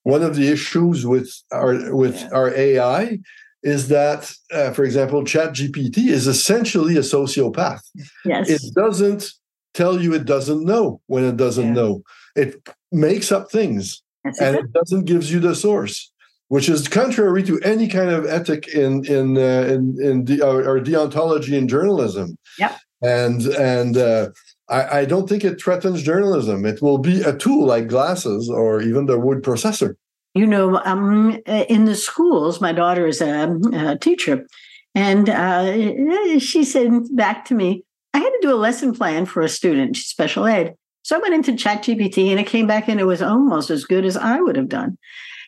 one 0.05 0.21
of 0.21 0.35
the 0.35 0.51
issues 0.51 1.05
with 1.05 1.33
our 1.51 1.93
with 1.93 2.15
yeah. 2.15 2.29
our 2.31 2.55
ai 2.55 3.19
is 3.65 3.89
that 3.89 4.31
uh, 4.51 4.71
for 4.71 4.83
example 4.85 5.23
chat 5.25 5.51
gpt 5.51 5.97
is 5.97 6.27
essentially 6.27 6.95
a 6.95 7.01
sociopath 7.01 7.81
yes 8.23 8.49
it 8.49 8.61
doesn't 8.73 9.31
tell 9.73 10.01
you 10.01 10.13
it 10.13 10.25
doesn't 10.25 10.63
know 10.63 11.01
when 11.07 11.23
it 11.25 11.35
doesn't 11.35 11.67
yeah. 11.67 11.73
know 11.73 12.01
it 12.35 12.55
makes 12.91 13.31
up 13.31 13.51
things 13.51 14.01
That's 14.23 14.39
and 14.39 14.55
it 14.55 14.71
doesn't 14.71 15.05
gives 15.05 15.31
you 15.31 15.39
the 15.39 15.55
source 15.55 16.11
which 16.47 16.69
is 16.69 16.87
contrary 16.87 17.43
to 17.43 17.59
any 17.61 17.87
kind 17.87 18.11
of 18.11 18.25
ethic 18.25 18.67
in 18.67 19.03
in 19.05 19.35
uh, 19.37 19.65
in, 19.73 19.97
in 19.99 20.23
de- 20.23 20.45
or, 20.45 20.61
or 20.63 20.79
deontology 20.79 21.57
in 21.57 21.67
journalism. 21.67 22.37
Yeah 22.59 22.77
and 23.01 23.41
and 23.47 23.97
uh, 23.97 24.29
I, 24.69 24.99
I, 24.99 25.05
don't 25.05 25.27
think 25.29 25.43
it 25.43 25.61
threatens 25.61 26.01
journalism. 26.01 26.65
It 26.65 26.81
will 26.81 26.97
be 26.97 27.21
a 27.21 27.35
tool 27.35 27.65
like 27.65 27.87
glasses 27.87 28.49
or 28.49 28.81
even 28.81 29.05
the 29.05 29.19
word 29.19 29.43
processor. 29.43 29.95
You 30.35 30.45
know, 30.45 30.81
um, 30.83 31.41
in 31.47 31.85
the 31.85 31.95
schools, 31.95 32.61
my 32.61 32.73
daughter 32.73 33.07
is 33.07 33.21
a, 33.21 33.57
a 33.73 33.97
teacher, 33.97 34.45
and 34.93 35.29
uh, 35.29 36.39
she 36.39 36.63
said 36.63 36.91
back 37.15 37.45
to 37.45 37.55
me, 37.55 37.83
"I 38.13 38.19
had 38.19 38.29
to 38.29 38.39
do 38.41 38.53
a 38.53 38.55
lesson 38.55 38.93
plan 38.93 39.25
for 39.25 39.41
a 39.41 39.49
student, 39.49 39.95
special 39.95 40.45
ed." 40.45 40.75
So 41.03 41.15
I 41.15 41.19
went 41.19 41.35
into 41.35 41.53
ChatGPT, 41.53 42.29
and 42.31 42.39
it 42.39 42.47
came 42.47 42.67
back, 42.67 42.89
and 42.89 42.99
it 42.99 43.05
was 43.05 43.21
almost 43.21 43.69
as 43.69 43.85
good 43.85 44.05
as 44.05 44.17
I 44.17 44.39
would 44.41 44.57
have 44.57 44.69
done 44.69 44.97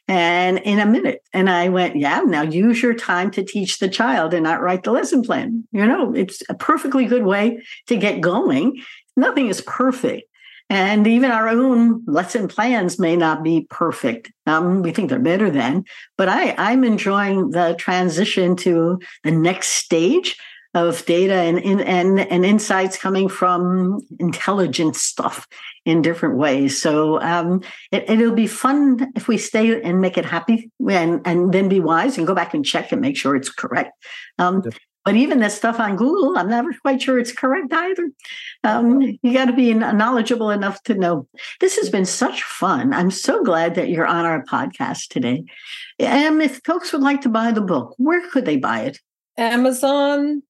and 0.08 0.60
in 0.60 0.80
a 0.80 0.86
minute. 0.86 1.22
And 1.34 1.50
I 1.50 1.70
went, 1.70 1.96
yeah, 1.96 2.22
now 2.22 2.42
use 2.42 2.82
your 2.82 2.94
time 2.94 3.32
to 3.32 3.44
teach 3.44 3.80
the 3.80 3.90
child 3.90 4.34
and 4.34 4.44
not 4.44 4.62
write 4.62 4.84
the 4.84 4.92
lesson 4.92 5.22
plan. 5.22 5.68
You 5.72 5.86
know, 5.86 6.14
it's 6.14 6.42
a 6.50 6.54
perfectly 6.54 7.06
good 7.06 7.26
way 7.26 7.62
to 7.88 7.98
get 7.98 8.22
going. 8.22 8.82
Nothing 9.16 9.48
is 9.48 9.62
perfect. 9.62 10.24
And 10.70 11.08
even 11.08 11.32
our 11.32 11.48
own 11.48 12.04
lesson 12.06 12.48
plans 12.48 13.00
may 13.00 13.16
not 13.16 13.42
be 13.42 13.68
perfect. 13.70 14.32
Um, 14.46 14.82
we 14.82 14.92
think 14.92 15.10
they're 15.10 15.20
better 15.20 15.50
than, 15.50 15.86
but 16.18 16.28
I, 16.28 16.56
I'm 16.58 16.84
enjoying 16.84 17.52
the 17.52 17.76
transition 17.80 18.56
to 18.58 19.00
the 19.24 19.32
next 19.32 19.70
stage 19.70 20.38
of 20.74 21.06
data 21.06 21.34
and, 21.34 21.60
and, 21.82 22.20
and 22.20 22.46
insights 22.46 22.98
coming 22.98 23.30
from 23.30 24.00
intelligent 24.20 24.96
stuff 24.96 25.48
in 25.86 26.02
different 26.02 26.38
ways. 26.38 26.80
So 26.80 27.20
um, 27.22 27.62
it, 27.92 28.20
will 28.20 28.34
be 28.34 28.48
fun 28.48 29.12
if 29.16 29.28
we 29.28 29.38
stay 29.38 29.82
and 29.82 30.02
make 30.02 30.18
it 30.18 30.26
happy 30.26 30.70
and, 30.88 31.22
and 31.26 31.54
then 31.54 31.70
be 31.70 31.80
wise 31.80 32.18
and 32.18 32.28
go 32.28 32.36
back 32.36 32.54
and 32.54 32.66
check 32.66 32.92
and 32.92 33.02
make 33.02 33.18
sure 33.18 33.36
it's 33.36 33.50
correct. 33.50 33.92
Um, 34.38 34.64
but 35.08 35.16
even 35.16 35.40
the 35.40 35.50
stuff 35.50 35.80
on 35.80 35.96
Google, 35.96 36.38
I'm 36.38 36.50
never 36.50 36.74
quite 36.74 37.02
sure 37.02 37.18
it's 37.18 37.32
correct 37.32 37.72
either. 37.72 38.10
Um, 38.66 39.00
you 39.00 39.32
got 39.32 39.46
to 39.46 39.54
be 39.54 39.74
knowledgeable 39.74 40.52
enough 40.52 40.84
to 40.84 40.96
know. 40.96 41.30
This 41.62 41.78
has 41.78 41.90
been 41.90 42.04
such 42.04 42.44
fun. 42.44 42.94
I'm 42.94 43.10
so 43.10 43.42
glad 43.42 43.76
that 43.76 43.88
you're 43.88 44.06
on 44.06 44.26
our 44.26 44.44
podcast 44.44 45.08
today. 45.08 45.46
And 45.98 46.42
if 46.42 46.60
folks 46.66 46.92
would 46.92 47.04
like 47.04 47.22
to 47.22 47.30
buy 47.30 47.54
the 47.54 47.62
book, 47.62 47.96
where 47.96 48.30
could 48.32 48.44
they 48.44 48.58
buy 48.58 48.82
it? 48.82 49.00
Amazon, 49.38 50.44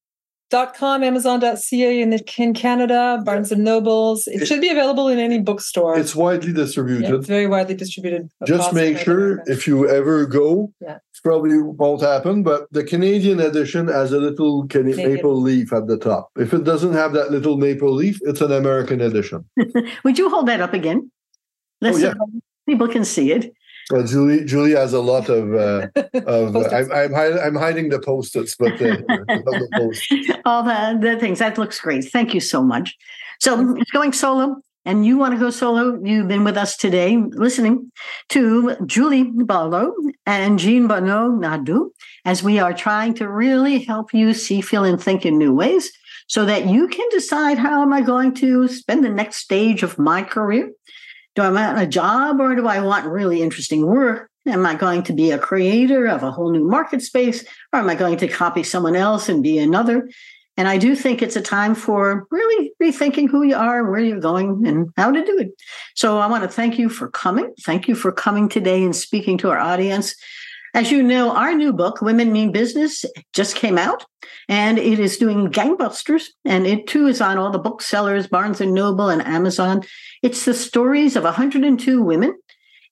dot 0.50 0.74
com, 0.74 1.02
Amazon.ca 1.02 2.00
in, 2.02 2.12
in 2.12 2.54
Canada, 2.54 3.20
Barnes 3.24 3.52
and 3.52 3.64
Nobles. 3.64 4.26
It, 4.26 4.42
it, 4.42 4.46
should 4.46 4.60
be 4.60 4.70
available 4.70 5.08
in 5.08 5.18
any 5.18 5.38
bookstore. 5.38 5.98
It's 5.98 6.14
widely 6.14 6.52
distributed. 6.52 7.08
Yeah, 7.08 7.16
it's 7.16 7.26
very 7.26 7.46
widely 7.46 7.74
distributed. 7.74 8.30
Just 8.46 8.72
make 8.72 8.98
sure 8.98 9.42
if 9.46 9.66
you 9.66 9.88
ever 9.88 10.26
go, 10.26 10.72
yeah. 10.80 10.98
probably 11.22 11.60
won't 11.60 12.02
happen, 12.02 12.42
but 12.42 12.72
the 12.72 12.84
Canadian 12.84 13.40
edition 13.40 13.88
has 13.88 14.12
a 14.12 14.18
little 14.18 14.66
Canadian. 14.68 15.14
maple 15.14 15.40
leaf 15.40 15.72
at 15.72 15.86
the 15.86 15.98
top. 15.98 16.30
If 16.36 16.54
it 16.54 16.64
doesn't 16.64 16.94
have 16.94 17.12
that 17.12 17.30
little 17.30 17.56
maple 17.56 17.92
leaf, 17.92 18.18
it's 18.22 18.40
an 18.40 18.52
American 18.52 19.00
edition. 19.00 19.44
Would 20.04 20.18
you 20.18 20.30
hold 20.30 20.46
that 20.48 20.60
up 20.60 20.72
again? 20.72 21.10
Oh, 21.82 21.88
Listen, 21.88 22.16
oh, 22.20 22.26
yeah. 22.32 22.40
people 22.66 22.88
can 22.88 23.04
see 23.04 23.32
it. 23.32 23.52
Well, 23.90 24.04
Julie, 24.04 24.44
Julie 24.44 24.72
has 24.72 24.92
a 24.92 25.00
lot 25.00 25.28
of 25.28 25.52
of. 25.54 26.56
Uh, 26.56 26.68
I'm, 26.70 27.14
I'm, 27.14 27.38
I'm 27.38 27.54
hiding 27.54 27.88
the 27.88 28.00
post-its, 28.00 28.54
but 28.56 28.74
uh, 28.74 28.76
the 29.08 29.68
post. 29.74 30.40
all 30.44 30.62
the, 30.62 30.98
the 31.00 31.18
things 31.18 31.38
that 31.38 31.58
looks 31.58 31.80
great. 31.80 32.04
Thank 32.04 32.34
you 32.34 32.40
so 32.40 32.62
much. 32.62 32.96
So 33.40 33.76
it's 33.76 33.90
going 33.92 34.12
solo 34.12 34.56
and 34.88 35.04
you 35.04 35.18
want 35.18 35.34
to 35.34 35.38
go 35.38 35.50
solo, 35.50 36.00
you've 36.02 36.28
been 36.28 36.44
with 36.44 36.56
us 36.56 36.74
today 36.74 37.18
listening 37.32 37.92
to 38.30 38.74
Julie 38.86 39.24
Barlow 39.24 39.92
and 40.24 40.58
Jean-Benoit 40.58 41.38
Nadeau 41.38 41.90
as 42.24 42.42
we 42.42 42.58
are 42.58 42.72
trying 42.72 43.12
to 43.14 43.28
really 43.28 43.80
help 43.84 44.14
you 44.14 44.32
see, 44.32 44.62
feel, 44.62 44.84
and 44.84 44.98
think 45.00 45.26
in 45.26 45.36
new 45.36 45.52
ways 45.52 45.92
so 46.26 46.46
that 46.46 46.66
you 46.66 46.88
can 46.88 47.06
decide 47.10 47.58
how 47.58 47.82
am 47.82 47.92
I 47.92 48.00
going 48.00 48.34
to 48.36 48.66
spend 48.68 49.04
the 49.04 49.10
next 49.10 49.36
stage 49.36 49.82
of 49.82 49.98
my 49.98 50.22
career? 50.22 50.70
Do 51.38 51.44
I 51.44 51.50
want 51.50 51.80
a 51.80 51.86
job 51.86 52.40
or 52.40 52.56
do 52.56 52.66
I 52.66 52.80
want 52.80 53.06
really 53.06 53.42
interesting 53.42 53.86
work? 53.86 54.28
Am 54.44 54.66
I 54.66 54.74
going 54.74 55.04
to 55.04 55.12
be 55.12 55.30
a 55.30 55.38
creator 55.38 56.08
of 56.08 56.24
a 56.24 56.32
whole 56.32 56.50
new 56.50 56.64
market 56.64 57.00
space 57.00 57.44
or 57.72 57.78
am 57.78 57.88
I 57.88 57.94
going 57.94 58.16
to 58.16 58.26
copy 58.26 58.64
someone 58.64 58.96
else 58.96 59.28
and 59.28 59.40
be 59.40 59.56
another? 59.58 60.10
And 60.56 60.66
I 60.66 60.78
do 60.78 60.96
think 60.96 61.22
it's 61.22 61.36
a 61.36 61.40
time 61.40 61.76
for 61.76 62.26
really 62.32 62.72
rethinking 62.82 63.30
who 63.30 63.44
you 63.44 63.54
are, 63.54 63.88
where 63.88 64.00
you're 64.00 64.18
going, 64.18 64.66
and 64.66 64.88
how 64.96 65.12
to 65.12 65.24
do 65.24 65.38
it. 65.38 65.50
So 65.94 66.18
I 66.18 66.26
want 66.26 66.42
to 66.42 66.48
thank 66.48 66.76
you 66.76 66.88
for 66.88 67.08
coming. 67.08 67.54
Thank 67.60 67.86
you 67.86 67.94
for 67.94 68.10
coming 68.10 68.48
today 68.48 68.82
and 68.82 68.96
speaking 68.96 69.38
to 69.38 69.50
our 69.50 69.58
audience. 69.58 70.16
As 70.74 70.90
you 70.90 71.02
know, 71.02 71.34
our 71.34 71.54
new 71.54 71.72
book, 71.72 72.02
Women 72.02 72.32
Mean 72.32 72.52
Business, 72.52 73.04
just 73.32 73.56
came 73.56 73.78
out 73.78 74.04
and 74.48 74.78
it 74.78 74.98
is 74.98 75.16
doing 75.16 75.50
gangbusters. 75.50 76.28
And 76.44 76.66
it 76.66 76.86
too 76.86 77.06
is 77.06 77.20
on 77.20 77.38
all 77.38 77.50
the 77.50 77.58
booksellers, 77.58 78.26
Barnes 78.26 78.60
and 78.60 78.74
Noble 78.74 79.08
and 79.08 79.26
Amazon. 79.26 79.82
It's 80.22 80.44
the 80.44 80.54
stories 80.54 81.16
of 81.16 81.24
102 81.24 82.02
women. 82.02 82.38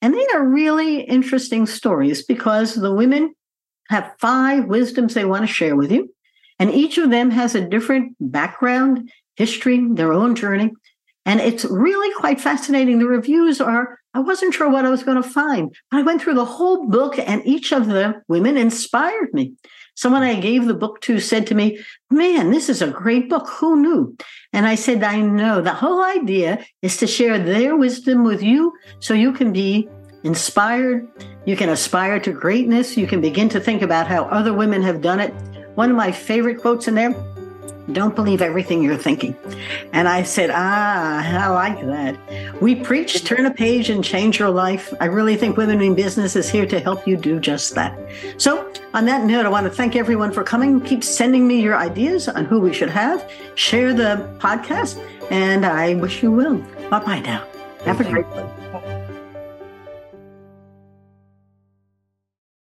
And 0.01 0.13
they 0.13 0.25
are 0.33 0.43
really 0.43 1.01
interesting 1.01 1.65
stories 1.65 2.23
because 2.23 2.75
the 2.75 2.93
women 2.93 3.33
have 3.89 4.13
five 4.19 4.65
wisdoms 4.65 5.13
they 5.13 5.25
want 5.25 5.43
to 5.43 5.53
share 5.53 5.75
with 5.75 5.91
you. 5.91 6.13
And 6.59 6.71
each 6.71 6.97
of 6.97 7.09
them 7.09 7.31
has 7.31 7.55
a 7.55 7.67
different 7.67 8.15
background, 8.19 9.11
history, 9.35 9.87
their 9.93 10.13
own 10.13 10.35
journey. 10.35 10.71
And 11.27 11.41
it's 11.41 11.65
really 11.65 12.11
quite 12.15 12.39
fascinating. 12.39 12.99
The 12.99 13.05
reviews 13.05 13.59
are, 13.59 13.99
I 14.13 14.19
wasn't 14.19 14.53
sure 14.53 14.69
what 14.69 14.85
I 14.85 14.89
was 14.89 15.03
going 15.03 15.21
to 15.21 15.29
find. 15.29 15.75
I 15.91 16.01
went 16.01 16.21
through 16.21 16.35
the 16.35 16.45
whole 16.45 16.87
book, 16.87 17.19
and 17.19 17.45
each 17.45 17.73
of 17.73 17.87
the 17.87 18.21
women 18.29 18.55
inspired 18.55 19.33
me. 19.33 19.53
Someone 19.93 20.23
I 20.23 20.39
gave 20.39 20.65
the 20.65 20.73
book 20.73 21.01
to 21.01 21.19
said 21.19 21.45
to 21.47 21.55
me, 21.55 21.79
Man, 22.09 22.49
this 22.51 22.69
is 22.69 22.81
a 22.81 22.89
great 22.89 23.29
book. 23.29 23.49
Who 23.59 23.81
knew? 23.81 24.15
And 24.53 24.65
I 24.65 24.75
said, 24.75 25.03
I 25.03 25.19
know. 25.19 25.61
The 25.61 25.73
whole 25.73 26.01
idea 26.01 26.65
is 26.81 26.95
to 26.97 27.07
share 27.07 27.37
their 27.37 27.75
wisdom 27.75 28.23
with 28.23 28.41
you 28.41 28.73
so 28.99 29.13
you 29.13 29.33
can 29.33 29.51
be 29.51 29.89
inspired. 30.23 31.09
You 31.45 31.57
can 31.57 31.69
aspire 31.69 32.21
to 32.21 32.31
greatness. 32.31 32.95
You 32.95 33.05
can 33.05 33.19
begin 33.19 33.49
to 33.49 33.59
think 33.59 33.81
about 33.81 34.07
how 34.07 34.23
other 34.25 34.53
women 34.53 34.81
have 34.81 35.01
done 35.01 35.19
it 35.19 35.33
one 35.77 35.91
of 35.91 35.95
my 35.95 36.11
favorite 36.11 36.59
quotes 36.59 36.87
in 36.87 36.95
there 36.95 37.13
don't 37.91 38.15
believe 38.15 38.41
everything 38.41 38.83
you're 38.83 38.97
thinking. 38.97 39.35
And 39.93 40.07
I 40.07 40.23
said, 40.23 40.49
ah, 40.51 41.45
I 41.45 41.47
like 41.49 41.79
that. 41.85 42.61
We 42.61 42.75
preach, 42.75 43.23
turn 43.23 43.45
a 43.45 43.53
page 43.53 43.89
and 43.89 44.03
change 44.03 44.39
your 44.39 44.49
life. 44.49 44.93
I 44.99 45.05
really 45.05 45.35
think 45.35 45.57
Women 45.57 45.81
in 45.81 45.95
Business 45.95 46.35
is 46.35 46.49
here 46.49 46.65
to 46.65 46.79
help 46.79 47.07
you 47.07 47.17
do 47.17 47.39
just 47.39 47.75
that. 47.75 47.97
So, 48.37 48.71
on 48.93 49.05
that 49.05 49.25
note, 49.25 49.45
I 49.45 49.49
want 49.49 49.65
to 49.65 49.71
thank 49.71 49.95
everyone 49.95 50.31
for 50.31 50.43
coming. 50.43 50.81
Keep 50.81 51.03
sending 51.03 51.47
me 51.47 51.61
your 51.61 51.75
ideas 51.75 52.27
on 52.27 52.45
who 52.45 52.59
we 52.59 52.73
should 52.73 52.89
have. 52.89 53.29
Share 53.55 53.93
the 53.93 54.29
podcast, 54.39 55.01
and 55.31 55.65
I 55.65 55.95
wish 55.95 56.23
you 56.23 56.31
well. 56.31 56.57
Bye 56.89 56.99
bye 56.99 57.19
now. 57.19 57.45
Have 57.85 58.01
a 58.01 58.03
great 58.03 58.25
one. 58.27 58.66